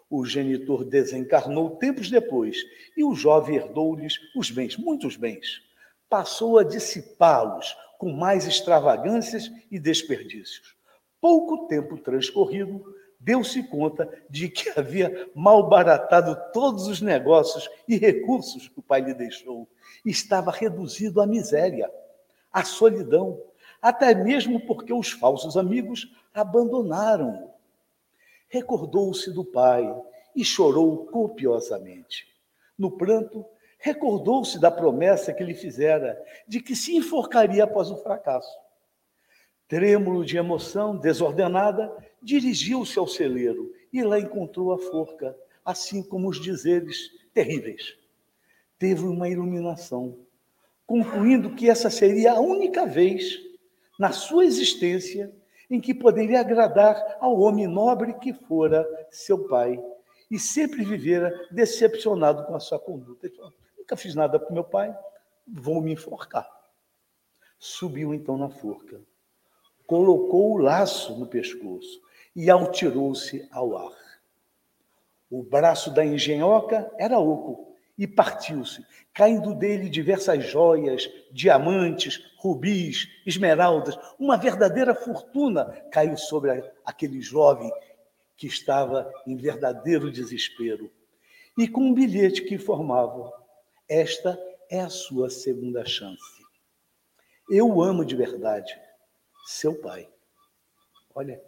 O 0.09 0.25
genitor 0.25 0.85
desencarnou 0.85 1.77
tempos 1.77 2.11
depois 2.11 2.59
e 2.97 3.03
o 3.03 3.15
jovem 3.15 3.57
herdou-lhes 3.57 4.19
os 4.37 4.51
bens, 4.51 4.77
muitos 4.77 5.17
bens. 5.17 5.63
Passou 6.09 6.59
a 6.59 6.63
dissipá-los 6.63 7.75
com 7.99 8.13
mais 8.13 8.47
extravagâncias 8.47 9.51
e 9.71 9.79
desperdícios. 9.79 10.77
Pouco 11.21 11.67
tempo 11.67 11.97
transcorrido, 11.97 12.85
deu-se 13.23 13.63
conta 13.63 14.09
de 14.29 14.49
que 14.49 14.69
havia 14.79 15.31
malbaratado 15.35 16.37
todos 16.53 16.87
os 16.87 17.01
negócios 17.01 17.71
e 17.89 17.97
recursos 17.97 18.69
que 18.69 18.81
o 18.81 18.83
pai 18.83 19.01
lhe 19.01 19.15
deixou. 19.15 19.69
Estava 20.05 20.51
reduzido 20.51 21.21
à 21.21 21.27
miséria, 21.27 21.91
à 22.53 22.65
solidão, 22.65 23.41
até 23.81 24.15
mesmo 24.15 24.61
porque 24.67 24.93
os 24.93 25.11
falsos 25.13 25.57
amigos 25.57 26.13
abandonaram-o. 26.35 27.51
Recordou-se 28.49 29.31
do 29.31 29.45
pai 29.45 29.95
e 30.35 30.45
chorou 30.45 31.07
copiosamente. 31.07 32.27
No 32.77 32.91
pranto, 32.91 33.45
recordou-se 33.79 34.59
da 34.59 34.71
promessa 34.71 35.33
que 35.33 35.45
lhe 35.45 35.55
fizera 35.55 36.21
de 36.47 36.61
que 36.61 36.75
se 36.75 36.97
enforcaria 36.97 37.65
após 37.65 37.91
o 37.91 37.97
fracasso. 37.97 38.57
Trêmulo 39.69 40.25
de 40.25 40.37
emoção, 40.37 40.97
desordenada, 40.97 41.91
dirigiu-se 42.23 42.99
ao 42.99 43.07
celeiro 43.07 43.75
e 43.93 44.03
lá 44.03 44.19
encontrou 44.19 44.73
a 44.73 44.79
forca, 44.79 45.37
assim 45.65 46.03
como 46.03 46.29
os 46.29 46.41
dizeres 46.41 47.11
terríveis. 47.35 47.97
Teve 48.79 49.05
uma 49.05 49.29
iluminação, 49.29 50.19
concluindo 50.87 51.55
que 51.55 51.69
essa 51.69 51.91
seria 51.91 52.33
a 52.33 52.41
única 52.41 52.87
vez 52.87 53.41
na 53.99 54.13
sua 54.13 54.45
existência 54.45 55.33
em 55.71 55.81
que 55.81 55.95
poderia 55.95 56.41
agradar 56.41 57.17
ao 57.21 57.39
homem 57.41 57.67
nobre 57.67 58.15
que 58.15 58.33
fora 58.33 58.87
seu 59.11 59.47
pai 59.49 59.83
e 60.31 60.39
sempre 60.39 60.85
vivera 60.85 61.33
decepcionado 61.51 62.45
com 62.45 62.55
a 62.55 62.61
sua 62.61 62.79
conduta. 62.79 63.27
Ele 63.27 63.37
falou, 63.37 63.53
nunca 63.79 63.97
fiz 63.97 64.15
nada 64.15 64.39
para 64.39 64.53
meu 64.53 64.65
pai, 64.65 64.95
vou 65.47 65.81
me 65.81 65.93
enforcar. 65.93 66.49
Subiu 67.59 68.13
então 68.13 68.37
na 68.37 68.51
forca, 68.51 69.01
colocou 69.87 70.53
o 70.53 70.59
laço 70.59 71.19
no 71.19 71.27
pescoço 71.27 72.03
e 72.35 72.51
atirou-se 72.51 73.49
ao 73.51 73.77
ar. 73.77 73.97
O 75.31 75.43
braço 75.43 75.91
da 75.91 76.05
engenhoca 76.05 76.91
era 76.99 77.19
oco 77.19 77.77
e 77.97 78.07
partiu-se, 78.07 78.85
caindo 79.13 79.55
dele 79.55 79.89
diversas 79.89 80.45
joias, 80.45 81.09
diamantes, 81.31 82.23
rubis, 82.39 83.09
esmeraldas. 83.27 83.99
Uma 84.19 84.37
verdadeira 84.37 84.95
fortuna 84.95 85.67
caiu 85.91 86.17
sobre 86.17 86.65
aquele 86.85 87.21
jovem 87.21 87.71
que 88.37 88.47
estava 88.47 89.13
em 89.27 89.37
verdadeiro 89.37 90.11
desespero. 90.11 90.91
E 91.57 91.69
com 91.69 91.83
um 91.83 91.95
bilhete 91.95 92.43
que 92.43 92.55
informava: 92.55 93.33
Esta 93.89 94.39
é 94.71 94.81
a 94.81 94.89
sua 94.89 95.29
segunda 95.29 95.85
chance. 95.85 96.43
Eu 97.51 97.83
amo 97.83 98.05
de 98.05 98.17
verdade 98.17 98.75
seu 99.45 99.75
pai. 99.75 100.09
Olha, 101.15 101.43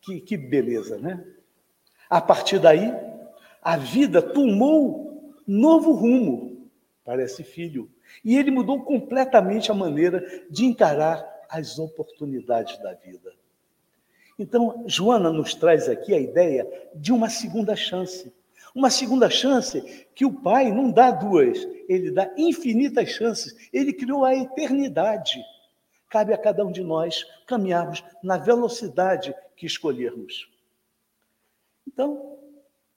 que, 0.00 0.20
que 0.20 0.36
beleza, 0.36 0.98
né? 0.98 1.24
A 2.08 2.20
partir 2.20 2.58
daí, 2.58 2.92
a 3.62 3.76
vida 3.76 4.20
tomou 4.20 5.34
novo 5.46 5.92
rumo 5.92 6.68
para 7.04 7.22
esse 7.22 7.42
filho. 7.42 7.90
E 8.24 8.36
ele 8.36 8.50
mudou 8.50 8.82
completamente 8.82 9.70
a 9.70 9.74
maneira 9.74 10.24
de 10.50 10.64
encarar 10.64 11.26
as 11.48 11.78
oportunidades 11.78 12.78
da 12.82 12.94
vida. 12.94 13.32
Então, 14.38 14.84
Joana 14.86 15.30
nos 15.30 15.54
traz 15.54 15.88
aqui 15.88 16.14
a 16.14 16.18
ideia 16.18 16.66
de 16.94 17.12
uma 17.12 17.28
segunda 17.28 17.76
chance. 17.76 18.32
Uma 18.74 18.90
segunda 18.90 19.28
chance 19.28 20.06
que 20.14 20.24
o 20.24 20.32
Pai 20.32 20.72
não 20.72 20.90
dá 20.90 21.10
duas, 21.10 21.66
ele 21.88 22.10
dá 22.10 22.30
infinitas 22.36 23.10
chances. 23.10 23.54
Ele 23.72 23.92
criou 23.92 24.24
a 24.24 24.34
eternidade. 24.34 25.42
Cabe 26.08 26.32
a 26.32 26.38
cada 26.38 26.64
um 26.64 26.72
de 26.72 26.82
nós 26.82 27.24
caminharmos 27.46 28.02
na 28.22 28.38
velocidade 28.38 29.34
que 29.62 29.66
escolhermos. 29.66 30.50
Então, 31.86 32.36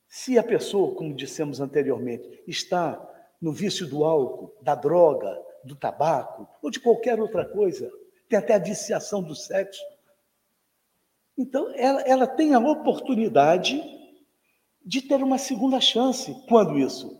se 0.07 0.39
a 0.39 0.43
pessoa, 0.43 0.95
como 0.95 1.13
dissemos 1.13 1.61
anteriormente, 1.61 2.41
está 2.47 2.99
no 3.39 3.51
vício 3.51 3.85
do 3.85 4.03
álcool, 4.03 4.51
da 4.63 4.73
droga, 4.73 5.39
do 5.63 5.75
tabaco 5.75 6.47
ou 6.63 6.71
de 6.71 6.79
qualquer 6.79 7.19
outra 7.19 7.45
coisa, 7.45 7.91
tem 8.27 8.39
até 8.39 8.55
a 8.55 8.59
viciação 8.59 9.21
do 9.21 9.35
sexo, 9.35 9.83
então, 11.37 11.71
ela, 11.75 12.01
ela 12.01 12.25
tem 12.25 12.55
a 12.55 12.59
oportunidade 12.59 13.83
de 14.83 15.03
ter 15.03 15.21
uma 15.21 15.37
segunda 15.37 15.79
chance. 15.79 16.33
Quando 16.47 16.79
isso? 16.79 17.15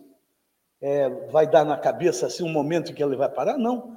É, 0.80 1.08
vai 1.30 1.46
dar 1.46 1.64
na 1.64 1.76
cabeça 1.76 2.26
assim 2.26 2.42
um 2.42 2.52
momento 2.52 2.92
que 2.92 3.02
ele 3.02 3.14
vai 3.14 3.28
parar? 3.28 3.56
Não. 3.56 3.96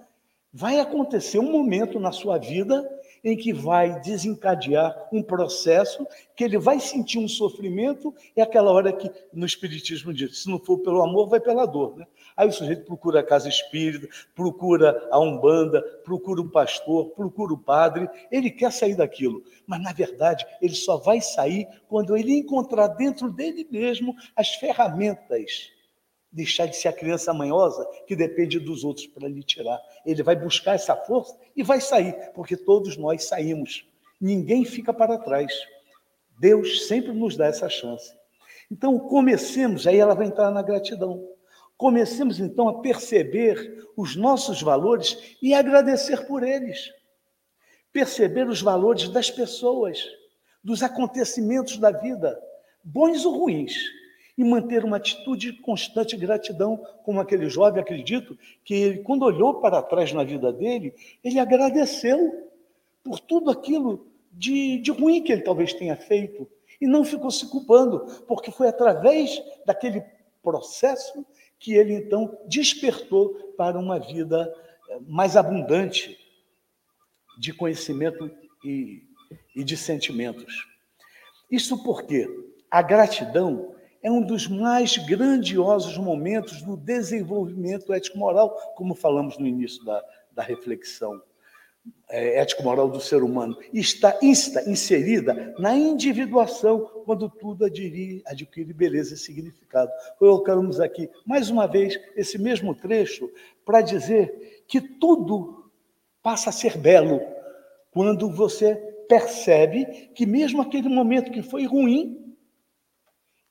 Vai 0.54 0.80
acontecer 0.80 1.40
um 1.40 1.52
momento 1.52 2.00
na 2.00 2.12
sua 2.12 2.38
vida 2.38 2.99
em 3.24 3.36
que 3.36 3.54
vai 3.54 4.00
desencadear 4.02 5.08
um 5.12 5.22
processo 5.22 6.06
que 6.36 6.44
ele 6.44 6.58
vai 6.58 6.80
sentir 6.80 7.20
um 7.20 7.28
sofrimento, 7.28 8.14
é 8.36 8.42
aquela 8.42 8.72
hora 8.72 8.94
que 8.94 9.12
no 9.34 9.46
Espiritismo 9.46 10.14
diz: 10.14 10.44
se 10.44 10.50
não 10.50 10.60
for 10.60 10.78
pelo 10.80 11.02
amor, 11.02 11.28
vai 11.28 11.40
pela 11.40 11.66
dor. 11.66 11.98
Né? 11.98 12.08
Aí 12.36 12.48
o 12.48 12.52
sujeito 12.52 12.86
procura 12.86 13.20
a 13.20 13.24
casa 13.24 13.50
espírita, 13.50 14.08
procura 14.34 15.08
a 15.12 15.20
Umbanda, 15.20 15.82
procura 16.04 16.42
um 16.42 16.50
pastor, 16.50 17.10
procura 17.10 17.54
o 17.54 17.58
padre, 17.58 18.10
ele 18.32 18.50
quer 18.50 18.72
sair 18.72 18.96
daquilo, 18.96 19.44
mas 19.68 19.82
na 19.82 19.92
verdade 19.92 20.46
ele 20.62 20.76
só 20.76 20.98
vai 20.98 21.20
sair 21.22 21.68
quando 21.88 22.16
ele 22.16 22.38
encontrar 22.38 22.88
dentro 22.88 23.32
dele 23.32 23.68
mesmo 23.70 24.16
as 24.36 24.56
ferramentas 24.56 25.79
deixar 26.32 26.68
de 26.68 26.76
ser 26.76 26.90
a 26.90 26.94
criança 26.94 27.34
manhosa 27.34 27.86
que 28.06 28.16
depende 28.16 28.60
dos 28.60 28.84
outros 28.84 29.08
para 29.08 29.28
lhe 29.28 29.44
tirar. 29.44 29.80
Ele 30.06 30.22
vai 30.22 30.36
buscar 30.36 30.76
essa 30.76 30.96
força 30.96 31.38
e 31.56 31.64
vai 31.64 31.82
sair, 31.82 32.14
porque 32.34 32.56
todos 32.56 32.98
nós 32.98 33.24
saímos. 33.24 33.86
Ninguém 34.20 34.64
fica 34.66 34.94
para 34.94 35.18
trás. 35.18 35.52
Deus 36.40 36.88
sempre 36.88 37.12
nos 37.12 37.36
dá 37.36 37.48
essa 37.48 37.68
chance. 37.70 38.14
Então, 38.72 39.00
comecemos, 39.00 39.88
aí 39.88 39.98
ela 39.98 40.14
vai 40.14 40.28
entrar 40.28 40.52
na 40.52 40.62
gratidão. 40.62 41.28
Comecemos 41.76 42.40
então 42.40 42.68
a 42.68 42.82
perceber 42.82 43.88
os 43.98 44.16
nossos 44.16 44.62
valores 44.62 45.38
e 45.42 45.54
agradecer 45.54 46.28
por 46.28 46.44
eles. 46.44 46.92
Perceber 47.92 48.48
os 48.48 48.62
valores 48.62 49.10
das 49.10 49.32
pessoas, 49.32 50.06
dos 50.64 50.84
acontecimentos 50.84 51.78
da 51.78 51.90
vida, 51.90 52.40
bons 52.84 53.26
ou 53.26 53.40
ruins 53.40 53.74
e 54.40 54.44
manter 54.46 54.86
uma 54.86 54.96
atitude 54.96 55.52
de 55.52 55.62
constante 55.62 56.16
gratidão, 56.16 56.78
como 57.04 57.20
aquele 57.20 57.50
jovem, 57.50 57.82
acredito, 57.82 58.40
que 58.64 58.74
ele, 58.74 59.00
quando 59.00 59.24
olhou 59.24 59.56
para 59.56 59.82
trás 59.82 60.14
na 60.14 60.24
vida 60.24 60.50
dele, 60.54 60.94
ele 61.22 61.38
agradeceu 61.38 62.50
por 63.04 63.20
tudo 63.20 63.52
aquilo 63.52 64.08
de, 64.32 64.78
de 64.78 64.92
ruim 64.92 65.22
que 65.22 65.34
ele 65.34 65.42
talvez 65.42 65.74
tenha 65.74 65.98
feito 65.98 66.48
e 66.80 66.88
não 66.88 67.04
ficou 67.04 67.30
se 67.30 67.50
culpando, 67.50 68.06
porque 68.30 68.50
foi 68.50 68.70
através 68.70 69.44
daquele 69.66 70.06
processo 70.42 71.26
que 71.60 71.74
ele 71.74 71.96
então 71.96 72.40
despertou 72.48 73.54
para 73.58 73.78
uma 73.78 74.00
vida 74.00 74.56
eh, 74.90 75.00
mais 75.06 75.36
abundante 75.36 76.18
de 77.38 77.52
conhecimento 77.52 78.32
e, 78.64 79.04
e 79.54 79.66
de 79.66 79.76
sentimentos. 79.76 80.66
Isso 81.52 81.84
porque 81.84 82.26
a 82.72 82.82
gratidão 82.82 83.76
é 84.02 84.12
um 84.12 84.22
dos 84.22 84.48
mais 84.48 84.98
grandiosos 84.98 85.98
momentos 85.98 86.62
do 86.62 86.78
desenvolvimento 86.78 87.94
ético-moral, 87.94 88.74
como 88.76 88.96
falamos 88.96 89.38
no 89.38 89.48
início 89.48 89.84
da, 89.84 90.04
da 90.32 90.44
reflexão 90.44 91.22
é, 92.10 92.40
ético-moral 92.40 92.90
do 92.90 93.00
ser 93.00 93.24
humano. 93.24 93.58
Está, 93.74 94.18
inserida 94.22 95.54
na 95.60 95.76
individuação, 95.76 97.04
quando 97.06 97.30
tudo 97.30 97.66
adquire, 97.66 98.22
adquire 98.26 98.74
beleza 98.74 99.14
e 99.14 99.18
significado. 99.18 99.92
Colocamos 100.18 100.80
aqui, 100.80 101.10
mais 101.26 101.50
uma 101.50 101.68
vez, 101.68 102.00
esse 102.16 102.38
mesmo 102.38 102.74
trecho 102.74 103.30
para 103.66 103.82
dizer 103.82 104.64
que 104.68 104.82
tudo 104.82 105.72
passa 106.22 106.50
a 106.50 106.54
ser 106.54 106.78
belo 106.78 107.22
quando 107.92 108.30
você 108.30 108.76
percebe 109.08 110.10
que, 110.14 110.26
mesmo 110.26 110.62
aquele 110.62 110.88
momento 110.88 111.32
que 111.32 111.42
foi 111.42 111.66
ruim, 111.66 112.29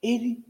ele 0.03 0.44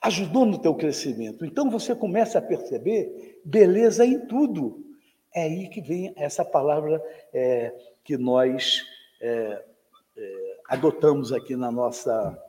ajudou 0.00 0.46
no 0.46 0.58
teu 0.58 0.74
crescimento. 0.74 1.44
Então 1.44 1.70
você 1.70 1.94
começa 1.94 2.38
a 2.38 2.42
perceber 2.42 3.40
beleza 3.44 4.04
em 4.04 4.26
tudo. 4.26 4.84
É 5.34 5.42
aí 5.42 5.68
que 5.68 5.80
vem 5.80 6.12
essa 6.16 6.44
palavra 6.44 7.02
é, 7.32 7.74
que 8.02 8.16
nós 8.16 8.82
é, 9.20 9.64
é, 10.16 10.56
adotamos 10.68 11.32
aqui 11.32 11.54
na 11.54 11.70
nossa, 11.70 12.42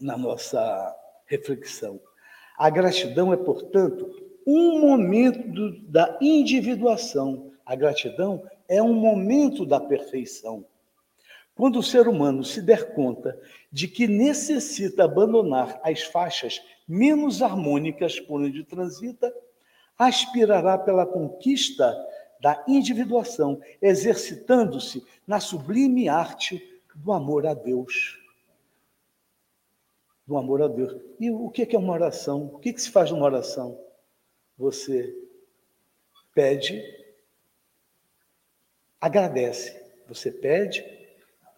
na 0.00 0.16
nossa 0.16 0.94
reflexão. 1.26 2.00
A 2.56 2.68
gratidão 2.68 3.32
é, 3.32 3.36
portanto, 3.36 4.10
um 4.46 4.80
momento 4.80 5.70
da 5.88 6.18
individuação. 6.20 7.52
A 7.64 7.76
gratidão 7.76 8.42
é 8.66 8.82
um 8.82 8.94
momento 8.94 9.64
da 9.64 9.78
perfeição. 9.78 10.64
Quando 11.58 11.80
o 11.80 11.82
ser 11.82 12.06
humano 12.06 12.44
se 12.44 12.62
der 12.62 12.94
conta 12.94 13.36
de 13.72 13.88
que 13.88 14.06
necessita 14.06 15.02
abandonar 15.02 15.80
as 15.82 16.02
faixas 16.02 16.62
menos 16.86 17.42
harmônicas 17.42 18.20
por 18.20 18.40
onde 18.40 18.62
transita, 18.62 19.34
aspirará 19.98 20.78
pela 20.78 21.04
conquista 21.04 21.92
da 22.40 22.64
individuação, 22.68 23.60
exercitando-se 23.82 25.04
na 25.26 25.40
sublime 25.40 26.08
arte 26.08 26.62
do 26.94 27.10
amor 27.10 27.44
a 27.44 27.54
Deus. 27.54 28.22
Do 30.28 30.36
amor 30.36 30.62
a 30.62 30.68
Deus. 30.68 30.94
E 31.18 31.28
o 31.28 31.50
que 31.50 31.74
é 31.74 31.78
uma 31.78 31.92
oração? 31.92 32.52
O 32.54 32.60
que 32.60 32.78
se 32.78 32.88
faz 32.88 33.10
numa 33.10 33.26
oração? 33.26 33.76
Você 34.56 35.12
pede, 36.32 36.80
agradece. 39.00 39.76
Você 40.06 40.30
pede 40.30 40.97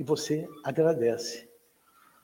e 0.00 0.02
você 0.02 0.48
agradece. 0.64 1.46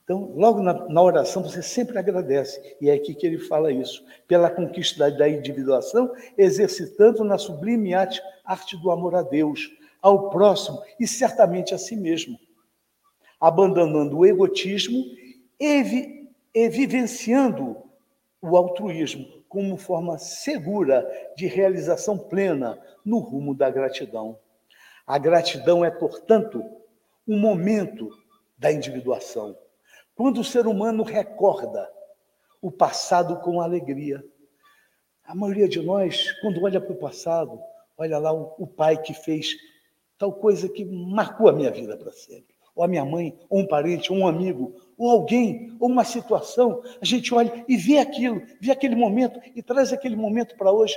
Então, 0.03 0.33
logo 0.35 0.63
na, 0.63 0.89
na, 0.89 1.01
oração, 1.01 1.43
você 1.43 1.61
sempre 1.61 1.99
agradece. 1.99 2.75
E 2.81 2.89
é 2.89 2.93
aqui 2.93 3.13
que 3.13 3.27
ele 3.27 3.37
fala 3.37 3.71
isso. 3.71 4.03
Pela 4.27 4.49
conquista 4.49 5.11
da, 5.11 5.29
individuação, 5.29 6.11
exercitando 6.35 7.23
na 7.23 7.37
sublime 7.37 7.93
arte, 7.93 8.19
arte 8.43 8.75
do 8.77 8.89
amor 8.89 9.13
a 9.13 9.21
Deus, 9.21 9.71
ao 10.01 10.31
próximo 10.31 10.81
e 10.99 11.05
certamente 11.05 11.75
a 11.75 11.77
si 11.77 11.95
mesmo. 11.95 12.39
Abandonando 13.39 14.17
o 14.17 14.25
egotismo 14.25 14.97
e, 15.59 16.25
e 16.55 16.69
vivenciando 16.69 17.77
o 18.41 18.57
altruísmo 18.57 19.43
como 19.47 19.77
forma 19.77 20.17
segura 20.17 21.07
de 21.35 21.45
realização 21.45 22.17
plena 22.17 22.79
no 23.05 23.19
rumo 23.19 23.53
da 23.53 23.69
gratidão. 23.69 24.39
A 25.05 25.17
gratidão 25.19 25.85
é, 25.85 25.91
portanto, 25.91 26.63
um 27.27 27.39
momento 27.39 28.09
da 28.57 28.71
individuação 28.71 29.55
quando 30.17 30.41
o 30.41 30.43
ser 30.43 30.65
humano 30.65 31.03
recorda 31.03 31.87
o 32.59 32.71
passado 32.71 33.39
com 33.41 33.61
alegria. 33.61 34.25
A 35.23 35.35
maioria 35.35 35.67
de 35.67 35.79
nós, 35.79 36.31
quando 36.41 36.63
olha 36.63 36.81
para 36.81 36.91
o 36.91 36.97
passado, 36.97 37.59
olha 37.95 38.17
lá 38.17 38.33
o, 38.33 38.55
o 38.57 38.65
pai 38.65 38.99
que 38.99 39.13
fez 39.13 39.55
tal 40.17 40.33
coisa 40.33 40.67
que 40.67 40.83
marcou 40.83 41.47
a 41.47 41.53
minha 41.53 41.69
vida 41.69 41.95
para 41.95 42.11
sempre. 42.11 42.55
Ou 42.75 42.83
a 42.83 42.87
minha 42.87 43.05
mãe, 43.05 43.37
ou 43.47 43.59
um 43.59 43.67
parente, 43.67 44.11
ou 44.11 44.17
um 44.17 44.27
amigo, 44.27 44.75
ou 44.97 45.11
alguém, 45.11 45.75
ou 45.79 45.87
uma 45.87 46.03
situação. 46.03 46.81
A 46.99 47.05
gente 47.05 47.31
olha 47.33 47.63
e 47.67 47.77
vê 47.77 47.99
aquilo, 47.99 48.41
vê 48.59 48.71
aquele 48.71 48.95
momento 48.95 49.39
e 49.55 49.61
traz 49.61 49.93
aquele 49.93 50.15
momento 50.15 50.55
para 50.57 50.71
hoje. 50.71 50.95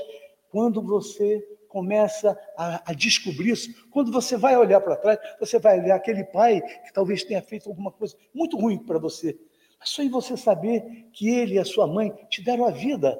Quando 0.50 0.80
você 0.80 1.46
começa 1.70 2.36
a, 2.56 2.90
a 2.90 2.92
descobrir 2.92 3.52
isso. 3.52 3.88
Quando 3.90 4.12
você 4.12 4.36
vai 4.36 4.56
olhar 4.56 4.80
para 4.80 4.96
trás, 4.96 5.18
você 5.38 5.58
vai 5.58 5.80
olhar 5.80 5.94
aquele 5.94 6.24
pai 6.24 6.60
que 6.60 6.92
talvez 6.92 7.22
tenha 7.22 7.40
feito 7.40 7.68
alguma 7.68 7.92
coisa 7.92 8.16
muito 8.34 8.58
ruim 8.58 8.76
para 8.76 8.98
você. 8.98 9.38
Só 9.82 10.02
em 10.02 10.10
você 10.10 10.36
saber 10.36 11.08
que 11.12 11.30
ele 11.30 11.54
e 11.54 11.58
a 11.58 11.64
sua 11.64 11.86
mãe 11.86 12.12
te 12.28 12.42
deram 12.42 12.66
a 12.66 12.70
vida. 12.70 13.18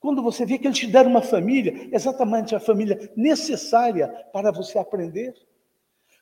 Quando 0.00 0.20
você 0.22 0.44
vê 0.44 0.58
que 0.58 0.66
eles 0.66 0.78
te 0.78 0.88
deram 0.88 1.08
uma 1.08 1.22
família, 1.22 1.88
exatamente 1.92 2.54
a 2.54 2.60
família 2.60 3.10
necessária 3.16 4.08
para 4.32 4.50
você 4.50 4.76
aprender. 4.78 5.32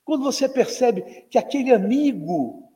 Quando 0.05 0.23
você 0.23 0.47
percebe 0.47 1.27
que 1.31 1.39
aquele 1.39 1.73
amigo 1.73 2.71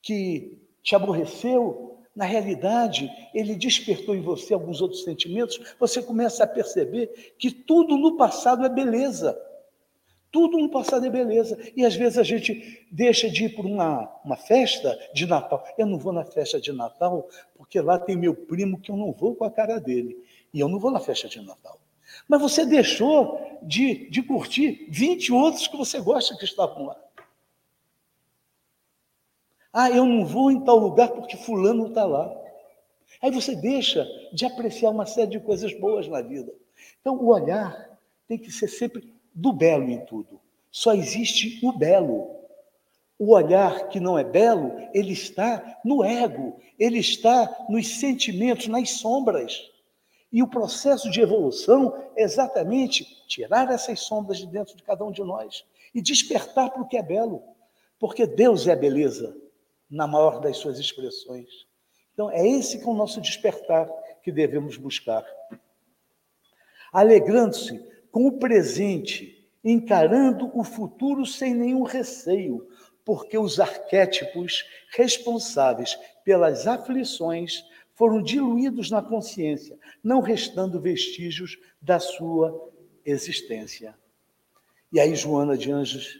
que 0.00 0.58
te 0.82 0.96
aborreceu, 0.96 1.93
na 2.14 2.24
realidade, 2.24 3.10
ele 3.34 3.56
despertou 3.56 4.14
em 4.14 4.20
você 4.20 4.54
alguns 4.54 4.80
outros 4.80 5.02
sentimentos, 5.02 5.60
você 5.78 6.00
começa 6.00 6.44
a 6.44 6.46
perceber 6.46 7.34
que 7.38 7.50
tudo 7.50 7.96
no 7.96 8.16
passado 8.16 8.64
é 8.64 8.68
beleza. 8.68 9.36
Tudo 10.30 10.58
no 10.58 10.68
passado 10.68 11.06
é 11.06 11.10
beleza. 11.10 11.58
E 11.76 11.84
às 11.84 11.94
vezes 11.94 12.18
a 12.18 12.22
gente 12.22 12.86
deixa 12.90 13.30
de 13.30 13.44
ir 13.44 13.54
por 13.54 13.64
uma, 13.64 14.12
uma 14.24 14.36
festa 14.36 14.98
de 15.12 15.26
Natal. 15.26 15.64
Eu 15.78 15.86
não 15.86 15.98
vou 15.98 16.12
na 16.12 16.24
festa 16.24 16.60
de 16.60 16.72
Natal 16.72 17.28
porque 17.56 17.80
lá 17.80 17.98
tem 17.98 18.16
meu 18.16 18.34
primo 18.34 18.80
que 18.80 18.90
eu 18.90 18.96
não 18.96 19.12
vou 19.12 19.34
com 19.34 19.44
a 19.44 19.50
cara 19.50 19.78
dele. 19.78 20.16
E 20.52 20.60
eu 20.60 20.68
não 20.68 20.78
vou 20.78 20.90
na 20.90 21.00
festa 21.00 21.28
de 21.28 21.40
Natal. 21.40 21.78
Mas 22.28 22.40
você 22.40 22.64
deixou 22.64 23.58
de, 23.62 24.08
de 24.10 24.22
curtir 24.22 24.86
20 24.88 25.32
outros 25.32 25.66
que 25.68 25.76
você 25.76 26.00
gosta 26.00 26.36
que 26.36 26.44
estavam 26.44 26.86
lá. 26.86 27.03
Ah, 29.76 29.90
eu 29.90 30.06
não 30.06 30.24
vou 30.24 30.52
em 30.52 30.60
tal 30.60 30.78
lugar 30.78 31.08
porque 31.08 31.36
fulano 31.36 31.88
está 31.88 32.04
lá. 32.04 32.32
Aí 33.20 33.32
você 33.32 33.56
deixa 33.56 34.06
de 34.32 34.46
apreciar 34.46 34.90
uma 34.90 35.04
série 35.04 35.32
de 35.32 35.40
coisas 35.40 35.76
boas 35.80 36.06
na 36.06 36.22
vida. 36.22 36.54
Então, 37.00 37.16
o 37.16 37.26
olhar 37.26 37.98
tem 38.28 38.38
que 38.38 38.52
ser 38.52 38.68
sempre 38.68 39.12
do 39.34 39.52
belo 39.52 39.90
em 39.90 40.04
tudo. 40.06 40.40
Só 40.70 40.94
existe 40.94 41.58
o 41.66 41.72
belo. 41.72 42.30
O 43.18 43.32
olhar 43.32 43.88
que 43.88 43.98
não 43.98 44.16
é 44.16 44.22
belo, 44.22 44.70
ele 44.94 45.12
está 45.12 45.80
no 45.84 46.04
ego, 46.04 46.56
ele 46.78 47.00
está 47.00 47.66
nos 47.68 47.98
sentimentos, 47.98 48.68
nas 48.68 48.90
sombras. 48.90 49.72
E 50.30 50.40
o 50.40 50.48
processo 50.48 51.10
de 51.10 51.20
evolução 51.20 52.00
é 52.16 52.22
exatamente 52.22 53.04
tirar 53.26 53.72
essas 53.72 53.98
sombras 54.00 54.38
de 54.38 54.46
dentro 54.46 54.76
de 54.76 54.84
cada 54.84 55.04
um 55.04 55.10
de 55.10 55.24
nós 55.24 55.64
e 55.92 56.00
despertar 56.00 56.70
para 56.70 56.82
o 56.82 56.86
que 56.86 56.96
é 56.96 57.02
belo. 57.02 57.42
Porque 57.98 58.24
Deus 58.24 58.68
é 58.68 58.76
beleza 58.76 59.42
na 59.94 60.08
maior 60.08 60.40
das 60.40 60.56
suas 60.56 60.78
expressões. 60.78 61.48
Então, 62.12 62.28
é 62.30 62.46
esse 62.46 62.78
que 62.78 62.84
é 62.84 62.88
o 62.88 62.94
nosso 62.94 63.20
despertar 63.20 63.88
que 64.22 64.32
devemos 64.32 64.76
buscar. 64.76 65.24
Alegrando-se 66.92 67.80
com 68.10 68.26
o 68.26 68.38
presente, 68.38 69.48
encarando 69.62 70.50
o 70.52 70.64
futuro 70.64 71.24
sem 71.24 71.54
nenhum 71.54 71.84
receio, 71.84 72.68
porque 73.04 73.38
os 73.38 73.60
arquétipos 73.60 74.64
responsáveis 74.90 75.96
pelas 76.24 76.66
aflições 76.66 77.64
foram 77.94 78.20
diluídos 78.20 78.90
na 78.90 79.00
consciência, 79.00 79.78
não 80.02 80.20
restando 80.20 80.80
vestígios 80.80 81.56
da 81.80 82.00
sua 82.00 82.72
existência. 83.04 83.96
E 84.92 84.98
aí 84.98 85.14
Joana 85.14 85.56
de 85.56 85.70
Anjos 85.70 86.18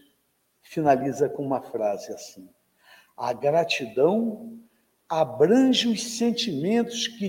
finaliza 0.62 1.28
com 1.28 1.44
uma 1.44 1.60
frase 1.60 2.12
assim: 2.12 2.48
a 3.16 3.32
gratidão 3.32 4.58
abrange 5.08 5.88
os 5.88 6.02
sentimentos 6.02 7.06
que 7.06 7.28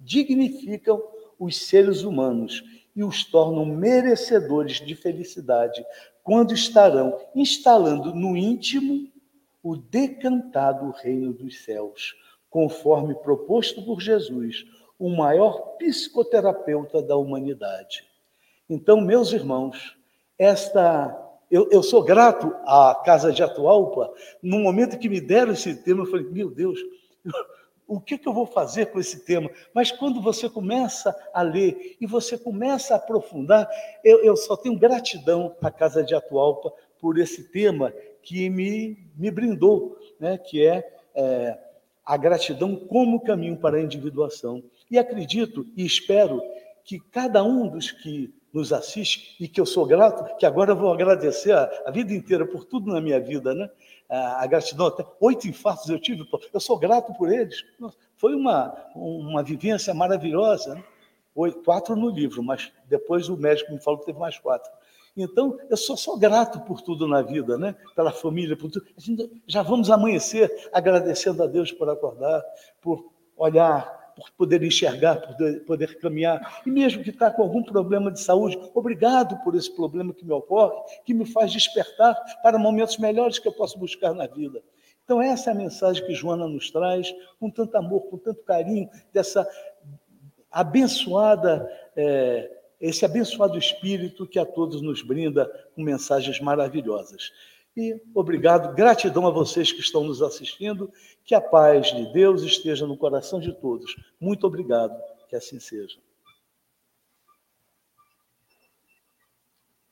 dignificam 0.00 1.02
os 1.38 1.66
seres 1.66 2.02
humanos 2.02 2.62
e 2.94 3.02
os 3.02 3.24
tornam 3.24 3.64
merecedores 3.64 4.80
de 4.80 4.94
felicidade 4.94 5.84
quando 6.22 6.54
estarão 6.54 7.18
instalando 7.34 8.14
no 8.14 8.36
íntimo 8.36 9.08
o 9.62 9.76
decantado 9.76 10.90
reino 10.90 11.32
dos 11.32 11.64
céus, 11.64 12.14
conforme 12.50 13.14
proposto 13.14 13.82
por 13.82 14.00
Jesus, 14.00 14.64
o 14.98 15.08
maior 15.08 15.76
psicoterapeuta 15.78 17.02
da 17.02 17.16
humanidade. 17.16 18.04
Então, 18.68 19.00
meus 19.00 19.32
irmãos, 19.32 19.96
esta 20.38 21.23
eu, 21.50 21.68
eu 21.70 21.82
sou 21.82 22.02
grato 22.02 22.54
à 22.66 23.00
Casa 23.04 23.32
de 23.32 23.42
Atualpa. 23.42 24.12
No 24.42 24.58
momento 24.58 24.98
que 24.98 25.08
me 25.08 25.20
deram 25.20 25.52
esse 25.52 25.74
tema, 25.74 26.02
eu 26.02 26.10
falei, 26.10 26.26
meu 26.30 26.50
Deus, 26.50 26.78
o 27.86 28.00
que, 28.00 28.18
que 28.18 28.28
eu 28.28 28.32
vou 28.32 28.46
fazer 28.46 28.86
com 28.86 28.98
esse 28.98 29.24
tema? 29.24 29.50
Mas 29.74 29.90
quando 29.90 30.20
você 30.20 30.48
começa 30.48 31.14
a 31.32 31.42
ler 31.42 31.96
e 32.00 32.06
você 32.06 32.36
começa 32.38 32.94
a 32.94 32.96
aprofundar, 32.96 33.68
eu, 34.02 34.22
eu 34.24 34.36
só 34.36 34.56
tenho 34.56 34.78
gratidão 34.78 35.54
à 35.62 35.70
Casa 35.70 36.02
de 36.02 36.14
Atualpa 36.14 36.72
por 36.98 37.18
esse 37.18 37.44
tema 37.50 37.92
que 38.22 38.48
me, 38.48 38.96
me 39.16 39.30
brindou, 39.30 39.98
né? 40.18 40.38
que 40.38 40.66
é, 40.66 40.96
é 41.14 41.58
a 42.04 42.16
gratidão 42.16 42.76
como 42.76 43.20
caminho 43.20 43.56
para 43.56 43.76
a 43.76 43.82
individuação. 43.82 44.62
E 44.90 44.98
acredito 44.98 45.66
e 45.76 45.84
espero 45.84 46.42
que 46.84 46.98
cada 46.98 47.42
um 47.42 47.68
dos 47.68 47.90
que 47.90 48.32
nos 48.54 48.72
assiste 48.72 49.34
e 49.40 49.48
que 49.48 49.60
eu 49.60 49.66
sou 49.66 49.84
grato, 49.84 50.36
que 50.36 50.46
agora 50.46 50.70
eu 50.70 50.76
vou 50.76 50.92
agradecer 50.92 51.50
a, 51.50 51.68
a 51.84 51.90
vida 51.90 52.14
inteira 52.14 52.46
por 52.46 52.64
tudo 52.64 52.92
na 52.92 53.00
minha 53.00 53.18
vida, 53.18 53.52
né? 53.52 53.68
A, 54.08 54.44
a, 54.44 54.46
gratidão, 54.46 54.86
até 54.86 55.04
oito 55.20 55.48
infartos 55.48 55.88
eu 55.90 55.98
tive, 55.98 56.24
eu 56.52 56.60
sou 56.60 56.78
grato 56.78 57.12
por 57.14 57.32
eles. 57.32 57.64
Foi 58.16 58.32
uma, 58.32 58.72
uma 58.94 59.42
vivência 59.42 59.92
maravilhosa. 59.92 60.76
Né? 60.76 60.84
Oito, 61.34 61.62
quatro 61.64 61.96
no 61.96 62.10
livro, 62.10 62.42
mas 62.44 62.70
depois 62.88 63.28
o 63.28 63.36
médico 63.36 63.72
me 63.72 63.80
falou 63.80 63.98
que 63.98 64.06
teve 64.06 64.20
mais 64.20 64.38
quatro. 64.38 64.70
Então, 65.16 65.58
eu 65.68 65.76
sou 65.76 65.96
só 65.96 66.16
grato 66.16 66.60
por 66.60 66.80
tudo 66.80 67.08
na 67.08 67.22
vida, 67.22 67.58
né? 67.58 67.74
pela 67.96 68.12
família, 68.12 68.56
por 68.56 68.70
tudo. 68.70 68.86
já 69.48 69.62
vamos 69.62 69.90
amanhecer 69.90 70.68
agradecendo 70.72 71.42
a 71.42 71.46
Deus 71.46 71.72
por 71.72 71.88
acordar, 71.88 72.42
por 72.80 73.10
olhar 73.36 74.03
por 74.14 74.30
poder 74.32 74.62
enxergar, 74.62 75.16
por 75.16 75.36
poder 75.66 75.98
caminhar, 75.98 76.62
e 76.64 76.70
mesmo 76.70 77.02
que 77.02 77.10
está 77.10 77.30
com 77.30 77.42
algum 77.42 77.62
problema 77.62 78.10
de 78.10 78.20
saúde, 78.20 78.58
obrigado 78.74 79.36
por 79.42 79.54
esse 79.54 79.74
problema 79.74 80.12
que 80.12 80.24
me 80.24 80.32
ocorre, 80.32 80.74
que 81.04 81.12
me 81.12 81.26
faz 81.26 81.52
despertar 81.52 82.14
para 82.42 82.58
momentos 82.58 82.98
melhores 82.98 83.38
que 83.38 83.48
eu 83.48 83.52
posso 83.52 83.78
buscar 83.78 84.14
na 84.14 84.26
vida. 84.26 84.62
Então, 85.04 85.20
essa 85.20 85.50
é 85.50 85.52
a 85.52 85.56
mensagem 85.56 86.04
que 86.06 86.14
Joana 86.14 86.48
nos 86.48 86.70
traz, 86.70 87.14
com 87.38 87.50
tanto 87.50 87.76
amor, 87.76 88.02
com 88.08 88.16
tanto 88.16 88.42
carinho, 88.42 88.88
dessa 89.12 89.46
abençoada, 90.50 91.68
é, 91.94 92.50
esse 92.80 93.04
abençoado 93.04 93.58
espírito 93.58 94.26
que 94.26 94.38
a 94.38 94.46
todos 94.46 94.80
nos 94.80 95.02
brinda 95.02 95.50
com 95.74 95.82
mensagens 95.82 96.40
maravilhosas. 96.40 97.32
E 97.76 98.00
obrigado, 98.14 98.74
gratidão 98.74 99.26
a 99.26 99.30
vocês 99.30 99.72
que 99.72 99.80
estão 99.80 100.04
nos 100.04 100.22
assistindo. 100.22 100.90
Que 101.24 101.34
a 101.34 101.40
paz 101.40 101.86
de 101.86 102.12
Deus 102.12 102.42
esteja 102.42 102.86
no 102.86 102.96
coração 102.96 103.40
de 103.40 103.52
todos. 103.52 103.96
Muito 104.20 104.46
obrigado, 104.46 104.94
que 105.28 105.36
assim 105.36 105.58
seja. 105.58 105.98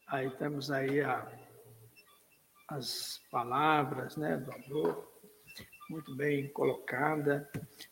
Aí 0.07 0.30
temos 0.33 0.70
aí 0.70 1.01
a, 1.01 1.26
as 2.68 3.22
palavras 3.30 4.14
né, 4.16 4.37
do 4.37 4.53
amor, 4.53 5.11
muito 5.89 6.14
bem 6.14 6.49
colocada, 6.49 7.51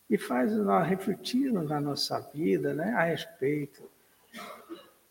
e 0.09 0.19
faz 0.19 0.53
nós 0.53 0.87
refletirmos 0.87 1.67
na 1.67 1.81
nossa 1.81 2.21
vida 2.33 2.75
né, 2.75 2.93
a 2.93 3.05
respeito 3.05 3.91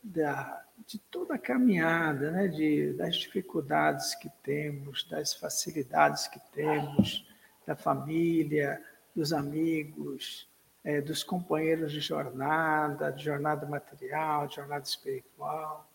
da, 0.02 0.64
de 0.86 0.98
toda 0.98 1.34
a 1.34 1.38
caminhada, 1.38 2.30
né, 2.30 2.48
de, 2.48 2.92
das 2.92 3.16
dificuldades 3.16 4.14
que 4.14 4.30
temos, 4.42 5.04
das 5.08 5.34
facilidades 5.34 6.28
que 6.28 6.40
temos, 6.52 7.26
da 7.70 7.76
família, 7.76 8.82
dos 9.14 9.32
amigos, 9.32 10.48
é, 10.82 11.00
dos 11.00 11.22
companheiros 11.22 11.92
de 11.92 12.00
jornada, 12.00 13.12
de 13.12 13.22
jornada 13.22 13.64
material, 13.64 14.48
de 14.48 14.56
jornada 14.56 14.82
espiritual. 14.82 15.88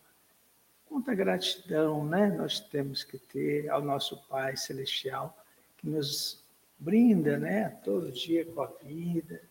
Quanta 0.86 1.14
gratidão 1.14 2.06
né, 2.06 2.28
nós 2.28 2.62
temos 2.62 3.04
que 3.04 3.18
ter 3.18 3.70
ao 3.70 3.82
nosso 3.82 4.16
Pai 4.30 4.56
Celestial, 4.56 5.38
que 5.76 5.90
nos 5.90 6.42
brinda 6.80 7.38
né, 7.38 7.78
todo 7.84 8.10
dia 8.10 8.46
com 8.46 8.62
a 8.62 8.72
vida, 8.82 9.42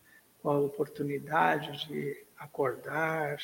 com 0.42 0.48
a 0.48 0.58
oportunidade 0.60 1.86
de 1.86 2.24
acordar, 2.38 3.36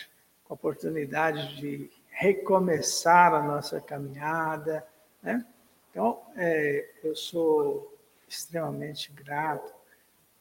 com 0.45 0.55
a 0.55 0.57
oportunidade 0.57 1.55
de 1.57 1.91
recomeçar 2.09 3.35
a 3.35 3.43
nossa 3.43 3.78
caminhada. 3.78 4.87
Né? 5.22 5.45
Então, 5.91 6.22
é, 6.35 6.89
eu 7.05 7.14
sou 7.14 7.89
extremamente 8.31 9.12
grato 9.12 9.74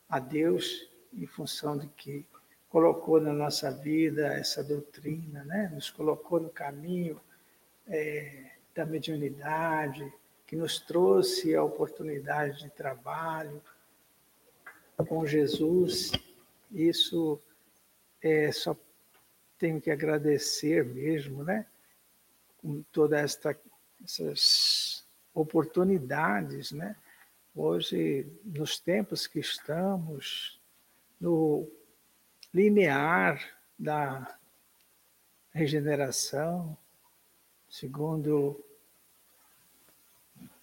a 0.08 0.20
Deus 0.20 0.88
em 1.12 1.26
função 1.26 1.78
de 1.78 1.88
que 1.88 2.26
colocou 2.70 3.20
na 3.20 3.34
nossa 3.34 3.72
vida 3.72 4.28
essa 4.28 4.64
doutrina, 4.64 5.44
né? 5.44 5.72
nos 5.74 5.90
colocou 5.90 6.40
no 6.40 6.50
caminho 6.50 7.20
é, 7.88 8.52
da 8.76 8.86
mediunidade, 8.86 10.14
que 10.46 10.56
nos 10.56 10.80
trouxe 10.80 11.56
a 11.56 11.64
oportunidade 11.64 12.60
de 12.60 12.70
trabalho 12.70 13.62
com 15.08 15.26
Jesus. 15.26 16.12
Isso 16.72 17.42
é, 18.22 18.52
só 18.52 18.76
tenho 19.58 19.82
que 19.82 19.90
agradecer 19.90 20.86
mesmo, 20.86 21.44
né? 21.44 21.66
Com 22.62 22.84
toda 22.92 23.20
esta 23.20 23.58
essas 24.04 25.06
oportunidades, 25.34 26.72
né? 26.72 26.96
Hoje, 27.62 28.26
nos 28.46 28.80
tempos 28.80 29.28
que 29.28 29.38
estamos, 29.38 30.62
no 31.20 31.70
linear 32.54 33.38
da 33.78 34.40
regeneração, 35.52 36.78
segundo 37.70 38.64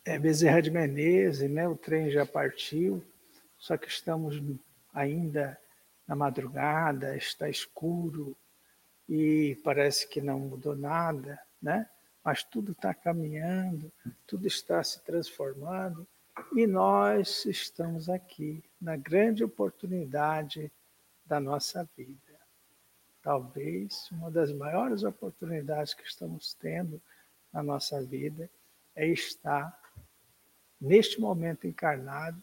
é, 0.07 0.18
Bezerra 0.18 0.62
de 0.62 0.70
Menezes, 0.70 1.51
né? 1.51 1.68
o 1.68 1.76
trem 1.76 2.11
já 2.11 2.24
partiu, 2.24 3.05
só 3.59 3.76
que 3.76 3.88
estamos 3.88 4.42
ainda 4.94 5.61
na 6.09 6.16
madrugada, 6.16 7.14
está 7.14 7.47
escuro 7.47 8.34
e 9.07 9.61
parece 9.62 10.09
que 10.09 10.22
não 10.22 10.40
mudou 10.40 10.74
nada, 10.74 11.38
né? 11.61 11.90
mas 12.24 12.42
tudo 12.42 12.72
está 12.72 12.94
caminhando, 12.94 13.92
tudo 14.26 14.47
está 14.47 14.82
se 14.82 15.05
transformando 15.05 16.09
e 16.55 16.66
nós 16.66 17.45
estamos 17.45 18.09
aqui 18.09 18.62
na 18.80 18.97
grande 18.97 19.45
oportunidade 19.45 20.70
da 21.24 21.41
nossa 21.41 21.89
vida. 21.97 22.18
Talvez 23.22 24.09
uma 24.12 24.30
das 24.30 24.53
maiores 24.53 25.03
oportunidades 25.03 25.95
que 25.95 26.07
estamos 26.07 26.55
tendo 26.55 27.01
na 27.53 27.62
nossa 27.62 28.03
vida 28.03 28.49
é 28.95 29.07
estar 29.07 29.78
neste 30.80 31.20
momento 31.20 31.66
encarnado 31.66 32.43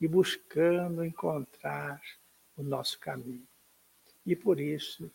e 0.00 0.08
buscando 0.08 1.04
encontrar 1.04 2.00
o 2.56 2.62
nosso 2.62 2.98
caminho. 2.98 3.46
E 4.24 4.34
por 4.34 4.60
isso 4.60 5.10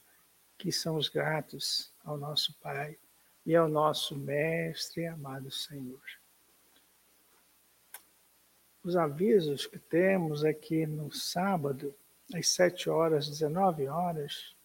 que 0.57 0.71
somos 0.71 1.09
gratos 1.09 1.91
ao 2.03 2.17
nosso 2.17 2.53
Pai 2.59 2.97
e 3.45 3.55
ao 3.55 3.67
nosso 3.67 4.15
Mestre 4.15 5.05
amado 5.07 5.49
Senhor. 5.49 6.01
Os 8.88 8.95
avisos 8.95 9.67
que 9.67 9.77
temos 9.77 10.45
aqui 10.45 10.85
no 10.88 11.11
sábado, 11.11 11.93
às 12.33 12.47
7 12.47 12.89
horas, 12.89 13.27
19 13.27 13.85
horas, 13.85 14.55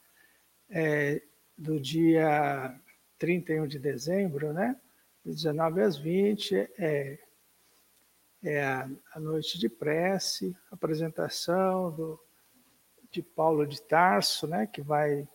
é, 0.70 1.20
do 1.58 1.80
dia 1.80 2.72
31 3.18 3.66
de 3.66 3.80
dezembro, 3.80 4.52
né? 4.52 4.80
De 5.24 5.32
19 5.32 5.82
às 5.82 5.98
20, 5.98 6.54
é, 6.78 7.18
é 8.44 8.64
a, 8.64 8.88
a 9.12 9.18
noite 9.18 9.58
de 9.58 9.68
prece, 9.68 10.56
apresentação 10.70 11.90
do, 11.90 12.24
de 13.10 13.24
Paulo 13.24 13.66
de 13.66 13.82
Tarso, 13.82 14.46
né? 14.46 14.68
Que 14.68 14.82
vai 14.82 15.28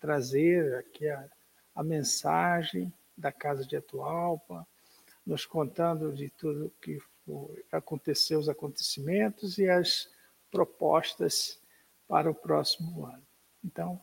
trazer 0.00 0.78
aqui 0.78 1.08
a, 1.08 1.30
a 1.76 1.84
mensagem 1.84 2.92
da 3.16 3.30
Casa 3.30 3.64
de 3.64 3.76
Atualpa, 3.76 4.66
nos 5.24 5.46
contando 5.46 6.12
de 6.12 6.28
tudo 6.28 6.74
que 6.82 7.00
acontecer 7.70 8.36
os 8.36 8.48
acontecimentos 8.48 9.58
e 9.58 9.68
as 9.68 10.10
propostas 10.50 11.60
para 12.08 12.30
o 12.30 12.34
próximo 12.34 13.06
ano. 13.06 13.22
Então, 13.64 14.00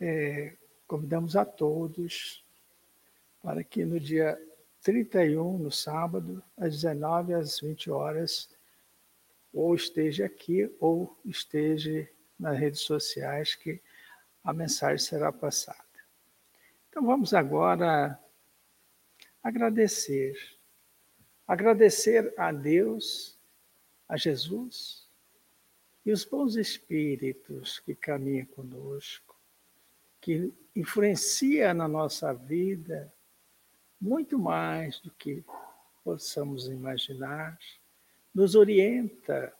é, 0.00 0.54
convidamos 0.86 1.36
a 1.36 1.44
todos 1.44 2.44
para 3.42 3.62
que 3.62 3.84
no 3.84 4.00
dia 4.00 4.40
31, 4.82 5.58
no 5.58 5.70
sábado, 5.70 6.42
às 6.56 6.74
19 6.74 7.34
às 7.34 7.60
20 7.60 7.90
horas, 7.90 8.48
ou 9.52 9.74
esteja 9.74 10.26
aqui 10.26 10.70
ou 10.80 11.16
esteja 11.24 12.08
nas 12.38 12.58
redes 12.58 12.80
sociais 12.80 13.54
que 13.54 13.80
a 14.44 14.52
mensagem 14.52 14.98
será 14.98 15.32
passada. 15.32 15.78
Então 16.88 17.04
vamos 17.04 17.34
agora 17.34 18.18
agradecer 19.42 20.55
agradecer 21.46 22.34
a 22.36 22.50
Deus, 22.52 23.38
a 24.08 24.16
Jesus 24.16 25.06
e 26.04 26.12
os 26.12 26.24
bons 26.24 26.56
espíritos 26.56 27.80
que 27.80 27.94
caminham 27.94 28.46
conosco, 28.46 29.36
que 30.20 30.52
influencia 30.74 31.72
na 31.74 31.88
nossa 31.88 32.32
vida 32.32 33.12
muito 34.00 34.38
mais 34.38 35.00
do 35.00 35.10
que 35.10 35.44
possamos 36.04 36.68
imaginar, 36.68 37.58
nos 38.34 38.54
orienta, 38.54 39.52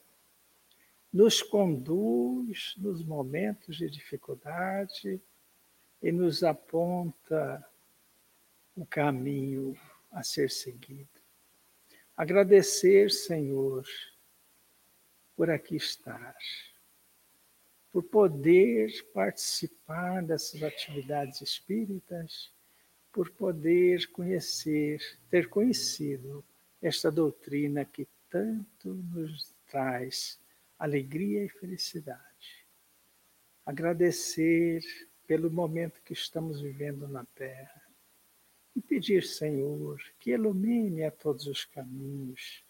nos 1.12 1.42
conduz 1.42 2.74
nos 2.76 3.02
momentos 3.02 3.76
de 3.76 3.88
dificuldade 3.88 5.20
e 6.02 6.12
nos 6.12 6.44
aponta 6.44 7.66
o 8.76 8.84
caminho 8.84 9.76
a 10.12 10.22
ser 10.22 10.50
seguido. 10.50 11.15
Agradecer, 12.16 13.10
Senhor, 13.10 13.84
por 15.36 15.50
aqui 15.50 15.76
estar, 15.76 16.34
por 17.92 18.04
poder 18.04 18.90
participar 19.12 20.22
dessas 20.22 20.62
atividades 20.62 21.42
espíritas, 21.42 22.50
por 23.12 23.30
poder 23.32 24.06
conhecer, 24.12 24.98
ter 25.28 25.50
conhecido 25.50 26.42
esta 26.80 27.10
doutrina 27.10 27.84
que 27.84 28.08
tanto 28.30 28.94
nos 28.94 29.54
traz 29.66 30.40
alegria 30.78 31.44
e 31.44 31.50
felicidade. 31.50 32.66
Agradecer 33.66 34.82
pelo 35.26 35.50
momento 35.50 36.00
que 36.02 36.14
estamos 36.14 36.62
vivendo 36.62 37.06
na 37.06 37.26
Terra 37.34 37.85
e 38.76 38.82
pedir, 38.82 39.24
Senhor, 39.24 39.98
que 40.20 40.32
ilumine 40.32 41.02
a 41.02 41.10
todos 41.10 41.46
os 41.46 41.64
caminhos, 41.64 42.62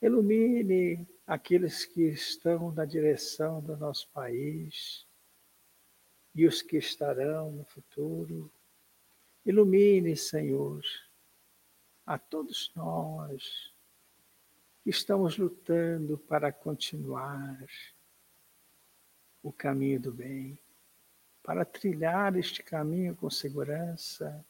ilumine 0.00 1.06
aqueles 1.26 1.84
que 1.84 2.04
estão 2.04 2.72
na 2.72 2.86
direção 2.86 3.60
do 3.60 3.76
nosso 3.76 4.08
país 4.08 5.06
e 6.34 6.46
os 6.46 6.62
que 6.62 6.78
estarão 6.78 7.52
no 7.52 7.64
futuro. 7.66 8.50
Ilumine, 9.44 10.16
Senhor, 10.16 10.82
a 12.06 12.18
todos 12.18 12.72
nós 12.74 13.74
que 14.82 14.88
estamos 14.88 15.36
lutando 15.36 16.16
para 16.16 16.50
continuar 16.50 17.62
o 19.42 19.52
caminho 19.52 20.00
do 20.00 20.12
bem, 20.12 20.58
para 21.42 21.62
trilhar 21.62 22.36
este 22.38 22.62
caminho 22.62 23.14
com 23.14 23.28
segurança 23.28 24.42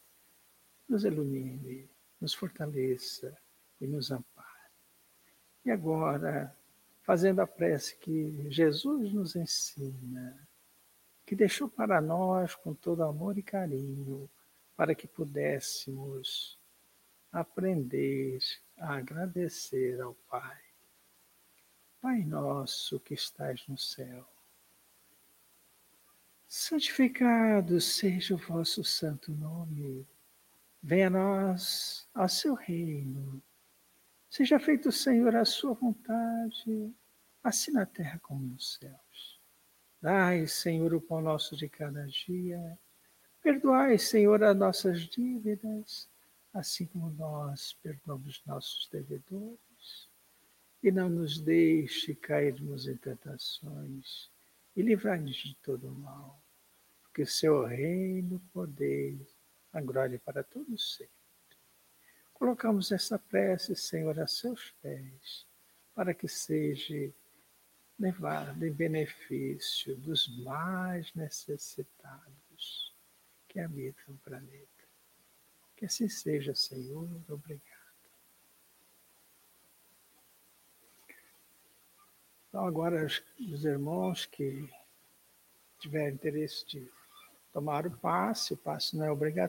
nos 0.88 1.04
ilumine, 1.04 1.88
nos 2.20 2.34
fortaleça 2.34 3.36
e 3.80 3.86
nos 3.86 4.10
ampare. 4.10 4.48
E 5.64 5.70
agora, 5.70 6.54
fazendo 7.02 7.40
a 7.40 7.46
prece 7.46 7.96
que 7.96 8.50
Jesus 8.50 9.12
nos 9.12 9.36
ensina, 9.36 10.46
que 11.26 11.34
deixou 11.34 11.68
para 11.68 12.00
nós 12.00 12.54
com 12.54 12.74
todo 12.74 13.02
amor 13.02 13.38
e 13.38 13.42
carinho, 13.42 14.28
para 14.76 14.94
que 14.94 15.06
pudéssemos 15.06 16.58
aprender 17.32 18.38
a 18.76 18.96
agradecer 18.96 20.00
ao 20.00 20.14
Pai. 20.28 20.60
Pai 22.00 22.22
nosso 22.22 23.00
que 23.00 23.14
estás 23.14 23.66
no 23.66 23.78
céu, 23.78 24.28
santificado 26.46 27.80
seja 27.80 28.34
o 28.34 28.38
vosso 28.38 28.84
santo 28.84 29.32
nome. 29.32 30.06
Venha 30.86 31.06
a 31.06 31.10
nós 31.10 32.06
ao 32.12 32.28
seu 32.28 32.52
reino. 32.52 33.42
Seja 34.28 34.60
feito, 34.60 34.92
Senhor, 34.92 35.34
a 35.34 35.46
sua 35.46 35.72
vontade, 35.72 36.94
assim 37.42 37.72
na 37.72 37.86
terra 37.86 38.18
como 38.18 38.46
nos 38.46 38.74
céus. 38.74 39.40
Dai, 39.98 40.46
Senhor, 40.46 40.92
o 40.92 41.00
pão 41.00 41.22
nosso 41.22 41.56
de 41.56 41.70
cada 41.70 42.06
dia. 42.06 42.78
Perdoai, 43.42 43.96
Senhor, 43.96 44.44
as 44.44 44.54
nossas 44.54 45.00
dívidas, 45.08 46.06
assim 46.52 46.84
como 46.84 47.08
nós 47.08 47.72
perdoamos 47.82 48.42
nossos 48.44 48.86
devedores. 48.92 50.10
E 50.82 50.90
não 50.90 51.08
nos 51.08 51.40
deixe 51.40 52.14
cairmos 52.14 52.86
em 52.86 52.96
tentações, 52.98 54.30
e 54.76 54.82
livrai-nos 54.82 55.36
de 55.36 55.54
todo 55.62 55.90
mal, 55.92 56.38
porque 57.04 57.22
o 57.22 57.26
seu 57.26 57.64
reino, 57.64 58.38
poder, 58.52 59.18
a 59.74 59.80
glória 59.80 60.18
para 60.24 60.42
todos 60.42 60.96
sempre. 60.96 61.12
Colocamos 62.32 62.92
essa 62.92 63.18
prece, 63.18 63.74
Senhor, 63.74 64.18
a 64.20 64.26
seus 64.26 64.70
pés, 64.82 65.46
para 65.94 66.14
que 66.14 66.28
seja 66.28 67.12
levada 67.98 68.66
em 68.66 68.72
benefício 68.72 69.96
dos 69.96 70.28
mais 70.42 71.12
necessitados 71.14 72.94
que 73.48 73.60
habitam 73.60 74.14
o 74.14 74.18
planeta. 74.18 74.68
Que 75.76 75.86
assim 75.86 76.08
seja, 76.08 76.54
Senhor. 76.54 77.08
Obrigado. 77.28 77.74
Então, 82.48 82.66
agora, 82.66 83.06
os 83.06 83.64
irmãos 83.64 84.26
que 84.26 84.72
tiverem 85.80 86.14
interesse 86.14 86.64
de 86.66 86.88
tomar 87.52 87.86
o 87.86 87.90
passe, 87.98 88.52
o 88.52 88.56
passe 88.56 88.96
não 88.96 89.04
é 89.04 89.10
obrigatório. 89.10 89.42